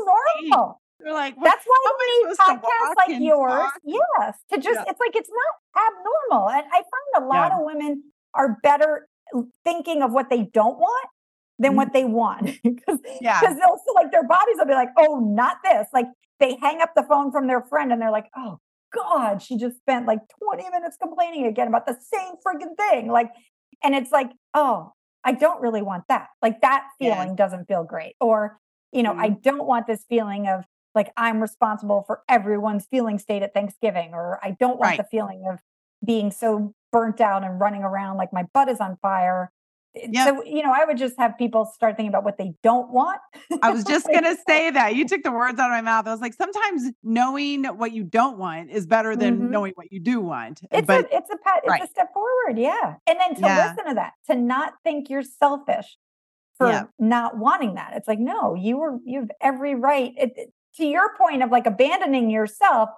normal. 0.51 0.80
You're 1.05 1.13
like, 1.15 1.35
That's 1.43 1.65
why 1.65 1.77
how 1.85 1.91
am 1.91 1.97
I 1.97 2.05
we 2.23 2.29
need 2.29 2.37
podcasts 2.39 2.97
like 2.97 3.21
yours. 3.23 3.71
Yes. 3.85 4.39
To 4.53 4.59
just, 4.59 4.81
Yeah. 4.81 4.85
it's 4.91 5.01
like, 5.01 5.17
it's 5.17 5.31
not 5.31 5.87
abnormal. 5.89 6.49
And 6.51 6.65
I 6.73 6.77
find 6.83 7.25
a 7.25 7.27
lot 7.27 7.51
Yeah. 7.51 7.59
of 7.59 7.65
women 7.65 8.05
are 8.35 8.59
better 8.63 9.09
thinking 9.65 10.03
of 10.03 10.13
what 10.13 10.29
they 10.31 10.43
don't 10.43 10.79
want 10.79 11.09
than 11.59 11.73
Mhm. 11.73 11.77
what 11.77 11.93
they 11.93 12.05
want. 12.05 12.51
Because 12.65 12.99
Yeah. 13.21 13.41
Cause 13.41 13.57
they'll 13.57 13.79
feel 13.79 13.95
like 13.95 14.11
their 14.11 14.25
bodies 14.27 14.57
will 14.59 14.67
be 14.67 14.75
like, 14.75 14.91
oh, 14.99 15.19
not 15.21 15.59
this. 15.65 15.89
Like 15.93 16.07
they 16.39 16.57
hang 16.57 16.81
up 16.83 16.95
the 16.95 17.03
phone 17.03 17.31
from 17.33 17.47
their 17.47 17.63
friend 17.63 17.93
and 17.93 18.01
they're 18.01 18.11
like, 18.11 18.29
oh, 18.37 18.59
God, 18.93 19.41
she 19.41 19.57
just 19.57 19.77
spent 19.79 20.07
like 20.07 20.19
20 20.43 20.69
minutes 20.71 20.97
complaining 21.01 21.47
again 21.47 21.69
about 21.69 21.87
the 21.87 21.97
same 22.01 22.35
freaking 22.45 22.77
thing. 22.77 23.09
Like, 23.09 23.31
and 23.85 23.95
it's 23.95 24.11
like, 24.11 24.31
oh, 24.55 24.93
I 25.23 25.33
don't 25.33 25.61
really 25.61 25.83
want 25.83 26.05
that. 26.09 26.29
Like 26.43 26.61
that 26.63 26.87
feeling 26.99 27.37
doesn't 27.37 27.67
feel 27.67 27.85
great. 27.85 28.17
Or, 28.21 28.59
you 28.91 29.03
know, 29.03 29.15
I 29.15 29.29
don't 29.29 29.65
want 29.67 29.87
this 29.87 30.05
feeling 30.09 30.49
of 30.49 30.65
like 30.95 31.13
I'm 31.17 31.41
responsible 31.41 32.03
for 32.07 32.23
everyone's 32.29 32.87
feeling 32.87 33.19
state 33.19 33.43
at 33.43 33.55
Thanksgiving, 33.55 34.11
or 34.13 34.39
I 34.43 34.53
don't 34.59 34.79
want 34.79 34.91
Right. 34.93 34.97
the 34.99 35.05
feeling 35.05 35.45
of 35.51 35.61
being 36.05 36.31
so 36.31 36.75
burnt 36.93 37.21
out 37.21 37.45
and 37.45 37.61
running 37.61 37.83
around 37.83 38.17
like 38.17 38.33
my 38.33 38.45
butt 38.55 38.69
is 38.69 38.81
on 38.81 38.97
fire. 39.03 39.53
Yep. 39.95 40.27
So, 40.29 40.45
you 40.45 40.63
know, 40.63 40.73
I 40.73 40.85
would 40.85 40.97
just 40.99 41.17
have 41.19 41.37
people 41.37 41.65
start 41.65 41.97
thinking 41.97 42.11
about 42.11 42.23
what 42.23 42.39
they 42.39 42.55
don't 42.63 42.91
want. 42.91 43.21
I 43.61 43.71
was 43.73 43.83
just 43.95 44.07
gonna 44.07 44.37
say 44.49 44.71
that. 44.71 44.95
You 44.95 45.05
took 45.07 45.23
the 45.25 45.33
words 45.33 45.59
out 45.59 45.67
of 45.71 45.75
my 45.75 45.81
mouth. 45.81 46.07
I 46.07 46.13
was 46.13 46.21
like, 46.21 46.33
sometimes 46.35 46.93
knowing 47.03 47.65
what 47.65 47.91
you 47.93 48.05
don't 48.05 48.39
want 48.39 48.71
is 48.71 48.87
better 48.87 49.17
than 49.17 49.39
Mhm. 49.41 49.51
knowing 49.51 49.73
what 49.75 49.91
you 49.93 49.99
do 50.01 50.21
want. 50.21 50.61
It's 50.71 50.87
but 50.87 51.07
a 51.13 51.17
it's 51.17 51.29
a 51.31 51.37
pat, 51.39 51.63
it's 51.65 51.85
a 51.85 51.89
step 51.89 52.13
forward, 52.13 52.57
yeah. 52.57 52.97
And 53.09 53.19
then 53.19 53.35
to 53.35 53.41
Yeah. 53.41 53.69
listen 53.69 53.87
to 53.89 53.95
that, 53.95 54.13
to 54.29 54.37
not 54.37 54.75
think 54.85 55.11
you're 55.11 55.23
selfish 55.25 55.99
for 56.57 56.69
Yeah. 56.69 56.85
not 57.01 57.37
wanting 57.39 57.75
that. 57.75 57.95
It's 57.97 58.07
like, 58.07 58.21
no, 58.21 58.55
you 58.55 58.77
were 58.79 58.99
you 59.05 59.21
have 59.21 59.31
every 59.41 59.75
right. 59.75 60.13
It, 60.17 60.33
it- 60.37 60.53
to 60.77 60.85
your 60.87 61.15
point 61.17 61.43
of 61.43 61.51
like 61.51 61.67
abandoning 61.67 62.31
yourself, 62.31 62.91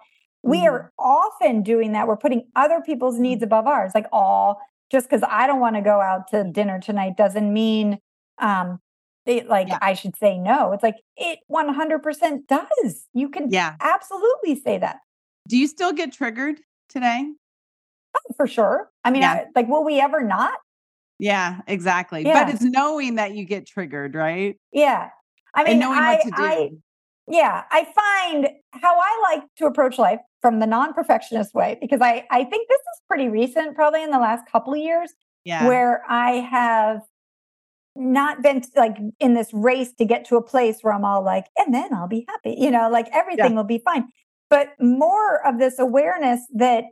we 0.42 0.58
Mhm. 0.58 0.70
are 0.72 0.92
often 0.98 1.62
doing 1.62 1.92
that. 1.92 2.06
We're 2.08 2.16
putting 2.16 2.46
other 2.56 2.80
people's 2.80 3.14
Mm-hmm. 3.14 3.22
needs 3.22 3.42
above 3.42 3.66
ours. 3.66 3.92
Like, 3.94 4.06
oh, 4.12 4.56
just 4.90 5.08
because 5.08 5.22
I 5.28 5.46
don't 5.46 5.60
want 5.60 5.76
to 5.76 5.82
go 5.82 6.00
out 6.00 6.28
to 6.28 6.44
dinner 6.44 6.78
tonight 6.80 7.16
doesn't 7.16 7.52
mean 7.52 7.98
um 8.38 8.80
it, 9.24 9.46
like 9.48 9.68
Yeah. 9.68 9.78
I 9.80 9.94
should 9.94 10.16
say 10.16 10.36
no. 10.36 10.72
It's 10.72 10.82
like 10.82 10.96
it 11.16 11.38
100% 11.48 12.46
does. 12.48 13.06
You 13.14 13.28
can 13.28 13.50
yeah. 13.50 13.76
absolutely 13.80 14.56
say 14.56 14.78
that. 14.78 14.98
Do 15.48 15.56
you 15.56 15.68
still 15.68 15.92
get 15.92 16.12
triggered 16.12 16.60
today? 16.88 17.30
Oh, 18.16 18.34
for 18.36 18.46
sure. 18.48 18.90
I 19.04 19.10
mean, 19.10 19.22
Yeah. 19.22 19.32
I, 19.32 19.46
like, 19.54 19.68
will 19.68 19.84
we 19.84 20.00
ever 20.00 20.22
not? 20.22 20.54
Yeah, 21.20 21.60
exactly. 21.68 22.26
Yeah. 22.26 22.44
But 22.44 22.54
it's 22.54 22.62
knowing 22.64 23.14
that 23.14 23.34
you 23.34 23.44
get 23.44 23.64
triggered, 23.66 24.14
right? 24.16 24.58
Yeah. 24.72 25.10
I 25.54 25.62
mean, 25.62 25.72
and 25.74 25.80
knowing 25.80 25.98
I, 26.00 26.14
what 26.14 26.22
to 26.24 26.30
do. 26.30 26.42
I, 26.42 26.70
yeah, 27.28 27.64
I 27.70 27.84
find 27.84 28.48
how 28.70 28.96
I 28.98 29.34
like 29.34 29.42
to 29.58 29.66
approach 29.66 29.98
life 29.98 30.20
from 30.40 30.58
the 30.58 30.66
non-perfectionist 30.66 31.54
way 31.54 31.78
because 31.80 32.00
I, 32.00 32.26
I 32.30 32.44
think 32.44 32.68
this 32.68 32.80
is 32.80 33.00
pretty 33.08 33.28
recent, 33.28 33.76
probably 33.76 34.02
in 34.02 34.10
the 34.10 34.18
last 34.18 34.44
couple 34.50 34.72
of 34.72 34.80
years, 34.80 35.12
yeah. 35.44 35.66
where 35.68 36.02
I 36.08 36.32
have 36.32 37.02
not 37.94 38.42
been 38.42 38.62
like 38.74 38.96
in 39.20 39.34
this 39.34 39.52
race 39.52 39.92
to 39.98 40.04
get 40.04 40.24
to 40.26 40.36
a 40.36 40.42
place 40.42 40.78
where 40.82 40.94
I'm 40.94 41.04
all 41.04 41.22
like, 41.22 41.46
and 41.56 41.72
then 41.72 41.94
I'll 41.94 42.08
be 42.08 42.26
happy, 42.28 42.56
you 42.58 42.70
know, 42.70 42.90
like 42.90 43.08
everything 43.12 43.54
will 43.54 43.64
be 43.64 43.80
fine. 43.84 44.08
But 44.50 44.70
more 44.80 45.46
of 45.46 45.58
this 45.58 45.78
awareness 45.78 46.40
that, 46.54 46.84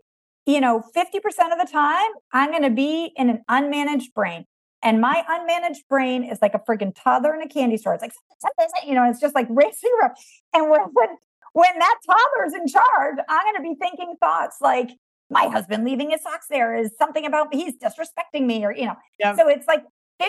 you 0.47 0.61
know, 0.61 0.83
50% 0.97 1.17
of 1.53 1.59
the 1.59 1.69
time 1.71 2.11
I'm 2.33 2.51
going 2.51 2.63
to 2.63 2.71
be 2.71 3.13
in 3.17 3.31
an 3.31 3.43
unmanaged 3.51 4.13
brain. 4.15 4.45
And 4.83 5.01
my 5.01 5.23
unmanaged 5.29 5.87
brain 5.89 6.25
is 6.25 6.39
like 6.41 6.55
a 6.55 6.59
freaking 6.59 6.93
toddler 6.95 7.35
in 7.35 7.43
a 7.43 7.49
candy 7.49 7.77
store. 7.77 7.95
It's 7.95 8.03
like, 8.03 8.13
you 8.87 8.95
know, 8.95 9.09
it's 9.09 9.21
just 9.21 9.35
like 9.35 9.47
racing 9.51 9.91
around. 10.01 10.13
And 10.55 10.71
when, 10.71 10.81
when, 10.93 11.09
when 11.53 11.79
that 11.79 11.97
toddler's 12.07 12.55
in 12.55 12.67
charge, 12.67 13.19
I'm 13.29 13.43
going 13.45 13.57
to 13.57 13.63
be 13.63 13.75
thinking 13.81 14.17
thoughts 14.21 14.57
like, 14.61 14.91
my 15.33 15.47
husband 15.47 15.85
leaving 15.85 16.11
his 16.11 16.23
socks 16.23 16.47
there 16.51 16.75
is 16.75 16.91
something 16.99 17.25
about 17.25 17.55
he's 17.55 17.75
disrespecting 17.77 18.47
me, 18.47 18.65
or, 18.65 18.75
you 18.75 18.85
know, 18.87 18.97
Yep. 19.21 19.37
so 19.37 19.49
it's 19.49 19.67
like 19.69 19.85
50% 20.21 20.27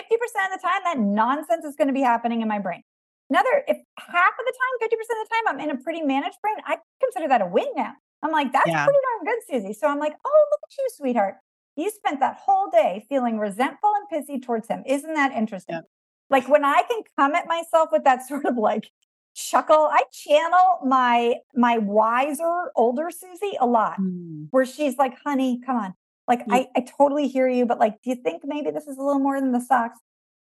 the 0.52 0.60
time 0.62 0.80
that 0.84 0.98
nonsense 1.00 1.64
is 1.64 1.74
going 1.74 1.88
to 1.88 1.94
be 1.94 2.02
happening 2.02 2.40
in 2.40 2.46
my 2.46 2.60
brain. 2.60 2.82
Another, 3.28 3.64
if 3.66 3.78
half 3.98 4.32
of 4.38 4.44
the 4.46 4.52
time, 4.80 4.88
50% 4.88 4.92
of 4.92 5.08
the 5.08 5.28
time 5.34 5.48
I'm 5.48 5.60
in 5.68 5.74
a 5.76 5.82
pretty 5.82 6.02
managed 6.02 6.36
brain, 6.40 6.54
I 6.66 6.76
consider 7.02 7.26
that 7.28 7.40
a 7.42 7.46
win 7.46 7.66
now. 7.74 7.94
I'm 8.22 8.30
like, 8.30 8.52
that's 8.52 8.68
Yeah. 8.68 8.84
pretty 8.84 8.98
darn 9.24 9.34
good, 9.34 9.42
Susie. 9.62 9.72
So 9.72 9.88
I'm 9.88 9.98
like, 9.98 10.12
oh, 10.24 10.44
look 10.52 10.60
at 10.62 10.78
you, 10.78 10.86
sweetheart. 10.94 11.34
You 11.76 11.90
spent 11.90 12.20
that 12.20 12.38
whole 12.44 12.70
day 12.70 13.04
feeling 13.08 13.38
resentful 13.38 13.92
and 13.96 14.06
pissy 14.26 14.42
towards 14.42 14.68
him. 14.68 14.82
Isn't 14.86 15.14
that 15.14 15.32
interesting? 15.32 15.76
Yep. 15.76 15.84
Like 16.30 16.48
when 16.48 16.64
I 16.64 16.82
can 16.88 17.00
come 17.18 17.34
at 17.34 17.46
myself 17.46 17.88
with 17.92 18.04
that 18.04 18.26
sort 18.28 18.44
of 18.44 18.56
like 18.56 18.90
chuckle, 19.34 19.88
I 19.90 20.02
channel 20.12 20.80
my 20.84 21.36
my 21.54 21.78
wiser 21.78 22.70
older 22.76 23.10
Susie 23.10 23.56
a 23.60 23.66
lot 23.66 23.98
Mm. 23.98 24.48
where 24.50 24.66
she's 24.66 24.96
like, 24.98 25.14
honey, 25.24 25.60
come 25.64 25.76
on. 25.76 25.94
Like, 26.28 26.40
Yeah. 26.46 26.54
I, 26.56 26.68
I 26.76 26.80
totally 26.98 27.28
hear 27.28 27.48
you, 27.48 27.66
but 27.66 27.78
like, 27.78 28.00
do 28.02 28.10
you 28.10 28.16
think 28.16 28.42
maybe 28.44 28.70
this 28.70 28.86
is 28.86 28.96
a 28.98 29.02
little 29.02 29.20
more 29.20 29.40
than 29.40 29.52
the 29.52 29.60
socks? 29.60 29.98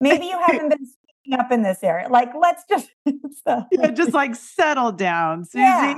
Maybe 0.01 0.27
you 0.27 0.39
haven't 0.47 0.69
been 0.69 0.87
speaking 0.87 1.41
up 1.41 1.51
in 1.51 1.63
this 1.63 1.83
area. 1.83 2.09
Like, 2.09 2.31
let's 2.39 2.63
just, 2.69 2.89
so, 3.47 3.65
Yeah, 3.73 3.91
just 3.91 4.13
like 4.13 4.35
settle 4.35 4.93
down, 4.93 5.45
Susie. 5.47 5.63
Yeah. 5.63 5.95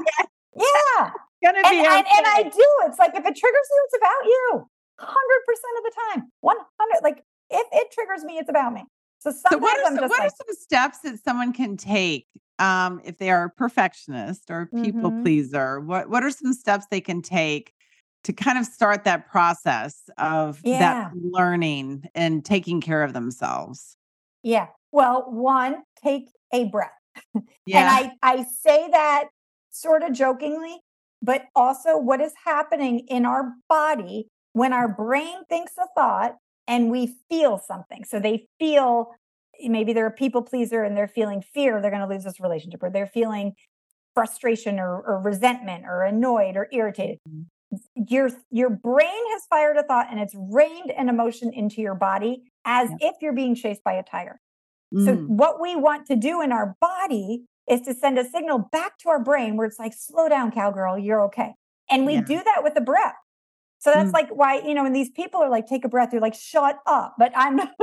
yeah. 0.57 1.11
Gonna 1.45 1.59
And, 1.65 1.71
be 1.71 1.79
and, 1.79 2.07
and 2.07 2.27
I 2.27 2.43
do. 2.45 2.67
It's 2.87 2.99
like, 2.99 3.11
if 3.15 3.25
it 3.27 3.37
triggers 3.37 3.69
you, 3.71 3.87
it's 3.87 3.97
about 3.97 4.25
you 4.25 4.71
100% 5.01 5.79
of 5.79 5.85
the 5.85 5.93
time. 6.15 6.31
100, 6.41 7.03
like, 7.03 7.23
if 7.51 7.67
it 7.73 7.91
triggers 7.93 8.25
me, 8.25 8.39
it's 8.39 8.49
about 8.51 8.73
me. 8.73 8.85
So 9.21 9.31
So 9.33 9.59
what 9.59 9.79
are 9.79 9.85
some, 9.87 9.97
what 10.09 10.11
like, 10.11 10.21
are 10.21 10.35
some 10.47 10.55
steps 10.57 10.99
that 11.01 11.19
someone 11.25 11.53
can 11.53 11.77
take 11.77 12.27
um, 12.59 13.01
if 13.05 13.19
they 13.19 13.31
are 13.31 13.45
a 13.45 13.51
perfectionist 13.51 14.51
or 14.51 14.63
a 14.63 14.67
people 14.83 15.11
Mhm. 15.11 15.23
pleaser? 15.23 15.81
What 15.81 16.09
what 16.09 16.23
are 16.23 16.31
some 16.31 16.53
steps 16.53 16.87
they 16.91 17.01
can 17.01 17.21
take 17.23 17.73
to 18.25 18.33
kind 18.33 18.59
of 18.59 18.67
start 18.67 19.05
that 19.05 19.29
process 19.29 20.09
of 20.19 20.61
Yeah. 20.65 20.79
that 20.79 21.11
learning 21.15 22.05
and 22.15 22.45
taking 22.45 22.81
care 22.81 23.03
of 23.03 23.13
themselves? 23.13 23.97
yeah. 24.43 24.69
Well, 24.93 25.31
one, 25.31 25.83
take 26.03 26.31
a 26.53 26.65
breath. 26.67 26.91
Yeah. 27.67 27.81
And 27.81 28.13
I, 28.23 28.39
I 28.39 28.45
say 28.45 28.89
that 28.91 29.29
sort 29.71 30.03
of 30.03 30.13
jokingly, 30.13 30.79
but 31.21 31.45
also 31.55 31.99
what 31.99 32.21
is 32.23 32.33
happening 32.45 33.01
in 33.09 33.27
our 33.27 33.53
body 33.69 34.29
when 34.59 34.73
our 34.73 34.89
brain 34.89 35.45
thinks 35.49 35.73
a 35.79 35.87
thought 35.97 36.37
and 36.67 36.91
we 36.91 37.17
feel 37.31 37.59
something. 37.59 38.05
So 38.05 38.21
they 38.21 38.47
feel 38.59 39.13
maybe 39.61 39.93
they're 39.93 40.07
a 40.07 40.13
people 40.13 40.43
pleaser 40.43 40.83
and 40.85 40.97
they're 40.97 41.09
feeling 41.09 41.43
fear, 41.43 41.81
they're 41.81 41.91
going 41.91 42.07
to 42.07 42.13
lose 42.15 42.25
this 42.25 42.41
relationship, 42.41 42.83
or 42.83 42.91
they're 42.91 43.07
feeling 43.07 43.55
frustration 44.15 44.79
or, 44.79 45.01
or 45.01 45.21
resentment 45.23 45.85
or 45.87 46.03
annoyed 46.03 46.57
or 46.57 46.69
irritated. 46.73 47.19
Mhm. 47.29 47.47
Your 48.09 48.31
your 48.51 48.71
brain 48.71 49.23
has 49.33 49.43
fired 49.51 49.77
a 49.77 49.83
thought 49.83 50.07
and 50.11 50.19
it's 50.19 50.35
rained 50.35 50.91
an 50.91 51.09
emotion 51.09 51.53
into 51.53 51.81
your 51.83 51.95
body 51.95 52.51
as 52.65 52.91
Yep. 52.91 52.99
if 53.01 53.15
you're 53.21 53.35
being 53.35 53.55
chased 53.55 53.85
by 53.85 53.93
a 53.95 54.03
tiger. 54.03 54.41
So 55.05 55.17
Mm. 55.17 55.27
what 55.29 55.61
we 55.61 55.77
want 55.77 56.07
to 56.07 56.17
do 56.17 56.41
in 56.41 56.51
our 56.51 56.77
body 56.81 57.45
is 57.69 57.83
to 57.83 57.93
send 57.95 58.19
a 58.19 58.25
signal 58.25 58.59
back 58.73 58.97
to 58.99 59.11
our 59.11 59.23
brain 59.23 59.57
where 59.57 59.67
it's 59.67 59.79
like, 59.79 59.93
slow 59.93 60.29
down, 60.29 60.51
cowgirl, 60.51 60.99
you're 60.99 61.21
okay. 61.27 61.55
And 61.91 62.07
we 62.07 62.15
Yeah. 62.15 62.21
do 62.23 62.43
that 62.43 62.63
with 62.65 62.75
the 62.75 62.81
breath. 62.81 63.17
So 63.79 63.91
that's 63.91 64.11
Mm. 64.11 64.15
like 64.15 64.29
why, 64.31 64.61
you 64.61 64.75
know, 64.75 64.83
when 64.83 64.93
these 64.93 65.11
people 65.11 65.41
are 65.41 65.49
like, 65.51 65.67
take 65.67 65.85
a 65.85 65.89
breath, 65.89 66.13
you're 66.13 66.23
like, 66.23 66.35
shut 66.35 66.79
up. 66.87 67.15
But 67.19 67.33
I'm 67.37 67.57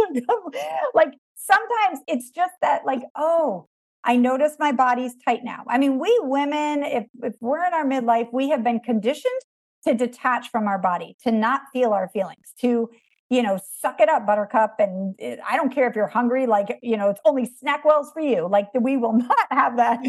like, 0.93 1.13
sometimes 1.35 1.99
it's 2.07 2.29
just 2.29 2.53
that, 2.61 2.85
like, 2.85 3.01
oh, 3.15 3.67
I 4.03 4.17
notice 4.17 4.55
my 4.59 4.71
body's 4.71 5.15
tight 5.25 5.43
now. 5.43 5.63
I 5.67 5.77
mean, 5.77 5.99
we 5.99 6.15
women, 6.21 6.83
if, 6.83 7.05
if 7.23 7.33
we're 7.41 7.65
in 7.65 7.73
our 7.73 7.85
midlife, 7.85 8.27
we 8.31 8.49
have 8.49 8.63
been 8.63 8.79
conditioned 8.79 9.41
to 9.87 9.93
detach 9.93 10.49
from 10.51 10.67
our 10.67 10.77
body, 10.79 11.15
to 11.23 11.31
not 11.31 11.61
feel 11.73 11.91
our 11.93 12.09
feelings, 12.09 12.53
to 12.61 12.89
you 13.29 13.41
know, 13.41 13.59
suck 13.81 13.99
it 13.99 14.07
up, 14.07 14.27
buttercup. 14.27 14.75
And 14.77 15.15
it, 15.17 15.39
I 15.49 15.55
don't 15.55 15.73
care 15.73 15.89
if 15.89 15.95
you're 15.95 16.05
hungry, 16.07 16.45
like, 16.45 16.77
you 16.83 16.95
know, 16.95 17.09
it's 17.09 17.19
only 17.25 17.49
SnackWell's 17.63 18.11
for 18.13 18.21
you. 18.21 18.47
Like 18.47 18.67
we 18.79 18.97
will 18.97 19.13
not 19.17 19.47
have 19.49 19.77
that, 19.77 19.99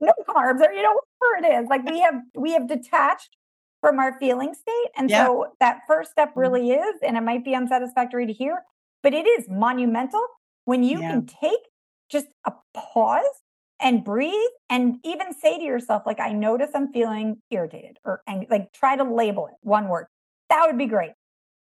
no 0.00 0.12
carbs 0.28 0.60
or, 0.60 0.72
you 0.72 0.82
know, 0.82 0.98
whatever 1.20 1.46
it 1.46 1.62
is. 1.62 1.68
Like 1.68 1.84
we 1.88 2.00
have, 2.00 2.14
we 2.34 2.52
have 2.52 2.66
detached 2.66 3.36
from 3.84 3.98
our 3.98 4.18
feeling 4.18 4.54
state. 4.54 4.90
And 4.96 5.10
Yeah. 5.10 5.26
so 5.26 5.52
that 5.60 5.80
first 5.86 6.10
step 6.12 6.30
Mhm. 6.30 6.36
really 6.40 6.70
is, 6.70 6.96
and 7.02 7.18
it 7.18 7.20
might 7.20 7.44
be 7.44 7.54
unsatisfactory 7.54 8.26
to 8.26 8.32
hear, 8.32 8.64
but 9.02 9.12
it 9.12 9.26
is 9.26 9.46
monumental 9.48 10.24
when 10.64 10.82
you 10.82 11.00
Yeah. 11.00 11.08
can 11.10 11.26
take 11.26 11.60
just 12.08 12.28
a 12.46 12.52
pause 12.72 13.42
and 13.80 14.02
breathe 14.02 14.50
and 14.70 14.98
even 15.04 15.34
say 15.34 15.58
to 15.58 15.64
yourself, 15.64 16.04
like, 16.06 16.18
I 16.18 16.32
notice 16.32 16.70
I'm 16.74 16.90
feeling 16.92 17.42
irritated 17.50 17.98
or 18.04 18.22
ang- 18.26 18.46
like 18.48 18.72
try 18.72 18.96
to 18.96 19.04
label 19.04 19.48
it 19.48 19.54
one 19.60 19.88
word. 19.88 20.06
That 20.48 20.66
would 20.66 20.78
be 20.78 20.86
great. 20.86 21.12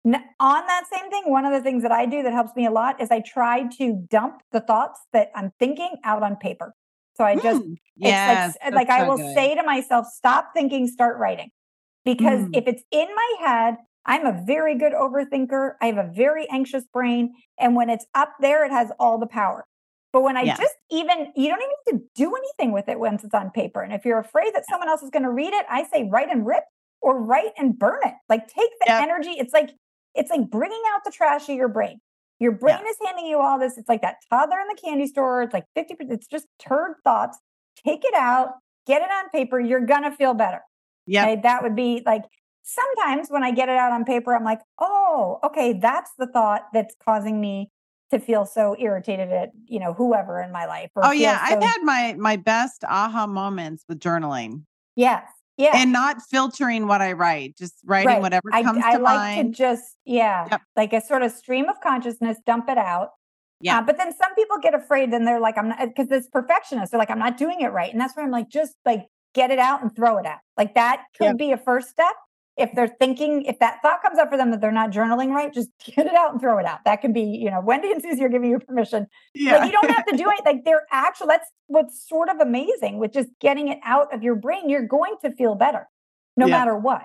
N- 0.04 0.22
on 0.38 0.66
that 0.68 0.84
same 0.86 1.10
thing, 1.10 1.24
one 1.28 1.44
of 1.44 1.52
the 1.52 1.60
things 1.62 1.82
that 1.82 1.90
I 1.90 2.06
do 2.06 2.22
that 2.22 2.32
helps 2.32 2.54
me 2.54 2.66
a 2.66 2.70
lot 2.70 3.00
is 3.00 3.10
I 3.10 3.18
try 3.20 3.66
to 3.78 3.94
dump 4.08 4.42
the 4.52 4.60
thoughts 4.60 5.00
that 5.12 5.32
I'm 5.34 5.52
thinking 5.58 5.96
out 6.04 6.22
on 6.22 6.36
paper. 6.36 6.72
So 7.14 7.24
I 7.24 7.34
just, 7.34 7.62
Mm. 7.62 7.72
it's 7.72 7.80
Yes, 7.96 8.56
like, 8.62 8.72
like 8.74 8.88
that's 8.88 9.00
I 9.00 9.08
will 9.08 9.16
good. 9.16 9.34
say 9.34 9.54
to 9.56 9.64
myself, 9.64 10.06
stop 10.06 10.50
thinking, 10.54 10.86
start 10.86 11.18
writing. 11.18 11.50
Because 12.06 12.42
Mm. 12.42 12.50
if 12.56 12.66
it's 12.68 12.84
in 12.92 13.08
my 13.14 13.34
head, 13.40 13.76
I'm 14.06 14.24
a 14.24 14.40
very 14.46 14.76
good 14.76 14.92
overthinker. 14.92 15.74
I 15.82 15.86
have 15.86 15.98
a 15.98 16.10
very 16.14 16.48
anxious 16.48 16.84
brain. 16.86 17.34
And 17.58 17.74
when 17.74 17.90
it's 17.90 18.06
up 18.14 18.34
there, 18.40 18.64
it 18.64 18.70
has 18.70 18.92
all 19.00 19.18
the 19.18 19.26
power. 19.26 19.66
But 20.12 20.22
when 20.22 20.36
I 20.36 20.44
Yeah. 20.44 20.54
just 20.56 20.76
even, 20.90 21.32
you 21.34 21.48
don't 21.50 21.60
even 21.60 21.74
have 21.86 22.00
to 22.00 22.08
do 22.14 22.34
anything 22.36 22.70
with 22.72 22.88
it 22.88 23.00
once 23.00 23.24
it's 23.24 23.34
on 23.34 23.50
paper. 23.50 23.82
And 23.82 23.92
if 23.92 24.04
you're 24.06 24.20
afraid 24.20 24.54
that 24.54 24.64
someone 24.66 24.88
else 24.88 25.02
is 25.02 25.10
going 25.10 25.24
to 25.24 25.30
read 25.30 25.52
it, 25.52 25.66
I 25.68 25.82
say 25.82 26.04
write 26.08 26.30
and 26.30 26.46
rip 26.46 26.62
or 27.02 27.20
write 27.20 27.52
and 27.58 27.76
burn 27.76 27.98
it. 28.04 28.14
Like 28.28 28.46
take 28.46 28.70
the 28.80 28.86
Yep. 28.86 29.02
energy. 29.02 29.30
It's 29.32 29.52
like, 29.52 29.70
it's 30.14 30.30
like 30.30 30.48
bringing 30.48 30.82
out 30.94 31.02
the 31.04 31.10
trash 31.10 31.48
of 31.48 31.56
your 31.56 31.68
brain. 31.68 32.00
Your 32.38 32.52
brain 32.52 32.86
is 32.86 32.96
handing 33.04 33.26
you 33.26 33.40
all 33.40 33.58
this. 33.58 33.76
It's 33.76 33.88
like 33.88 34.02
that 34.02 34.18
toddler 34.30 34.60
in 34.60 34.68
the 34.68 34.80
candy 34.80 35.08
store. 35.08 35.42
It's 35.42 35.52
like 35.52 35.64
50%, 35.74 36.12
it's 36.12 36.26
just 36.28 36.46
turd 36.60 36.94
thoughts. 37.02 37.38
Take 37.84 38.04
it 38.04 38.14
out, 38.14 38.50
get 38.86 39.02
it 39.02 39.10
on 39.10 39.28
paper. 39.30 39.58
You're 39.58 39.80
going 39.80 40.04
to 40.04 40.12
feel 40.12 40.34
better. 40.34 40.62
Yep. 41.06 41.24
Okay, 41.28 41.40
that 41.42 41.62
would 41.62 41.76
be 41.76 42.02
like 42.04 42.22
sometimes 42.62 43.28
when 43.28 43.42
I 43.44 43.52
get 43.52 43.68
it 43.68 43.76
out 43.78 43.92
on 43.92 44.04
paper, 44.04 44.34
I'm 44.34 44.44
like, 44.44 44.60
oh, 44.80 45.38
okay, 45.44 45.72
that's 45.74 46.10
the 46.18 46.26
thought 46.26 46.62
that's 46.72 46.94
causing 47.04 47.40
me 47.40 47.70
to 48.10 48.18
feel 48.20 48.44
so 48.46 48.76
irritated 48.78 49.30
at 49.32 49.50
you 49.66 49.80
know 49.80 49.92
whoever 49.92 50.40
in 50.40 50.52
my 50.52 50.66
life. 50.66 50.90
Or 50.94 51.06
Oh 51.06 51.10
yeah, 51.12 51.38
I've 51.42 51.62
had 51.62 51.82
my 51.82 52.14
my 52.18 52.36
best 52.36 52.84
aha 52.84 53.26
moments 53.26 53.84
with 53.88 53.98
journaling 53.98 54.62
yes, 54.94 55.24
yeah, 55.56 55.72
and 55.74 55.92
not 55.92 56.22
filtering 56.22 56.86
what 56.86 57.00
I 57.02 57.12
write, 57.12 57.56
just 57.56 57.74
writing 57.84 58.08
Right. 58.08 58.20
whatever 58.20 58.48
I, 58.52 58.62
comes 58.62 58.82
I 58.84 58.96
to 58.96 59.02
like 59.02 59.16
mind. 59.16 59.54
to 59.54 59.58
just 59.58 59.96
yeah, 60.04 60.46
Yep. 60.50 60.62
like 60.76 60.92
a 60.92 61.00
sort 61.00 61.22
of 61.22 61.32
stream 61.32 61.68
of 61.68 61.80
consciousness, 61.80 62.38
dump 62.46 62.68
it 62.68 62.78
out. 62.78 63.10
Yeah. 63.60 63.78
Uh, 63.78 63.82
but 63.82 63.96
then 63.96 64.12
some 64.12 64.34
people 64.34 64.58
get 64.58 64.74
afraid 64.74 65.08
and 65.14 65.26
they're 65.26 65.40
like, 65.40 65.56
I'm 65.58 65.70
not 65.70 65.80
because 65.80 66.08
this 66.08 66.28
perfectionist. 66.28 66.92
They're 66.92 66.98
like, 67.00 67.10
I'm 67.10 67.18
not 67.18 67.36
doing 67.38 67.60
it 67.60 67.68
right, 67.72 67.90
and 67.90 68.00
that's 68.00 68.14
where 68.16 68.24
I'm 68.24 68.30
like, 68.30 68.48
just 68.50 68.74
like 68.84 69.06
get 69.36 69.50
it 69.52 69.60
out 69.60 69.82
and 69.82 69.94
throw 69.94 70.16
it 70.18 70.26
out. 70.26 70.38
Like 70.56 70.74
that 70.74 71.04
could 71.16 71.26
Yep. 71.26 71.36
be 71.36 71.52
a 71.52 71.56
first 71.58 71.90
step. 71.90 72.14
If 72.56 72.72
they're 72.74 72.88
thinking, 72.88 73.42
if 73.42 73.58
that 73.58 73.82
thought 73.82 74.00
comes 74.00 74.18
up 74.18 74.30
for 74.30 74.38
them 74.38 74.50
that 74.50 74.62
they're 74.62 74.72
not 74.72 74.90
journaling 74.90 75.28
right, 75.28 75.52
just 75.52 75.68
get 75.94 76.06
it 76.06 76.14
out 76.14 76.32
and 76.32 76.40
throw 76.40 76.58
it 76.58 76.64
out. 76.64 76.78
That 76.86 77.02
could 77.02 77.12
be, 77.12 77.20
you 77.20 77.50
know, 77.50 77.60
Wendy 77.60 77.92
and 77.92 78.00
Susie 78.02 78.24
are 78.24 78.30
giving 78.30 78.48
you 78.50 78.58
permission. 78.58 79.06
yeah. 79.34 79.58
Like 79.58 79.66
you 79.66 79.72
don't 79.72 79.90
have 79.94 80.06
to 80.06 80.16
do 80.16 80.24
it. 80.36 80.40
Like 80.44 80.64
they're 80.64 80.86
actual. 80.90 81.26
That's 81.26 81.48
what's 81.66 82.08
sort 82.08 82.30
of 82.30 82.38
amazing 82.40 82.98
with 82.98 83.12
just 83.12 83.28
getting 83.40 83.68
it 83.68 83.78
out 83.84 84.12
of 84.14 84.22
your 84.22 84.34
brain. 84.36 84.70
You're 84.70 84.86
going 84.88 85.16
to 85.22 85.30
feel 85.32 85.54
better, 85.54 85.86
no 86.36 86.46
Yeah. 86.46 86.58
matter 86.58 86.76
what. 86.78 87.02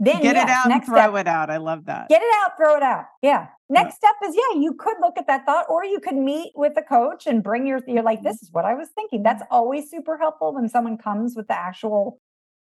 Then 0.00 0.22
Get 0.22 0.34
yes, 0.34 0.44
it 0.44 0.50
out 0.50 0.70
and 0.72 0.84
throw 0.84 0.96
step, 0.96 1.14
it 1.14 1.28
out. 1.28 1.50
I 1.50 1.56
love 1.58 1.84
that. 1.86 2.08
get 2.08 2.20
it 2.20 2.34
out, 2.42 2.52
throw 2.56 2.76
it 2.76 2.82
out. 2.82 3.04
Yeah. 3.22 3.46
Next 3.68 3.94
step 3.96 4.14
is 4.24 4.34
yeah, 4.34 4.60
you 4.60 4.74
could 4.74 4.96
look 5.00 5.16
at 5.16 5.26
that 5.28 5.46
thought, 5.46 5.66
or 5.68 5.84
you 5.84 6.00
could 6.00 6.16
meet 6.16 6.52
with 6.56 6.72
a 6.76 6.82
coach 6.82 7.26
and 7.26 7.42
bring 7.42 7.66
your. 7.66 7.80
You're 7.86 8.02
like, 8.02 8.22
this 8.22 8.42
is 8.42 8.50
what 8.52 8.64
I 8.64 8.74
was 8.74 8.88
thinking. 8.94 9.22
That's 9.22 9.42
always 9.50 9.88
super 9.90 10.18
helpful 10.18 10.52
when 10.54 10.68
someone 10.68 10.98
comes 10.98 11.36
with 11.36 11.46
the 11.46 11.56
actual 11.58 12.18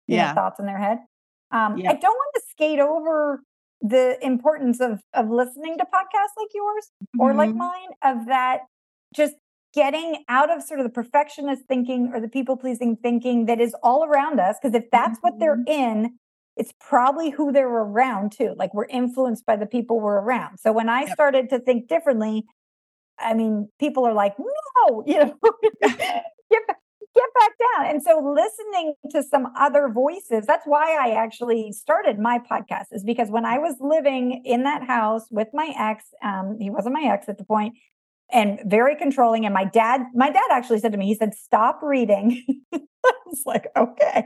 you 0.08 0.16
know, 0.16 0.22
yeah. 0.24 0.34
thoughts 0.34 0.58
in 0.58 0.66
their 0.66 0.78
head. 0.78 0.98
Um, 1.52 1.78
Yeah. 1.78 1.90
I 1.90 1.94
don't 1.94 2.14
want 2.14 2.34
to 2.34 2.42
skate 2.50 2.80
over 2.80 3.42
the 3.80 4.18
importance 4.24 4.80
of 4.80 5.00
of 5.14 5.30
listening 5.30 5.78
to 5.78 5.84
podcasts 5.84 6.36
like 6.36 6.48
yours 6.52 6.90
or 7.18 7.32
like 7.32 7.50
Mhm. 7.50 7.56
mine 7.56 7.90
of 8.02 8.26
that 8.26 8.62
just 9.14 9.36
getting 9.72 10.24
out 10.28 10.50
of 10.50 10.62
sort 10.62 10.80
of 10.80 10.84
the 10.84 10.90
perfectionist 10.92 11.62
thinking 11.66 12.10
or 12.12 12.20
the 12.20 12.28
people 12.28 12.56
pleasing 12.56 12.96
thinking 12.96 13.46
that 13.46 13.60
is 13.60 13.74
all 13.82 14.04
around 14.04 14.38
us 14.40 14.56
because 14.60 14.74
if 14.74 14.90
that's 14.90 15.18
what 15.20 15.38
they're 15.38 15.62
in 15.66 16.18
it's 16.60 16.72
probably 16.90 17.28
who 17.30 17.46
they're 17.52 17.68
around 17.90 18.26
too 18.38 18.50
like 18.62 18.72
we're 18.74 18.92
influenced 19.02 19.44
by 19.50 19.56
the 19.56 19.66
people 19.76 19.94
we're 20.00 20.20
around. 20.26 20.58
So 20.64 20.68
when 20.78 20.88
i 20.88 21.02
Yep. 21.06 21.16
started 21.16 21.44
to 21.52 21.58
think 21.66 21.88
differently 21.88 22.36
i 23.18 23.32
mean 23.40 23.68
people 23.84 24.02
are 24.08 24.14
like 24.24 24.34
no 24.38 25.04
you 25.10 25.18
know? 25.18 25.34
Get 26.52 26.66
back 26.68 26.76
get 27.20 27.30
back 27.40 27.52
down. 27.66 27.82
And 27.90 28.02
so 28.02 28.12
listening 28.42 28.94
to 29.12 29.22
some 29.32 29.44
other 29.66 29.84
voices 29.88 30.46
that's 30.46 30.66
why 30.74 30.86
i 31.06 31.08
actually 31.24 31.72
started 31.72 32.18
my 32.18 32.36
podcast 32.50 32.86
is 32.92 33.04
because 33.12 33.28
when 33.36 33.44
i 33.54 33.58
was 33.66 33.74
living 33.80 34.42
in 34.44 34.60
that 34.64 34.82
house 34.96 35.24
with 35.38 35.48
my 35.52 35.68
ex 35.78 36.04
um, 36.30 36.56
he 36.60 36.70
wasn't 36.70 36.94
my 36.94 37.06
ex 37.14 37.28
at 37.28 37.38
the 37.38 37.44
point 37.44 37.74
and 38.32 38.60
very 38.66 38.94
controlling 39.04 39.44
and 39.46 39.54
my 39.54 39.64
dad 39.64 40.02
my 40.14 40.30
dad 40.30 40.48
actually 40.58 40.78
said 40.80 40.92
to 40.92 40.98
me 40.98 41.06
he 41.06 41.14
said 41.16 41.34
stop 41.34 41.80
reading. 41.82 42.26
I 42.74 43.12
was 43.26 43.42
like 43.46 43.66
okay 43.76 44.24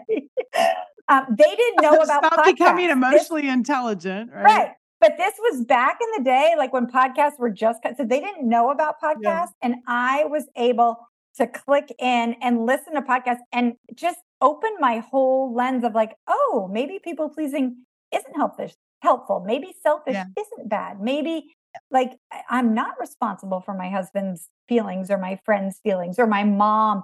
um, 1.09 1.27
they 1.31 1.55
didn't 1.57 1.83
know 1.83 1.95
about 1.97 2.25
Stop 2.25 2.45
becoming 2.45 2.89
podcasts. 2.89 2.89
This- 2.89 2.93
emotionally 3.31 3.49
intelligent, 3.49 4.31
right? 4.33 4.45
Right. 4.45 4.69
But 5.01 5.19
this 5.19 5.35
was 5.39 5.65
back 5.67 5.99
in 6.01 6.09
the 6.23 6.25
day, 6.25 6.55
like 6.57 6.73
when 6.73 6.87
podcasts 6.87 7.39
were 7.39 7.51
just 7.51 7.83
cut. 7.83 7.97
So 7.99 8.05
they 8.05 8.21
didn't 8.21 8.49
know 8.49 8.71
about 8.71 8.95
podcasts. 9.03 9.21
Yeah. 9.23 9.47
And 9.63 9.75
I 9.87 10.25
was 10.25 10.47
able 10.57 10.97
to 11.37 11.47
click 11.47 11.93
in 11.99 12.37
and 12.41 12.65
listen 12.65 12.95
to 12.95 13.03
podcasts 13.03 13.41
and 13.53 13.75
just 13.95 14.19
open 14.41 14.71
my 14.81 14.99
whole 15.01 15.53
lens 15.53 15.85
of 15.85 15.95
like, 15.95 16.15
oh, 16.27 16.71
maybe 16.73 16.99
people 17.03 17.29
pleasing 17.29 17.85
isn't 18.15 18.35
helpful. 18.35 18.71
Helpful. 19.03 19.43
Maybe 19.47 19.75
selfish 19.83 20.15
Yeah. 20.15 20.25
isn't 20.39 20.69
bad. 20.71 21.01
Maybe 21.03 21.55
like 21.91 22.13
I'm 22.49 22.73
not 22.73 22.95
responsible 22.99 23.61
for 23.61 23.75
my 23.75 23.91
husband's 23.91 24.49
feelings 24.69 25.11
or 25.11 25.19
my 25.19 25.39
friend's 25.45 25.81
feelings 25.83 26.19
or 26.19 26.27
my 26.27 26.45
mom. 26.45 27.03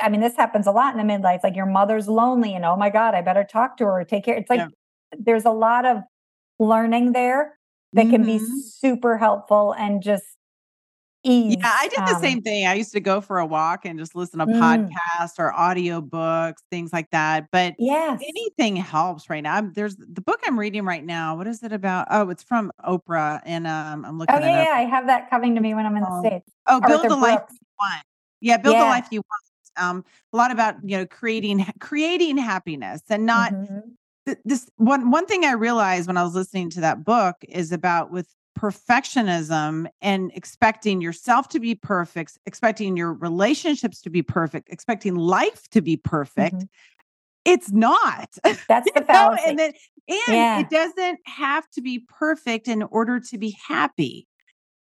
I 0.00 0.08
mean, 0.08 0.20
this 0.20 0.36
happens 0.36 0.66
a 0.66 0.72
lot 0.72 0.96
in 0.96 1.06
the 1.06 1.12
midlife. 1.12 1.42
Like 1.42 1.56
your 1.56 1.66
mother's 1.66 2.08
lonely, 2.08 2.54
and 2.54 2.64
oh 2.64 2.76
my 2.76 2.90
God, 2.90 3.14
I 3.14 3.22
better 3.22 3.44
talk 3.44 3.76
to 3.78 3.84
her 3.84 4.00
or 4.00 4.04
take 4.04 4.24
care. 4.24 4.36
It's 4.36 4.50
like 4.50 4.58
Yeah. 4.60 4.68
there's 5.18 5.44
a 5.44 5.50
lot 5.50 5.86
of 5.86 5.98
learning 6.58 7.12
there 7.12 7.58
that 7.94 8.10
can 8.10 8.24
be 8.24 8.38
Mhm. 8.38 8.62
super 8.62 9.16
helpful 9.16 9.72
and 9.72 10.02
just 10.02 10.24
ease. 11.24 11.56
Yeah, 11.58 11.72
I 11.78 11.88
did 11.88 12.00
the 12.06 12.14
um, 12.16 12.20
same 12.22 12.42
thing. 12.42 12.66
I 12.66 12.74
used 12.74 12.92
to 12.92 13.00
go 13.00 13.20
for 13.20 13.38
a 13.38 13.46
walk 13.46 13.84
and 13.86 13.98
just 13.98 14.14
listen 14.14 14.38
to 14.40 14.46
Mm. 14.46 14.90
podcasts 15.20 15.38
or 15.38 15.52
audiobooks, 15.52 16.56
things 16.70 16.92
like 16.92 17.10
that. 17.10 17.46
But 17.50 17.74
yeah, 17.78 18.18
anything 18.20 18.76
helps 18.76 19.30
right 19.30 19.42
now. 19.42 19.54
I'm, 19.54 19.72
there's 19.72 19.96
the 19.96 20.20
book 20.20 20.40
I'm 20.46 20.58
reading 20.58 20.84
right 20.84 21.04
now. 21.04 21.36
What 21.36 21.46
is 21.46 21.62
it 21.62 21.72
about? 21.72 22.08
Oh, 22.10 22.28
it's 22.30 22.42
from 22.42 22.70
Oprah, 22.84 23.40
and 23.44 23.66
um, 23.66 24.04
I'm 24.04 24.18
looking 24.18 24.34
Oh 24.34 24.38
it 24.38 24.50
yeah, 24.50 24.64
yeah. 24.64 24.76
I 24.76 24.82
have 24.84 25.06
that 25.06 25.30
coming 25.30 25.54
to 25.54 25.60
me 25.60 25.74
when 25.74 25.86
I'm 25.86 25.96
in 25.96 26.02
the 26.02 26.10
Um, 26.10 26.20
states. 26.26 26.50
Oh, 26.66 26.80
build 26.80 26.92
Arthur 27.04 27.08
the 27.08 27.16
life 27.16 27.40
you 27.50 27.58
want. 27.80 28.04
Yeah, 28.40 28.56
build 28.58 28.76
the 28.76 28.84
life 28.84 29.08
you 29.10 29.18
want. 29.20 29.47
Um, 29.78 30.04
a 30.32 30.36
lot 30.36 30.50
about 30.50 30.76
you 30.84 30.96
know 30.98 31.06
creating 31.06 31.64
creating 31.80 32.36
happiness 32.38 33.02
and 33.08 33.24
not 33.26 33.52
Mhm. 33.52 33.82
th- 34.26 34.38
this 34.44 34.68
one 34.76 35.10
one 35.10 35.26
thing 35.26 35.44
I 35.44 35.52
realized 35.52 36.06
when 36.06 36.16
I 36.16 36.22
was 36.22 36.34
listening 36.34 36.70
to 36.70 36.80
that 36.82 37.04
book 37.04 37.36
is 37.48 37.72
about 37.72 38.10
with 38.10 38.28
perfectionism 38.58 39.86
and 40.00 40.32
expecting 40.34 41.00
yourself 41.00 41.48
to 41.50 41.60
be 41.60 41.74
perfect, 41.76 42.38
expecting 42.44 42.96
your 42.96 43.12
relationships 43.14 44.00
to 44.02 44.10
be 44.10 44.22
perfect, 44.22 44.68
expecting 44.70 45.14
life 45.14 45.68
to 45.70 45.80
be 45.80 45.96
perfect. 45.96 46.56
Mhm. 46.56 46.68
It's 47.44 47.70
not. 47.70 48.30
That's 48.68 48.90
the 48.92 49.02
fallacy. 49.02 49.42
and 49.46 49.58
then 49.58 49.72
and 50.08 50.36
Yeah. 50.36 50.60
it 50.60 50.70
doesn't 50.70 51.20
have 51.26 51.68
to 51.70 51.80
be 51.82 52.00
perfect 52.08 52.66
in 52.66 52.82
order 52.82 53.20
to 53.20 53.38
be 53.38 53.56
happy. 53.66 54.26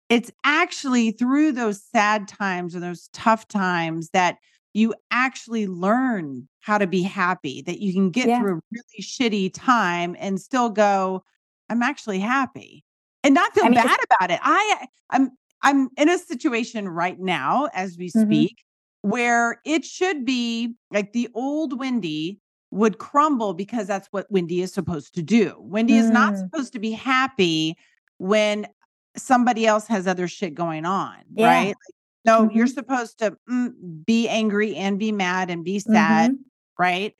It's 0.07 0.31
actually 0.43 1.11
through 1.11 1.53
those 1.53 1.83
sad 1.83 2.27
times 2.27 2.75
or 2.75 2.79
those 2.79 3.09
tough 3.11 3.47
times 3.47 4.11
that 4.11 4.37
you 4.75 4.93
actually 5.09 5.67
learn 5.67 6.47
how 6.59 6.77
to 6.77 6.85
be 6.85 7.01
happy, 7.01 7.61
that 7.61 7.79
you 7.79 7.93
can 7.93 8.11
get 8.11 8.27
Yeah. 8.27 8.39
through 8.41 8.57
a 8.57 8.61
really 8.71 9.01
shitty 9.01 9.51
time 9.53 10.17
and 10.19 10.39
still 10.39 10.69
go, 10.69 11.23
I'm 11.69 11.81
actually 11.81 12.19
happy 12.19 12.83
and 13.23 13.33
not 13.33 13.53
feel 13.53 13.65
I 13.65 13.69
mean, 13.69 13.75
bad 13.75 13.99
about 14.11 14.31
it. 14.31 14.39
I 14.43 14.87
I'm 15.09 15.31
I'm 15.61 15.87
in 15.97 16.09
a 16.09 16.17
situation 16.17 16.89
right 16.89 17.17
now 17.19 17.69
as 17.73 17.97
we 17.97 18.09
Mhm. 18.11 18.25
speak 18.25 18.63
where 19.01 19.61
it 19.65 19.85
should 19.85 20.25
be 20.25 20.75
like 20.91 21.13
the 21.13 21.29
old 21.33 21.79
Wendy 21.79 22.39
would 22.71 22.97
crumble 22.97 23.53
because 23.53 23.87
that's 23.87 24.09
what 24.11 24.29
Wendy 24.29 24.61
is 24.61 24.73
supposed 24.73 25.13
to 25.15 25.23
do. 25.23 25.55
Wendy 25.59 25.97
is 25.97 26.09
not 26.09 26.33
Mm. 26.33 26.39
supposed 26.39 26.73
to 26.73 26.79
be 26.79 26.91
happy 26.91 27.77
when 28.17 28.67
somebody 29.15 29.65
else 29.65 29.87
has 29.87 30.05
other 30.05 30.27
shit 30.27 30.53
going 30.53 30.83
on, 30.85 31.15
Yeah. 31.33 31.47
right? 31.47 31.67
Like, 31.67 31.94
no, 32.25 32.49
you're 32.51 32.65
Mhm. 32.67 32.73
supposed 32.73 33.19
to 33.19 33.37
mm, 33.49 34.05
be 34.05 34.27
angry 34.27 34.75
and 34.75 34.97
be 34.99 35.11
mad 35.11 35.49
and 35.49 35.63
be 35.63 35.79
sad, 35.79 36.31
Mhm. 36.31 36.37
right? 36.79 37.15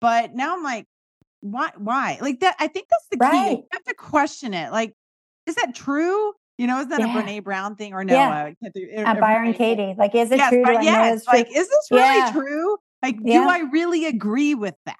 But 0.00 0.34
now 0.34 0.56
I'm 0.56 0.62
like, 0.62 0.86
why? 1.40 1.70
Why? 1.78 2.18
Like 2.20 2.40
that? 2.40 2.56
I 2.58 2.66
think 2.68 2.88
that's 2.90 3.06
the 3.10 3.18
key. 3.30 3.50
You 3.50 3.64
have 3.72 3.84
to 3.84 3.94
question 3.94 4.54
it. 4.54 4.72
Like, 4.72 4.94
is 5.46 5.54
that 5.56 5.74
true? 5.74 6.32
You 6.58 6.66
know, 6.66 6.80
is 6.80 6.88
that 6.88 7.00
Yeah. 7.00 7.18
a 7.18 7.22
Brene 7.22 7.42
Brown 7.44 7.74
thing 7.76 7.94
or 7.94 8.04
no? 8.04 8.14
Yeah. 8.14 8.28
uh, 8.28 8.32
I 8.44 8.54
can't 8.62 8.74
think- 8.74 8.90
Uh, 8.98 9.14
Byron 9.14 9.52
Brene- 9.52 9.56
Katie. 9.56 9.94
Like, 9.96 10.14
is 10.14 10.30
it 10.30 10.36
Yes, 10.38 10.50
true? 10.50 10.62
but 10.62 10.82
yes, 10.84 11.24
true? 11.24 11.32
like, 11.38 11.48
is 11.48 11.68
this 11.68 11.88
really 11.90 12.02
Yeah. 12.18 12.32
true? 12.32 12.76
Like, 13.02 13.16
Yeah. 13.22 13.42
do 13.44 13.48
I 13.48 13.58
really 13.70 14.04
agree 14.06 14.54
with 14.54 14.74
that? 14.86 14.96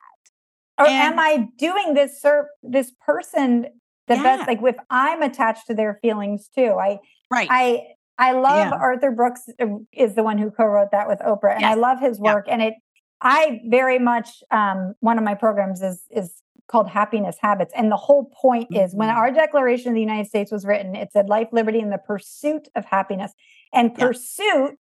or 0.78 0.86
and- 0.86 1.12
am 1.12 1.18
I 1.18 1.46
doing 1.58 1.92
this 1.92 2.22
ser- 2.22 2.48
this 2.62 2.90
person 3.04 3.66
the 4.06 4.14
best? 4.16 4.48
Like, 4.48 4.62
if 4.62 4.76
I'm 4.88 5.20
attached 5.20 5.66
to 5.66 5.74
their 5.74 5.98
feelings 6.00 6.48
too, 6.48 6.78
I 6.80 7.00
Right. 7.30 7.48
I 7.50 7.86
I 8.20 8.32
love 8.32 8.68
Yeah. 8.70 8.78
Arthur 8.88 9.10
Brooks 9.10 9.42
uh, 9.60 9.66
is 9.92 10.14
the 10.14 10.22
one 10.22 10.38
who 10.38 10.50
co-wrote 10.50 10.90
that 10.92 11.08
with 11.08 11.18
Oprah, 11.20 11.56
and 11.56 11.64
I 11.66 11.74
love 11.74 11.98
his 12.00 12.18
Yeah. 12.22 12.34
work. 12.34 12.46
And 12.48 12.60
it, 12.62 12.74
I 13.20 13.60
very 13.68 13.98
much 13.98 14.28
um, 14.50 14.94
one 15.00 15.18
of 15.18 15.24
my 15.24 15.34
programs 15.34 15.82
is 15.82 16.04
is 16.10 16.42
called 16.68 16.88
Happiness 16.88 17.36
Habits, 17.40 17.72
and 17.76 17.90
the 17.90 17.96
whole 17.96 18.30
point 18.40 18.68
is 18.70 18.94
when 18.94 19.08
Mhm. 19.08 19.16
our 19.16 19.30
Declaration 19.32 19.88
of 19.88 19.94
the 19.94 20.00
United 20.00 20.28
States 20.28 20.52
was 20.52 20.64
written, 20.64 20.94
it 20.94 21.10
said 21.12 21.28
life, 21.28 21.48
liberty, 21.50 21.80
and 21.80 21.90
the 21.92 21.98
pursuit 21.98 22.68
of 22.76 22.84
happiness. 22.84 23.32
And 23.72 23.90
Yeah. 23.90 24.06
pursuit 24.06 24.78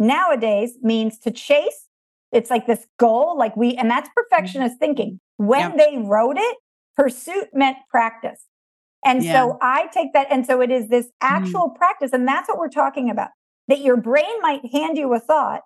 nowadays 0.00 0.78
means 0.82 1.18
to 1.20 1.30
chase. 1.30 1.86
It's 2.32 2.50
like 2.50 2.66
this 2.66 2.86
goal, 2.98 3.36
like 3.38 3.56
we, 3.56 3.74
and 3.76 3.88
that's 3.90 4.08
perfectionist 4.16 4.78
thinking. 4.78 5.20
When 5.36 5.70
Mm-hmm. 5.70 5.78
Yeah. 5.78 5.84
they 5.90 5.96
wrote 5.98 6.38
it, 6.38 6.56
pursuit 6.96 7.48
meant 7.54 7.76
practice. 7.88 8.44
And 9.08 9.24
Yeah. 9.24 9.32
So 9.32 9.58
I 9.62 9.88
take 9.92 10.12
that. 10.12 10.26
And 10.30 10.46
so 10.46 10.60
it 10.60 10.70
is 10.70 10.88
this 10.88 11.06
mm. 11.06 11.12
actual 11.22 11.70
practice. 11.70 12.12
And 12.12 12.28
that's 12.28 12.48
what 12.48 12.58
we're 12.58 12.68
talking 12.68 13.10
about 13.10 13.30
that 13.66 13.80
your 13.80 13.96
brain 13.96 14.40
might 14.40 14.64
hand 14.72 14.96
you 14.96 15.12
a 15.14 15.18
thought, 15.20 15.62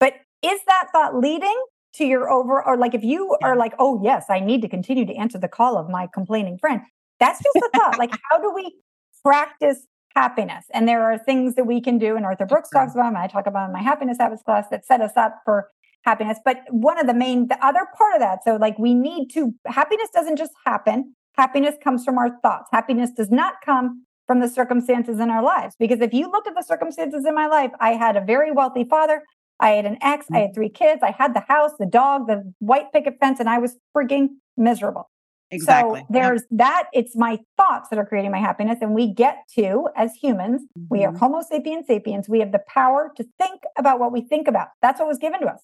but 0.00 0.14
is 0.42 0.60
that 0.66 0.88
thought 0.92 1.16
leading 1.16 1.58
to 1.94 2.04
your 2.04 2.30
over, 2.30 2.64
or 2.64 2.76
like 2.76 2.94
if 2.94 3.02
you 3.02 3.36
Yeah. 3.40 3.48
are 3.48 3.56
like, 3.56 3.74
oh, 3.78 4.00
yes, 4.02 4.26
I 4.28 4.40
need 4.40 4.62
to 4.62 4.68
continue 4.68 5.06
to 5.06 5.14
answer 5.14 5.38
the 5.38 5.48
call 5.48 5.76
of 5.78 5.88
my 5.88 6.08
complaining 6.12 6.58
friend, 6.58 6.82
that's 7.20 7.42
just 7.42 7.56
a 7.56 7.70
thought. 7.78 7.98
like, 7.98 8.10
how 8.30 8.38
do 8.38 8.52
we 8.52 8.76
practice 9.24 9.86
happiness? 10.14 10.64
And 10.72 10.88
there 10.88 11.04
are 11.04 11.18
things 11.18 11.54
that 11.54 11.66
we 11.66 11.80
can 11.80 11.98
do. 11.98 12.16
And 12.16 12.24
Arthur 12.26 12.46
Brooks 12.46 12.70
talks 12.70 12.94
about, 12.94 13.08
and 13.08 13.18
I 13.18 13.28
talk 13.28 13.46
about 13.46 13.66
in 13.66 13.72
my 13.72 13.82
happiness 13.82 14.18
habits 14.18 14.42
class 14.42 14.66
that 14.70 14.84
set 14.84 15.00
us 15.00 15.12
up 15.16 15.40
for 15.44 15.70
happiness. 16.02 16.38
But 16.44 16.58
one 16.70 16.98
of 16.98 17.06
the 17.06 17.14
main, 17.14 17.48
the 17.48 17.64
other 17.64 17.86
part 17.96 18.14
of 18.14 18.20
that, 18.20 18.44
so 18.44 18.56
like 18.56 18.78
we 18.78 18.94
need 18.94 19.28
to, 19.34 19.54
happiness 19.66 20.08
doesn't 20.14 20.36
just 20.36 20.52
happen. 20.66 21.14
Happiness 21.36 21.74
comes 21.82 22.04
from 22.04 22.18
our 22.18 22.38
thoughts. 22.40 22.68
Happiness 22.72 23.10
does 23.10 23.30
not 23.30 23.54
come 23.64 24.04
from 24.26 24.40
the 24.40 24.48
circumstances 24.48 25.18
in 25.20 25.30
our 25.30 25.42
lives. 25.42 25.74
Because 25.78 26.00
if 26.00 26.14
you 26.14 26.30
look 26.30 26.46
at 26.46 26.54
the 26.54 26.62
circumstances 26.62 27.24
in 27.26 27.34
my 27.34 27.46
life, 27.46 27.72
I 27.80 27.90
had 27.92 28.16
a 28.16 28.20
very 28.20 28.52
wealthy 28.52 28.84
father. 28.84 29.22
I 29.60 29.70
had 29.70 29.84
an 29.84 29.98
ex. 30.00 30.26
I 30.32 30.38
had 30.40 30.54
three 30.54 30.68
kids. 30.68 31.02
I 31.02 31.10
had 31.10 31.34
the 31.34 31.44
house, 31.46 31.72
the 31.78 31.86
dog, 31.86 32.26
the 32.26 32.52
white 32.58 32.92
picket 32.92 33.14
fence, 33.20 33.38
and 33.40 33.48
I 33.48 33.58
was 33.58 33.76
freaking 33.96 34.28
miserable. 34.56 35.10
exactly. 35.50 36.00
So 36.00 36.06
there's 36.10 36.42
that. 36.50 36.84
It's 36.92 37.14
my 37.14 37.38
thoughts 37.56 37.88
that 37.90 37.98
are 37.98 38.06
creating 38.06 38.32
my 38.32 38.38
happiness. 38.38 38.78
And 38.80 38.92
we 38.92 39.06
get 39.12 39.36
to, 39.56 39.88
as 39.94 40.12
humans, 40.14 40.62
we 40.90 41.04
are 41.04 41.12
Mhm. 41.12 41.18
Homo 41.18 41.42
sapiens 41.42 41.86
sapiens. 41.86 42.28
We 42.28 42.40
have 42.40 42.50
the 42.50 42.62
power 42.66 43.12
to 43.16 43.24
think 43.38 43.62
about 43.78 44.00
what 44.00 44.10
we 44.10 44.22
think 44.22 44.48
about. 44.48 44.68
That's 44.82 44.98
what 44.98 45.06
was 45.06 45.18
given 45.18 45.40
to 45.42 45.46
us. 45.46 45.62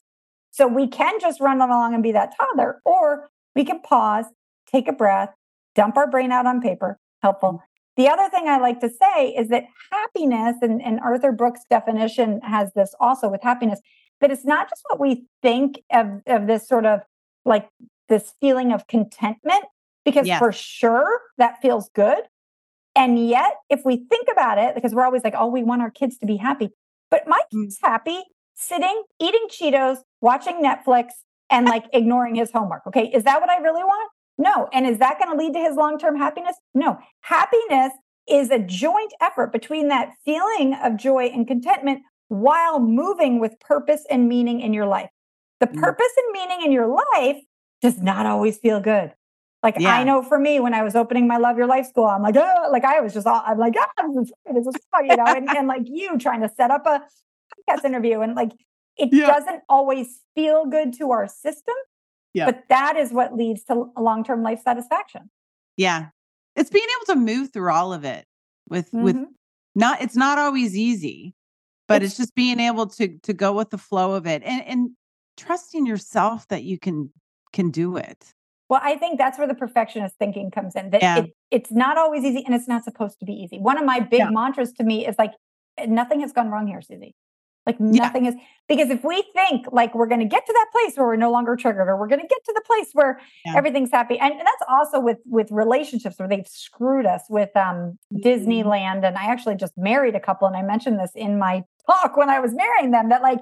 So 0.53 0.69
we 0.69 0.87
can 0.87 1.19
just 1.19 1.41
run 1.41 1.61
along 1.61 1.95
and 1.95 2.03
be 2.05 2.13
that 2.13 2.35
toddler, 2.37 2.81
or 2.85 3.31
we 3.57 3.65
can 3.65 3.81
pause, 3.81 4.27
take 4.67 4.87
a 4.87 4.93
breath, 4.93 5.31
dump 5.81 5.97
our 5.97 6.07
brain 6.11 6.31
out 6.31 6.45
on 6.45 6.61
paper. 6.61 6.99
Helpful. 7.23 7.63
The 7.97 8.07
other 8.09 8.29
thing 8.29 8.49
I 8.49 8.59
like 8.59 8.81
to 8.81 8.91
say 8.91 9.29
is 9.29 9.49
that 9.49 9.65
happiness, 9.91 10.57
and, 10.61 10.83
and 10.83 11.01
Arthur 11.01 11.33
Brooks' 11.33 11.63
definition 11.71 12.41
has 12.43 12.71
this 12.75 12.95
also 13.01 13.29
with 13.31 13.43
happiness, 13.43 13.81
that 14.21 14.31
it's 14.31 14.45
not 14.45 14.69
just 14.69 14.83
what 14.91 15.01
we 15.01 15.25
think 15.41 15.81
of, 15.91 16.21
of 16.27 16.47
this 16.47 16.69
sort 16.69 16.85
of 16.85 17.01
like 17.47 17.67
this 18.11 18.35
feeling 18.43 18.73
of 18.73 18.87
contentment, 18.89 19.65
because 20.05 20.27
Yes. 20.27 20.39
for 20.39 20.53
sure 20.53 21.21
that 21.39 21.63
feels 21.63 21.89
good. 21.95 22.19
And 22.95 23.29
yet, 23.29 23.55
if 23.71 23.81
we 23.87 24.05
think 24.11 24.29
about 24.31 24.59
it, 24.59 24.75
because 24.75 24.95
we're 24.95 25.05
always 25.07 25.25
like, 25.25 25.35
oh, 25.37 25.47
we 25.47 25.63
want 25.63 25.81
our 25.81 25.91
kids 25.91 26.19
to 26.19 26.27
be 26.27 26.37
happy. 26.37 26.71
But 27.11 27.27
my 27.27 27.41
Mm. 27.55 27.63
kid's 27.65 27.79
happy 27.83 28.21
sitting, 28.55 29.03
eating 29.19 29.47
Cheetos, 29.49 29.99
watching 30.21 30.63
Netflix, 30.63 31.07
and 31.49 31.67
like 31.75 31.87
ignoring 31.95 32.35
his 32.35 32.51
homework. 32.53 32.87
Okay. 32.87 33.07
Is 33.07 33.25
that 33.25 33.41
what 33.41 33.49
I 33.49 33.57
really 33.59 33.83
want? 33.85 34.11
No. 34.41 34.69
And 34.73 34.87
is 34.87 34.99
that 34.99 35.19
going 35.21 35.31
to 35.31 35.37
lead 35.41 35.53
to 35.53 35.61
his 35.61 35.77
long 35.77 35.99
term 35.99 36.17
happiness? 36.17 36.57
No. 36.75 36.99
Happiness 37.21 37.93
is 38.29 38.51
a 38.51 38.59
joint 38.59 39.13
effort 39.21 39.53
between 39.53 39.89
that 39.89 40.13
feeling 40.25 40.75
of 40.83 40.97
joy 40.97 41.27
and 41.27 41.47
contentment 41.47 42.01
while 42.29 42.81
moving 42.81 43.39
with 43.39 43.59
purpose 43.61 44.05
and 44.11 44.29
meaning 44.29 44.61
in 44.61 44.73
your 44.73 44.87
life. 44.87 45.11
The 45.61 45.67
Mm. 45.67 45.81
purpose 45.81 46.13
and 46.17 46.33
meaning 46.33 46.63
in 46.65 46.73
your 46.73 46.87
life 46.87 47.43
does 47.83 47.99
not 48.01 48.25
always 48.27 48.57
feel 48.59 48.81
good. 48.81 49.13
Like 49.63 49.77
I 49.85 50.05
know 50.05 50.23
for 50.23 50.39
me, 50.39 50.59
when 50.59 50.73
I 50.73 50.83
was 50.83 50.97
opening 50.97 51.27
my 51.27 51.37
Love 51.37 51.59
Your 51.59 51.67
Life 51.67 51.87
school, 51.87 52.07
I'm 52.07 52.23
like, 52.23 52.37
oh, 52.37 52.69
like 52.73 52.85
I 52.85 53.01
was 53.01 53.13
just 53.13 53.27
all, 53.27 53.43
I'm 53.45 53.59
like, 53.59 53.75
ah, 53.79 54.07
this 54.15 54.29
is, 54.29 54.33
this 54.55 54.67
is 54.67 54.75
fun," 54.91 55.05
you 55.07 55.17
know, 55.17 55.27
and, 55.27 55.47
and 55.55 55.69
like 55.69 55.83
you 55.85 56.17
trying 56.17 56.41
to 56.41 56.49
set 56.49 56.71
up 56.71 56.87
a 56.87 57.03
podcast 57.69 57.85
interview 57.85 58.21
and 58.23 58.35
like 58.35 58.53
it 58.97 59.11
Yeah. 59.13 59.27
doesn't 59.27 59.63
always 59.69 60.21
feel 60.35 60.65
good 60.65 60.95
to 60.95 61.11
our 61.11 61.29
system, 61.29 61.75
Yeah. 62.35 62.47
but 62.47 62.63
that 62.69 62.97
is 62.97 63.13
what 63.13 63.35
leads 63.35 63.65
to 63.65 63.87
long 63.99 64.23
term 64.25 64.43
life 64.43 64.61
satisfaction. 64.63 65.31
Yeah. 65.77 66.09
It's 66.57 66.71
being 66.71 66.87
able 66.97 67.15
to 67.15 67.21
move 67.21 67.53
through 67.53 67.71
all 67.73 67.93
of 67.93 68.05
it 68.05 68.25
with 68.69 68.89
with 68.93 69.17
Mhm. 69.17 69.27
not 69.75 70.01
it's 70.01 70.17
not 70.17 70.39
always 70.39 70.77
easy, 70.77 71.35
but 71.89 71.97
It's- 71.97 72.11
it's 72.13 72.19
just 72.19 72.35
being 72.35 72.61
able 72.61 72.87
to 72.87 73.19
to 73.19 73.33
go 73.33 73.53
with 73.53 73.71
the 73.71 73.79
flow 73.79 74.13
of 74.15 74.27
it 74.27 74.43
and 74.45 74.63
and 74.65 74.91
trusting 75.37 75.87
yourself 75.87 76.47
that 76.49 76.63
you 76.65 76.79
can 76.79 77.13
can 77.53 77.71
do 77.71 77.97
it. 77.97 78.33
Well, 78.69 78.81
I 78.85 78.97
think 78.97 79.19
that's 79.19 79.37
where 79.39 79.49
the 79.49 79.55
perfectionist 79.55 80.15
thinking 80.17 80.53
comes 80.53 80.77
in. 80.77 80.91
That 80.91 81.03
Yeah. 81.03 81.19
it, 81.19 81.35
it's 81.51 81.73
not 81.73 81.99
always 81.99 82.23
easy 82.25 82.45
and 82.45 82.55
it's 82.55 82.69
not 82.69 82.85
supposed 82.85 83.19
to 83.19 83.25
be 83.25 83.33
easy. 83.33 83.59
One 83.59 83.77
of 83.79 83.85
my 83.85 83.99
big 83.99 84.21
Yeah. 84.21 84.31
mantras 84.31 84.73
to 84.75 84.85
me 84.85 85.05
is 85.05 85.17
like, 85.19 85.33
"Eh, 85.79 85.87
nothing 85.87 86.21
has 86.21 86.33
gone 86.33 86.49
wrong 86.51 86.69
here, 86.69 86.81
Susie. 86.81 87.17
Like 87.67 87.77
Yeah. 87.79 88.03
nothing 88.05 88.27
is 88.27 88.35
because 88.69 88.91
if 88.91 89.05
we 89.05 89.23
think 89.35 89.67
like 89.71 89.95
we're 89.95 90.07
going 90.07 90.21
to 90.21 90.27
get 90.27 90.47
to 90.47 90.53
that 90.53 90.67
place 90.73 90.97
where 90.97 91.07
we're 91.07 91.17
no 91.17 91.31
longer 91.31 91.57
triggered 91.57 91.89
or 91.89 91.97
we're 91.99 92.09
going 92.09 92.21
to 92.21 92.27
get 92.27 92.43
to 92.47 92.53
the 92.55 92.63
place 92.67 92.89
where 92.95 93.21
Yeah. 93.45 93.55
everything's 93.57 93.91
happy 93.91 94.19
and, 94.19 94.33
and 94.33 94.41
that's 94.41 94.63
also 94.69 94.99
with 95.01 95.19
with 95.27 95.51
relationships 95.51 96.19
where 96.19 96.29
they've 96.29 96.47
screwed 96.49 97.07
us 97.07 97.23
with 97.29 97.55
um 97.57 97.99
Mhm. 98.15 98.23
disneyland 98.25 99.05
and 99.07 99.17
i 99.19 99.25
actually 99.25 99.57
just 99.57 99.77
married 99.77 100.15
a 100.15 100.21
couple 100.21 100.49
and 100.49 100.57
i 100.57 100.63
mentioned 100.63 100.99
this 100.99 101.11
in 101.15 101.39
my 101.39 101.63
talk 101.87 102.17
when 102.17 102.31
i 102.31 102.41
was 102.41 102.55
marrying 102.55 102.93
them 102.93 103.09
that 103.11 103.21
like 103.23 103.41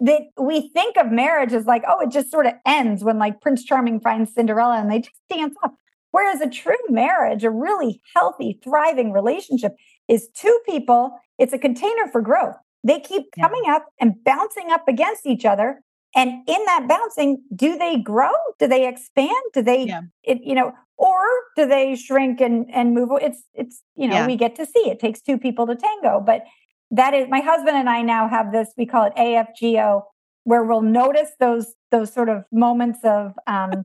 that 0.00 0.22
we 0.38 0.68
think 0.70 0.96
of 0.96 1.10
marriage 1.12 1.52
as 1.52 1.66
like 1.66 1.82
oh 1.86 2.00
it 2.00 2.10
just 2.10 2.30
sort 2.30 2.46
of 2.46 2.54
ends 2.66 3.04
when 3.04 3.18
like 3.18 3.40
prince 3.40 3.62
charming 3.64 4.00
finds 4.00 4.32
cinderella 4.34 4.78
and 4.78 4.90
they 4.90 4.98
just 5.00 5.16
dance 5.28 5.54
off 5.62 5.72
whereas 6.10 6.40
a 6.40 6.48
true 6.50 6.74
marriage 6.88 7.44
a 7.44 7.50
really 7.50 8.00
healthy 8.16 8.58
thriving 8.64 9.12
relationship 9.12 9.72
is 10.08 10.28
two 10.34 10.58
people 10.66 11.12
it's 11.38 11.52
a 11.52 11.58
container 11.58 12.06
for 12.10 12.20
growth 12.20 12.56
they 12.84 13.00
keep 13.00 13.26
Yeah. 13.36 13.44
coming 13.46 13.62
up 13.68 13.86
and 14.00 14.14
bouncing 14.24 14.70
up 14.70 14.88
against 14.88 15.26
each 15.26 15.44
other 15.44 15.82
and 16.16 16.30
in 16.48 16.64
that 16.66 16.86
bouncing 16.88 17.42
do 17.54 17.76
they 17.78 17.98
grow 17.98 18.32
do 18.58 18.66
they 18.66 18.88
expand 18.88 19.30
do 19.54 19.62
they 19.62 19.84
Yeah. 19.84 20.00
it 20.24 20.38
you 20.42 20.54
know 20.54 20.72
or 20.96 21.22
do 21.56 21.66
they 21.66 21.94
shrink 21.94 22.40
and 22.40 22.66
and 22.74 22.94
move 22.94 23.10
it's 23.22 23.42
it's 23.54 23.82
you 23.96 24.08
know 24.08 24.16
Yeah. 24.16 24.26
we 24.26 24.36
get 24.36 24.56
to 24.56 24.66
see 24.66 24.90
it 24.90 24.98
takes 24.98 25.20
two 25.20 25.38
people 25.38 25.66
to 25.66 25.76
tango 25.76 26.20
but 26.20 26.44
that 26.90 27.14
is 27.14 27.28
my 27.28 27.40
husband 27.40 27.76
and 27.76 27.88
i 27.88 28.02
now 28.02 28.28
have 28.28 28.50
this 28.52 28.68
we 28.76 28.86
call 28.86 29.04
it 29.04 29.14
afgo 29.16 30.02
where 30.44 30.64
we'll 30.64 30.82
notice 30.82 31.30
those 31.38 31.74
those 31.90 32.12
sort 32.12 32.28
of 32.28 32.44
moments 32.50 33.00
of 33.04 33.34
um 33.46 33.84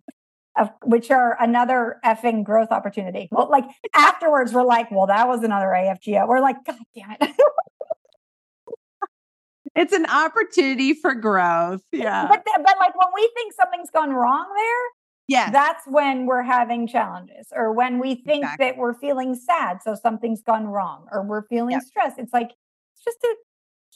of 0.57 0.69
which 0.83 1.11
are 1.11 1.37
another 1.41 1.97
effing 2.05 2.43
growth 2.43 2.71
opportunity 2.71 3.27
well 3.31 3.49
like 3.51 3.65
afterwards 3.93 4.53
we're 4.53 4.63
like 4.63 4.89
well 4.89 5.05
that 5.07 5.27
was 5.27 5.43
another 5.43 5.67
afgo 5.67 6.27
we're 6.27 6.39
like 6.39 6.55
god 6.65 6.79
damn 6.95 7.11
it 7.11 7.21
It's 9.75 9.93
an 9.93 10.05
opportunity 10.05 10.93
for 10.93 11.13
growth. 11.13 11.81
Yeah. 11.91 12.27
but 12.27 12.43
but 12.45 12.75
like 12.79 12.95
when 12.95 13.07
we 13.13 13.29
think 13.35 13.53
something's 13.53 13.89
gone 13.91 14.11
wrong 14.11 14.45
there 14.55 14.83
yeah. 15.27 15.49
that's 15.49 15.83
when 15.87 16.25
we're 16.27 16.43
having 16.43 16.87
challenges 16.87 17.47
or 17.55 17.73
when 17.73 17.99
we 17.99 18.15
think 18.15 18.43
Exactly. 18.43 18.65
that 18.65 18.77
we're 18.77 18.93
feeling 18.93 19.33
sad 19.35 19.79
so 19.83 19.95
something's 19.95 20.41
gone 20.41 20.67
wrong 20.67 21.07
or 21.11 21.23
we're 21.23 21.47
feeling 21.47 21.71
Yep. 21.71 21.81
stressed 21.83 22.19
it's 22.19 22.31
like 22.33 22.51
it's 22.93 23.03
just 23.03 23.17
a 23.23 23.35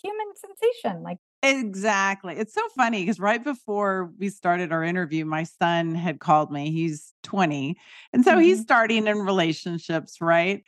human 0.02 0.28
sensation 0.36 1.04
like 1.04 1.18
Exactly. 1.42 2.36
It's 2.36 2.54
so 2.54 2.68
funny 2.76 3.02
because 3.04 3.18
right 3.18 3.42
before 3.42 4.12
we 4.20 4.28
started 4.28 4.74
our 4.74 4.84
interview, 4.84 5.24
my 5.24 5.44
son 5.44 5.96
had 5.96 6.20
called 6.20 6.52
me. 6.52 6.70
He's 6.70 7.14
20. 7.24 7.78
And 8.12 8.26
so 8.26 8.38
he's 8.40 8.60
Mhm. 8.60 8.64
starting 8.64 9.08
in 9.08 9.20
relationships, 9.20 10.20
right? 10.20 10.64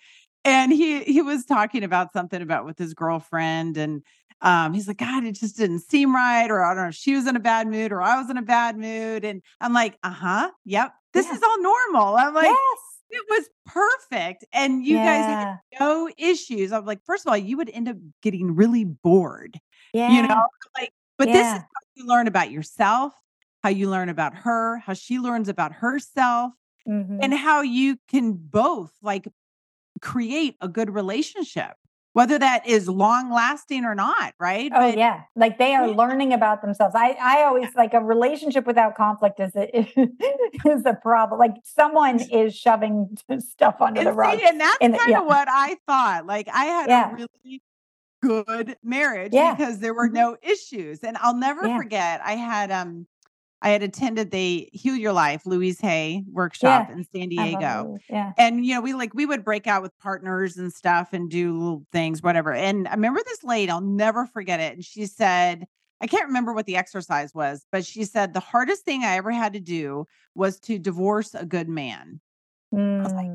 And 0.45 0.71
he 0.71 1.03
he 1.03 1.21
was 1.21 1.45
talking 1.45 1.83
about 1.83 2.13
something 2.13 2.41
about 2.41 2.65
with 2.65 2.77
his 2.77 2.93
girlfriend 2.93 3.75
and 3.75 4.01
um 4.41 4.73
he's 4.73 4.87
like, 4.87 4.97
God, 4.97 5.23
it 5.23 5.33
just 5.33 5.57
didn't 5.57 5.79
seem 5.79 6.15
right, 6.15 6.49
or 6.49 6.63
I 6.63 6.73
don't 6.73 6.83
know 6.83 6.89
if 6.89 6.95
she 6.95 7.15
was 7.15 7.27
in 7.27 7.35
a 7.35 7.39
bad 7.39 7.67
mood 7.67 7.91
or 7.91 8.01
I 8.01 8.19
was 8.19 8.29
in 8.29 8.37
a 8.37 8.41
bad 8.41 8.77
mood. 8.77 9.23
And 9.25 9.41
I'm 9.59 9.73
like, 9.73 9.97
uh-huh, 10.03 10.51
yep, 10.65 10.93
this 11.13 11.27
Yeah. 11.27 11.35
is 11.35 11.43
all 11.43 11.61
normal. 11.61 12.15
I'm 12.17 12.33
like, 12.33 12.49
yes 12.49 12.79
it 13.09 13.25
was 13.29 13.49
perfect. 13.65 14.45
And 14.53 14.85
you 14.85 14.99
guys 14.99 15.25
had 15.27 15.59
no 15.79 16.09
issues. 16.17 16.71
I'm 16.71 16.85
like, 16.85 17.03
first 17.05 17.25
of 17.25 17.29
all, 17.29 17.37
you 17.37 17.57
would 17.57 17.69
end 17.69 17.89
up 17.89 17.97
getting 18.21 18.55
really 18.55 18.85
bored 18.85 19.59
yeah 19.93 20.09
you 20.09 20.21
know 20.21 20.47
like 20.77 20.91
but 21.17 21.31
this 21.31 21.47
is 21.47 21.53
how 21.59 21.81
you 21.95 22.05
learn 22.07 22.27
about 22.27 22.51
yourself 22.51 23.13
how 23.63 23.69
you 23.69 23.89
learn 23.89 24.09
about 24.09 24.33
her 24.35 24.77
how 24.77 24.93
she 24.93 25.19
learns 25.19 25.49
about 25.49 25.71
herself 25.73 26.53
Mhm. 26.87 27.21
and 27.21 27.33
how 27.33 27.61
you 27.61 27.97
can 28.09 28.33
both 28.33 28.91
like 29.01 29.27
create 30.01 30.55
a 30.61 30.67
good 30.67 30.89
relationship 30.89 31.75
whether 32.13 32.37
that 32.37 32.65
is 32.67 32.87
long 32.89 33.31
lasting 33.31 33.85
or 33.85 33.95
not 33.95 34.33
right 34.39 34.71
oh 34.75 34.87
yeah 34.87 35.21
like 35.35 35.57
they 35.57 35.73
are 35.75 35.87
Yeah. 35.87 35.95
learning 35.95 36.33
about 36.33 36.61
themselves 36.61 36.93
i 36.95 37.11
i 37.21 37.43
always 37.43 37.73
like 37.75 37.93
a 37.93 37.99
relationship 38.01 38.65
without 38.67 38.95
conflict 38.95 39.39
is 39.39 39.55
a 39.55 39.69
is 40.65 40.85
a 40.85 40.93
problem 41.01 41.39
like 41.39 41.55
someone 41.63 42.19
is 42.31 42.55
shoving 42.55 43.17
stuff 43.39 43.75
under 43.81 44.01
and, 44.01 44.07
the 44.09 44.13
rug 44.13 44.39
see, 44.39 44.45
and 44.47 44.59
that's 44.59 44.77
kind 44.79 44.99
yeah. 45.07 45.19
of 45.21 45.25
what 45.25 45.47
i 45.49 45.75
thought 45.87 46.25
like 46.25 46.47
i 46.53 46.65
had 46.65 46.89
Yeah. 46.89 47.11
a 47.11 47.15
really 47.15 47.61
good 48.21 48.77
marriage 48.83 49.33
Yeah. 49.33 49.55
because 49.55 49.79
there 49.79 49.93
were 49.93 50.07
Mhm. 50.09 50.13
no 50.13 50.37
issues 50.43 50.99
and 51.03 51.17
i'll 51.21 51.35
never 51.35 51.65
Yeah. 51.67 51.77
forget 51.77 52.21
i 52.23 52.33
had 52.35 52.71
um 52.71 53.07
i 53.61 53.69
had 53.69 53.83
attended 53.83 54.31
the 54.31 54.69
heal 54.73 54.95
your 54.95 55.13
life 55.13 55.45
louise 55.45 55.79
hay 55.79 56.23
workshop 56.31 56.89
in 56.89 57.03
san 57.03 57.29
diego. 57.29 57.97
Yeah. 58.09 58.33
And 58.37 58.65
you 58.65 58.75
know 58.75 58.81
we 58.81 58.93
like 58.93 59.13
we 59.13 59.25
would 59.25 59.43
break 59.43 59.67
out 59.67 59.81
with 59.81 59.97
partners 59.99 60.57
and 60.57 60.71
stuff 60.71 61.13
and 61.13 61.29
do 61.29 61.53
little 61.53 61.85
things 61.91 62.21
whatever. 62.21 62.53
And 62.53 62.87
i 62.87 62.91
remember 62.91 63.21
this 63.25 63.43
lady 63.43 63.71
i'll 63.71 63.81
never 63.81 64.25
forget 64.25 64.59
it 64.59 64.73
and 64.73 64.83
she 64.85 65.05
said 65.05 65.65
i 66.01 66.07
can't 66.07 66.27
remember 66.27 66.53
what 66.53 66.65
the 66.65 66.75
exercise 66.75 67.33
was 67.33 67.65
but 67.71 67.85
she 67.85 68.05
said 68.05 68.33
the 68.33 68.39
hardest 68.39 68.85
thing 68.85 69.03
i 69.03 69.17
ever 69.17 69.31
had 69.31 69.53
to 69.53 69.59
do 69.59 70.05
was 70.35 70.59
to 70.61 70.79
divorce 70.79 71.33
a 71.33 71.45
good 71.45 71.69
man. 71.69 72.19
Was 72.71 73.13
like, 73.13 73.31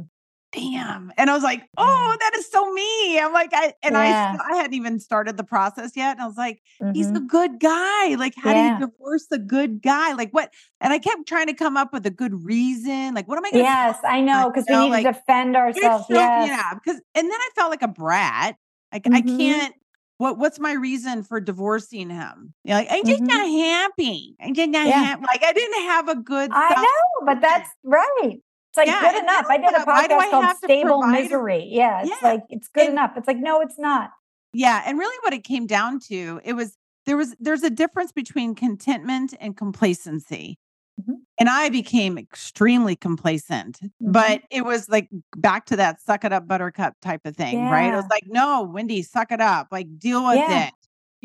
Damn 0.57 1.13
and 1.19 1.29
i 1.29 1.35
was 1.35 1.43
like 1.43 1.63
oh 1.77 2.17
that 2.21 2.35
is 2.37 2.51
so 2.51 2.73
me 2.73 3.21
i'm 3.21 3.33
like 3.33 3.51
i 3.53 3.75
and 3.83 3.95
Yeah. 3.95 4.37
i 4.41 4.53
i 4.53 4.57
hadn't 4.57 4.73
even 4.75 4.99
started 4.99 5.37
the 5.37 5.45
process 5.45 5.93
yet 5.95 6.13
and 6.17 6.23
i 6.23 6.27
was 6.27 6.37
like 6.39 6.63
he's 6.95 7.11
Mhm. 7.11 7.17
a 7.17 7.21
good 7.21 7.61
guy 7.61 8.15
like 8.15 8.35
how 8.37 8.53
Yeah. 8.55 8.55
do 8.79 8.85
you 8.85 8.91
divorce 8.91 9.27
a 9.33 9.39
good 9.39 9.83
guy 9.83 10.15
like 10.15 10.31
what 10.31 10.53
and 10.81 10.93
i 10.95 10.99
kept 10.99 11.27
trying 11.29 11.49
to 11.49 11.55
come 11.55 11.77
up 11.77 11.93
with 11.93 12.07
a 12.07 12.11
good 12.11 12.33
reason 12.45 13.15
like 13.15 13.29
what 13.29 13.37
am 13.37 13.45
i 13.45 13.51
going 13.51 13.65
to 13.65 13.69
Yes, 13.71 13.99
I 14.03 14.21
know 14.23 14.51
because 14.51 14.65
we 14.69 14.77
need 14.77 14.91
like, 14.91 15.07
to 15.07 15.13
defend 15.13 15.57
ourselves. 15.57 16.07
so- 16.09 16.15
yes. 16.15 16.49
Yeah, 16.49 16.75
because 16.75 17.01
and 17.15 17.31
then 17.31 17.39
I 17.41 17.49
felt 17.55 17.71
like 17.71 17.83
a 17.83 17.89
brat. 17.89 18.57
Like 18.93 19.07
I 19.13 19.21
Mhm. 19.23 19.39
can't. 19.39 19.75
What 20.19 20.39
What's 20.39 20.59
my 20.59 20.73
reason 20.73 21.23
for 21.23 21.41
divorcing 21.41 22.09
him? 22.09 22.55
You 22.65 22.71
know, 22.71 22.77
like 22.79 22.89
I'm 22.91 23.05
just 23.05 23.21
Mhm. 23.23 23.27
not 23.27 23.47
happy. 23.67 24.37
I'm 24.41 24.55
just 24.55 24.71
not 24.71 24.87
Yeah. 24.87 25.17
Like 25.21 25.45
I 25.45 25.53
didn't 25.53 25.83
have 25.83 26.09
a 26.09 26.15
good. 26.17 26.51
I 26.55 26.75
know, 26.75 27.27
but 27.27 27.41
that's 27.43 27.69
right. 27.85 28.39
It's 28.77 28.89
like 28.89 29.03
Yeah, 29.03 29.13
good 29.13 29.23
enough. 29.23 29.47
I 29.49 29.57
did 29.57 29.71
a 29.75 29.79
what- 29.79 29.87
why 29.87 30.07
do 30.07 30.15
I 30.15 30.27
podcast 30.27 30.31
called 30.31 30.57
Stable 30.59 31.03
a- 31.03 31.09
Misery. 31.09 31.65
Yeah, 31.71 32.01
it's 32.03 32.11
Yeah, 32.11 32.29
like 32.29 32.43
it's 32.51 32.69
good 32.69 32.89
enough. 32.91 33.13
It's 33.17 33.27
like 33.27 33.39
no, 33.39 33.61
it's 33.61 33.79
not. 33.79 34.11
Yeah, 34.53 34.83
and 34.87 34.99
really, 34.99 35.17
what 35.23 35.33
it 35.33 35.45
came 35.45 35.67
down 35.67 35.99
to, 36.09 36.41
it 36.45 36.53
was 36.55 36.77
there 37.07 37.17
was 37.17 37.35
there's 37.41 37.63
a 37.63 37.71
difference 37.71 38.13
between 38.13 38.55
contentment 38.55 39.35
and 39.41 39.57
complacency. 39.57 40.59
Mhm. 41.01 41.17
And 41.39 41.49
I 41.51 41.69
became 41.69 42.17
extremely 42.19 42.97
complacent, 42.97 43.81
Mhm. 43.83 43.91
but 44.01 44.43
it 44.51 44.65
was 44.65 44.89
like 44.89 45.09
back 45.37 45.67
to 45.67 45.77
that 45.77 46.01
suck 46.01 46.25
it 46.25 46.33
up 46.33 46.47
buttercup 46.49 46.95
type 47.03 47.27
of 47.27 47.37
thing, 47.37 47.65
right? 47.67 47.93
It 47.93 47.97
was 47.97 48.07
like, 48.11 48.25
no, 48.27 48.63
Wendy, 48.63 49.03
suck 49.03 49.31
it 49.31 49.41
up, 49.41 49.69
like 49.71 49.99
deal 49.99 50.25
with 50.27 50.37
Yeah. 50.39 50.67
it. 50.69 50.75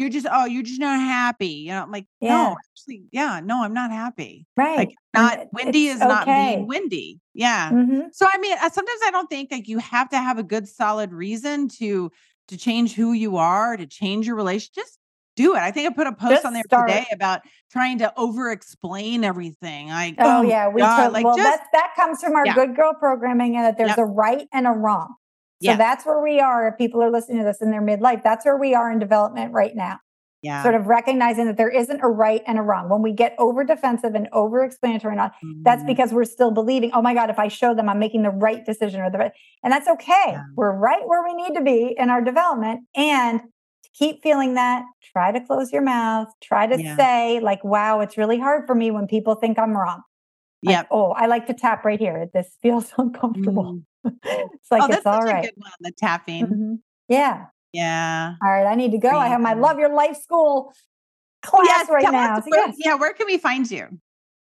You're 0.02 0.10
just, 0.10 0.26
oh, 0.32 0.46
you're 0.46 0.64
just 0.64 0.80
not 0.80 1.00
happy. 1.00 1.48
You 1.48 1.72
know, 1.74 1.84
I'm 1.84 1.92
like, 1.92 2.08
Yeah. 2.20 2.30
no, 2.36 2.56
actually, 2.72 3.04
yeah, 3.12 3.40
no, 3.44 3.64
I'm 3.64 3.74
not 3.74 3.92
happy. 3.92 4.48
Right. 4.58 4.78
Like, 4.78 4.96
not 5.14 5.48
Wendy 5.54 5.88
it's 5.90 6.02
is 6.02 6.08
not 6.08 6.24
okay. 6.24 6.56
being 6.56 6.68
Wendy. 6.68 7.20
Yeah. 7.36 7.70
Mhm. 7.72 8.08
So 8.12 8.26
I 8.34 8.40
mean, 8.40 8.58
sometimes 8.58 9.00
I 9.06 9.12
don't 9.12 9.30
think 9.30 9.52
like 9.52 9.68
you 9.68 9.78
have 9.78 10.10
to 10.10 10.18
have 10.18 10.40
a 10.40 10.44
good 10.44 10.68
solid 10.68 11.14
reason 11.14 11.68
to 11.80 12.12
to 12.48 12.58
change 12.58 12.96
who 12.96 13.14
you 13.14 13.38
are, 13.38 13.78
to 13.78 13.86
change 13.86 14.26
your 14.26 14.36
relationship. 14.36 14.74
Just 14.84 14.98
do 15.38 15.56
it. 15.56 15.60
I 15.60 15.70
think 15.72 15.90
I 15.90 15.94
put 15.94 16.08
a 16.08 16.12
post 16.12 16.32
Just 16.32 16.46
on 16.46 16.54
there 16.54 16.64
start. 16.66 16.90
today 16.90 17.06
about 17.14 17.42
trying 17.72 18.00
to 18.00 18.12
over 18.20 18.52
explain 18.52 19.24
everything. 19.24 19.88
Like, 19.88 20.16
Oh, 20.18 20.42
yeah, 20.42 20.68
we 20.68 20.82
God, 20.82 21.14
like 21.14 21.24
well 21.24 21.38
just 21.38 21.48
that 21.48 21.68
that 21.74 21.94
comes 21.96 22.22
from 22.24 22.34
our 22.36 22.46
Yeah. 22.46 22.56
good 22.56 22.76
girl 22.76 22.94
programming 22.94 23.56
and 23.56 23.66
that 23.66 23.78
there's 23.78 23.90
Yep. 23.92 23.98
a 24.00 24.06
right 24.06 24.48
and 24.52 24.66
a 24.68 24.72
wrong. 24.72 25.14
So 25.62 25.72
Yeah. 25.72 25.78
that's 25.78 26.06
where 26.06 26.22
we 26.22 26.40
are 26.40 26.68
if 26.68 26.78
people 26.78 27.02
are 27.04 27.12
listening 27.12 27.38
to 27.40 27.44
this 27.44 27.62
in 27.62 27.72
their 27.72 27.82
midlife. 27.82 28.24
That's 28.24 28.46
where 28.46 28.58
we 28.58 28.74
are 28.76 28.92
in 28.92 29.00
development 29.00 29.54
right 29.54 29.76
now. 29.76 30.00
Yeah. 30.44 30.64
sort 30.64 30.74
of 30.74 30.88
recognizing 30.88 31.46
that 31.46 31.56
there 31.58 31.70
isn't 31.70 32.00
a 32.02 32.08
right 32.08 32.42
and 32.48 32.58
a 32.58 32.64
wrong. 32.64 32.90
When 32.90 33.04
we 33.04 33.12
get 33.14 33.36
over 33.38 33.64
defensive 33.64 34.16
and 34.16 34.28
over 34.34 34.64
explanatory, 34.64 35.16
not 35.16 35.34
that's 35.62 35.84
Mhm. 35.84 35.86
because 35.86 36.12
we're 36.16 36.24
still 36.26 36.50
believing, 36.50 36.90
oh 36.96 37.02
my 37.04 37.14
God, 37.14 37.30
if 37.30 37.38
I 37.38 37.48
show 37.48 37.76
them 37.76 37.88
I'm 37.88 38.00
making 38.00 38.24
the 38.24 38.32
right 38.32 38.66
decision 38.66 39.02
or 39.02 39.12
the 39.12 39.20
right, 39.20 39.32
and 39.64 39.72
that's 39.72 39.88
okay. 39.88 40.30
Yeah. 40.30 40.42
We're 40.56 40.72
right 40.76 41.08
where 41.08 41.22
we 41.24 41.36
need 41.36 41.54
to 41.54 41.62
be 41.62 41.96
in 41.96 42.10
our 42.10 42.22
development. 42.22 42.88
And 42.96 43.40
to 43.42 43.90
keep 43.94 44.24
feeling 44.24 44.56
that, 44.56 44.84
try 45.14 45.32
to 45.32 45.42
close 45.42 45.72
your 45.72 45.84
mouth, 45.84 46.30
try 46.42 46.66
to 46.66 46.82
Yeah. 46.82 46.96
say, 46.96 47.40
like, 47.40 47.64
wow, 47.64 48.00
it's 48.00 48.18
really 48.18 48.40
hard 48.40 48.66
for 48.66 48.74
me 48.74 48.90
when 48.90 49.06
people 49.06 49.36
think 49.36 49.60
I'm 49.60 49.78
wrong. 49.78 50.02
Like, 50.64 50.74
Yep. 50.78 50.88
oh, 50.90 51.12
I 51.12 51.28
like 51.28 51.46
to 51.48 51.54
tap 51.54 51.86
right 51.86 52.00
here. 52.00 52.30
This 52.34 52.58
feels 52.64 52.92
uncomfortable. 52.98 53.74
Mm. 53.74 53.84
it's 54.24 54.72
like 54.72 54.84
oh, 54.84 54.88
it's 54.92 55.06
all 55.06 55.22
good 55.22 55.52
one. 55.56 55.72
The 55.80 55.92
tapping. 55.92 56.48
Mhm. 56.48 56.80
Yeah. 57.08 57.46
Yeah. 57.74 58.34
All 58.44 58.52
right. 58.52 58.66
I 58.66 58.76
need 58.76 58.92
to 58.92 58.98
go. 58.98 59.10
I 59.10 59.28
have 59.28 59.42
my 59.42 59.54
Love 59.54 59.80
Your 59.80 59.94
Life 59.94 60.18
School 60.22 60.74
class 61.42 61.66
Yes, 61.68 61.90
right 61.90 62.12
now. 62.12 62.38
us 62.38 62.44
So 62.44 62.50
where- 62.52 62.68
yes. 62.68 62.76
Yeah. 62.80 62.96
Where 62.96 63.14
can 63.14 63.28
we 63.28 63.38
find 63.38 63.70
you? 63.70 63.88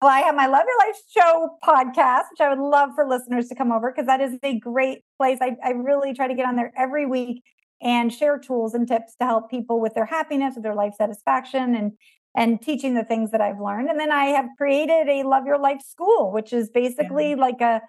Well, 0.00 0.10
I 0.10 0.20
have 0.20 0.36
my 0.36 0.46
Love 0.46 0.62
Your 0.66 0.78
Life 0.86 0.96
Show 1.10 1.48
podcast, 1.64 2.24
which 2.30 2.40
I 2.40 2.48
would 2.48 2.60
love 2.60 2.90
for 2.94 3.04
listeners 3.06 3.48
to 3.48 3.56
come 3.56 3.72
over 3.72 3.90
because 3.90 4.06
that 4.06 4.20
is 4.20 4.38
a 4.44 4.58
great 4.60 5.00
place. 5.16 5.38
I, 5.40 5.56
I 5.64 5.70
really 5.70 6.14
try 6.14 6.28
to 6.28 6.34
get 6.34 6.46
on 6.46 6.54
there 6.54 6.72
every 6.76 7.04
week 7.04 7.42
and 7.82 8.12
share 8.12 8.38
tools 8.38 8.74
and 8.74 8.86
tips 8.86 9.16
to 9.20 9.26
help 9.26 9.50
people 9.50 9.80
with 9.80 9.94
their 9.94 10.06
happiness, 10.06 10.54
with 10.54 10.62
their 10.62 10.74
life 10.74 10.94
satisfaction, 10.96 11.74
and 11.74 11.92
and 12.36 12.62
teaching 12.62 12.94
the 12.94 13.02
things 13.04 13.32
that 13.32 13.40
I've 13.40 13.58
learned. 13.58 13.88
And 13.88 13.98
then 13.98 14.12
I 14.12 14.26
have 14.26 14.46
created 14.56 15.08
a 15.08 15.24
Love 15.24 15.46
Your 15.46 15.58
Life 15.58 15.80
School, 15.82 16.30
which 16.30 16.52
is 16.52 16.70
basically 16.70 17.34
like 17.34 17.60
a 17.60 17.82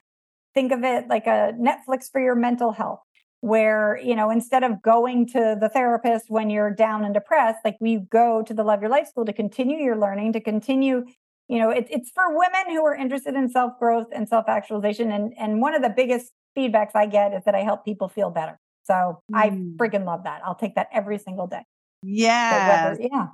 think 0.53 0.71
of 0.71 0.83
it 0.83 1.07
like 1.07 1.27
a 1.27 1.53
Netflix 1.59 2.09
for 2.11 2.21
your 2.21 2.35
mental 2.35 2.71
health, 2.71 2.99
where 3.41 3.97
you 4.03 4.15
know 4.15 4.29
instead 4.29 4.63
of 4.63 4.81
going 4.81 5.27
to 5.27 5.57
the 5.59 5.69
therapist 5.69 6.25
when 6.29 6.49
you're 6.49 6.71
down 6.73 7.03
and 7.05 7.13
depressed, 7.13 7.59
like 7.63 7.77
we 7.79 7.97
go 8.11 8.41
to 8.43 8.53
the 8.53 8.63
Love 8.63 8.81
Your 8.81 8.89
Life 8.89 9.07
School 9.07 9.25
to 9.25 9.33
continue 9.33 9.77
your 9.83 9.97
learning, 9.97 10.33
to 10.33 10.39
continue 10.41 11.05
you 11.47 11.57
know 11.57 11.69
it, 11.71 11.87
it's 11.89 12.11
for 12.11 12.29
women 12.29 12.65
who 12.75 12.85
are 12.85 12.95
interested 12.95 13.33
in 13.35 13.49
self 13.49 13.73
growth 13.79 14.07
and 14.13 14.29
self 14.29 14.47
actualization 14.47 15.11
and 15.11 15.33
and 15.39 15.61
one 15.61 15.73
of 15.73 15.81
the 15.81 15.89
biggest 15.89 16.31
feedbacks 16.55 16.91
i 16.93 17.05
get 17.07 17.33
is 17.33 17.43
that 17.45 17.55
i 17.55 17.61
help 17.63 17.83
people 17.83 18.07
feel 18.07 18.29
better 18.29 18.59
so 18.83 19.19
i 19.33 19.49
Mm. 19.49 19.75
freaking 19.77 20.05
love 20.05 20.23
that 20.25 20.41
i'll 20.45 20.53
take 20.53 20.75
that 20.75 20.87
every 20.93 21.17
single 21.17 21.47
day 21.47 21.63
So 22.03 22.57
whether- 22.67 22.97
yeah 23.01 23.27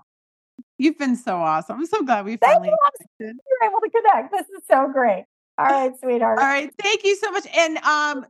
You've 0.77 0.97
been 0.97 1.15
so 1.15 1.37
awesome. 1.37 1.77
I'm 1.79 1.85
so 1.85 2.03
glad 2.03 2.23
we 2.25 2.37
Thank 2.37 2.53
finally 2.53 2.69
you. 2.69 2.77
connected. 3.19 3.37
you're 3.49 3.69
able 3.69 3.79
to 3.81 3.89
connect 3.89 4.31
this 4.31 4.47
is 4.57 4.63
so 4.69 4.87
great 4.91 5.25
all 5.57 5.65
right 5.65 5.99
sweetheart 5.99 6.37
All 6.39 6.45
right. 6.45 6.71
Thank 6.81 7.03
you 7.03 7.15
so 7.15 7.31
much. 7.31 7.47
And 7.55 7.77
um, 7.79 8.25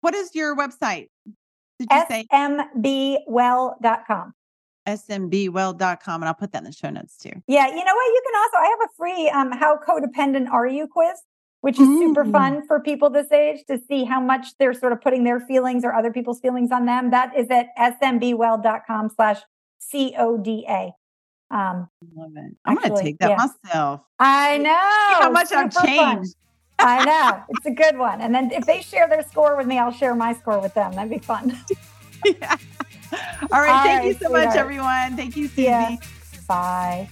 what 0.00 0.14
is 0.14 0.34
your 0.34 0.56
website? 0.56 1.08
Did 1.78 1.88
you 1.90 2.04
say 2.08 2.26
smbwell.com 2.32 4.34
smbwell.com? 4.88 6.22
And 6.22 6.24
I'll 6.24 6.34
put 6.34 6.50
that 6.52 6.58
in 6.58 6.64
the 6.64 6.72
show 6.72 6.90
notes 6.90 7.16
too. 7.16 7.30
yeah 7.46 7.66
you 7.66 7.84
know 7.84 7.94
what 7.94 8.06
you 8.06 8.22
can 8.26 8.34
also 8.42 8.56
i 8.56 8.66
have 8.66 8.80
a 8.84 8.88
free 8.96 9.28
um 9.30 9.52
how 9.52 9.78
codependent 9.78 10.50
are 10.50 10.66
you 10.66 10.86
quiz 10.86 11.22
which 11.62 11.78
is 11.78 11.86
super 11.86 12.24
fun 12.24 12.66
for 12.66 12.80
people 12.80 13.08
this 13.08 13.30
age 13.30 13.64
to 13.68 13.78
see 13.88 14.04
how 14.04 14.20
much 14.20 14.48
they're 14.58 14.74
sort 14.74 14.92
of 14.92 15.00
putting 15.00 15.22
their 15.22 15.38
feelings 15.40 15.84
or 15.84 15.94
other 15.94 16.12
people's 16.12 16.40
feelings 16.40 16.72
on 16.72 16.86
them. 16.86 17.12
That 17.12 17.38
is 17.38 17.46
at 17.50 17.68
smbwell.com 17.78 19.10
slash 19.14 19.38
C-O-D-A. 19.78 20.92
Um, 21.52 21.88
Love 22.16 22.32
it. 22.34 22.56
I'm 22.64 22.76
going 22.76 22.96
to 22.96 23.02
take 23.02 23.18
that 23.18 23.30
yeah. 23.30 23.36
myself. 23.36 24.00
I 24.18 24.58
know. 24.58 24.70
See 24.70 25.22
how 25.22 25.30
much 25.30 25.52
I've 25.52 25.72
changed. 25.84 26.00
fun. 26.00 26.24
I 26.84 27.04
know. 27.04 27.42
It's 27.50 27.66
a 27.66 27.70
good 27.70 27.96
one. 27.96 28.20
And 28.20 28.34
then 28.34 28.50
if 28.52 28.66
they 28.66 28.80
share 28.82 29.08
their 29.08 29.22
score 29.22 29.56
with 29.56 29.66
me, 29.66 29.78
I'll 29.78 29.92
share 29.92 30.14
my 30.14 30.34
score 30.34 30.60
with 30.60 30.74
them. 30.74 30.92
That'd 30.92 31.10
be 31.10 31.18
fun. 31.18 31.58
Yeah. 32.24 32.56
All 33.50 33.60
right. 33.60 33.68
All 33.68 33.82
thank 33.82 34.04
you 34.04 34.10
right, 34.12 34.20
so 34.22 34.28
much, 34.28 34.54
everyone. 34.54 35.16
Thank 35.16 35.36
you, 35.36 35.48
Susie. 35.48 35.62
Yeah. 35.62 35.96
Bye. 36.46 37.08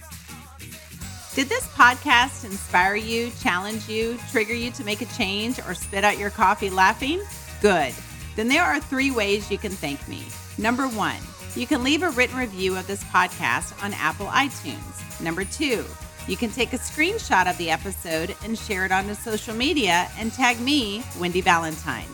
Did 1.33 1.49
this 1.49 1.67
podcast 1.67 2.45
inspire 2.45 2.95
you, 2.95 3.29
challenge 3.41 3.89
you, 3.89 4.17
trigger 4.31 4.53
you 4.53 4.71
to 4.71 4.83
make 4.85 5.01
a 5.01 5.05
change, 5.17 5.59
or 5.59 5.73
spit 5.73 6.05
out 6.05 6.17
your 6.17 6.29
coffee 6.29 6.69
laughing? 6.69 7.21
Good. 7.61 7.93
Then 8.35 8.47
there 8.47 8.63
are 8.63 8.79
three 8.79 9.11
ways 9.11 9.51
you 9.51 9.57
can 9.57 9.71
thank 9.71 10.07
me. 10.07 10.23
Number 10.57 10.87
one, 10.87 11.19
you 11.55 11.67
can 11.67 11.83
leave 11.83 12.03
a 12.03 12.09
written 12.11 12.37
review 12.37 12.77
of 12.77 12.87
this 12.87 13.03
podcast 13.05 13.83
on 13.83 13.93
Apple 13.93 14.27
iTunes. 14.27 15.21
Number 15.21 15.43
two, 15.43 15.83
you 16.27 16.37
can 16.37 16.51
take 16.51 16.73
a 16.73 16.77
screenshot 16.77 17.49
of 17.49 17.57
the 17.57 17.69
episode 17.69 18.35
and 18.43 18.57
share 18.57 18.85
it 18.85 18.91
onto 18.91 19.13
social 19.15 19.55
media 19.55 20.09
and 20.17 20.31
tag 20.31 20.59
me, 20.59 21.03
Wendy 21.19 21.41
Valentine. 21.41 22.07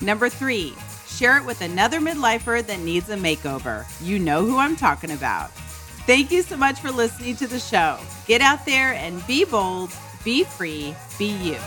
Number 0.00 0.28
three, 0.28 0.74
share 1.06 1.36
it 1.36 1.44
with 1.44 1.60
another 1.60 2.00
midlifer 2.00 2.66
that 2.66 2.80
needs 2.80 3.10
a 3.10 3.16
makeover. 3.16 3.84
You 4.02 4.18
know 4.18 4.44
who 4.44 4.58
I'm 4.58 4.76
talking 4.76 5.10
about. 5.10 5.50
Thank 6.06 6.30
you 6.32 6.42
so 6.42 6.56
much 6.56 6.80
for 6.80 6.90
listening 6.90 7.36
to 7.36 7.46
the 7.46 7.60
show. 7.60 7.98
Get 8.26 8.40
out 8.40 8.64
there 8.64 8.94
and 8.94 9.24
be 9.26 9.44
bold, 9.44 9.92
be 10.24 10.44
free, 10.44 10.94
be 11.18 11.26
you. 11.26 11.58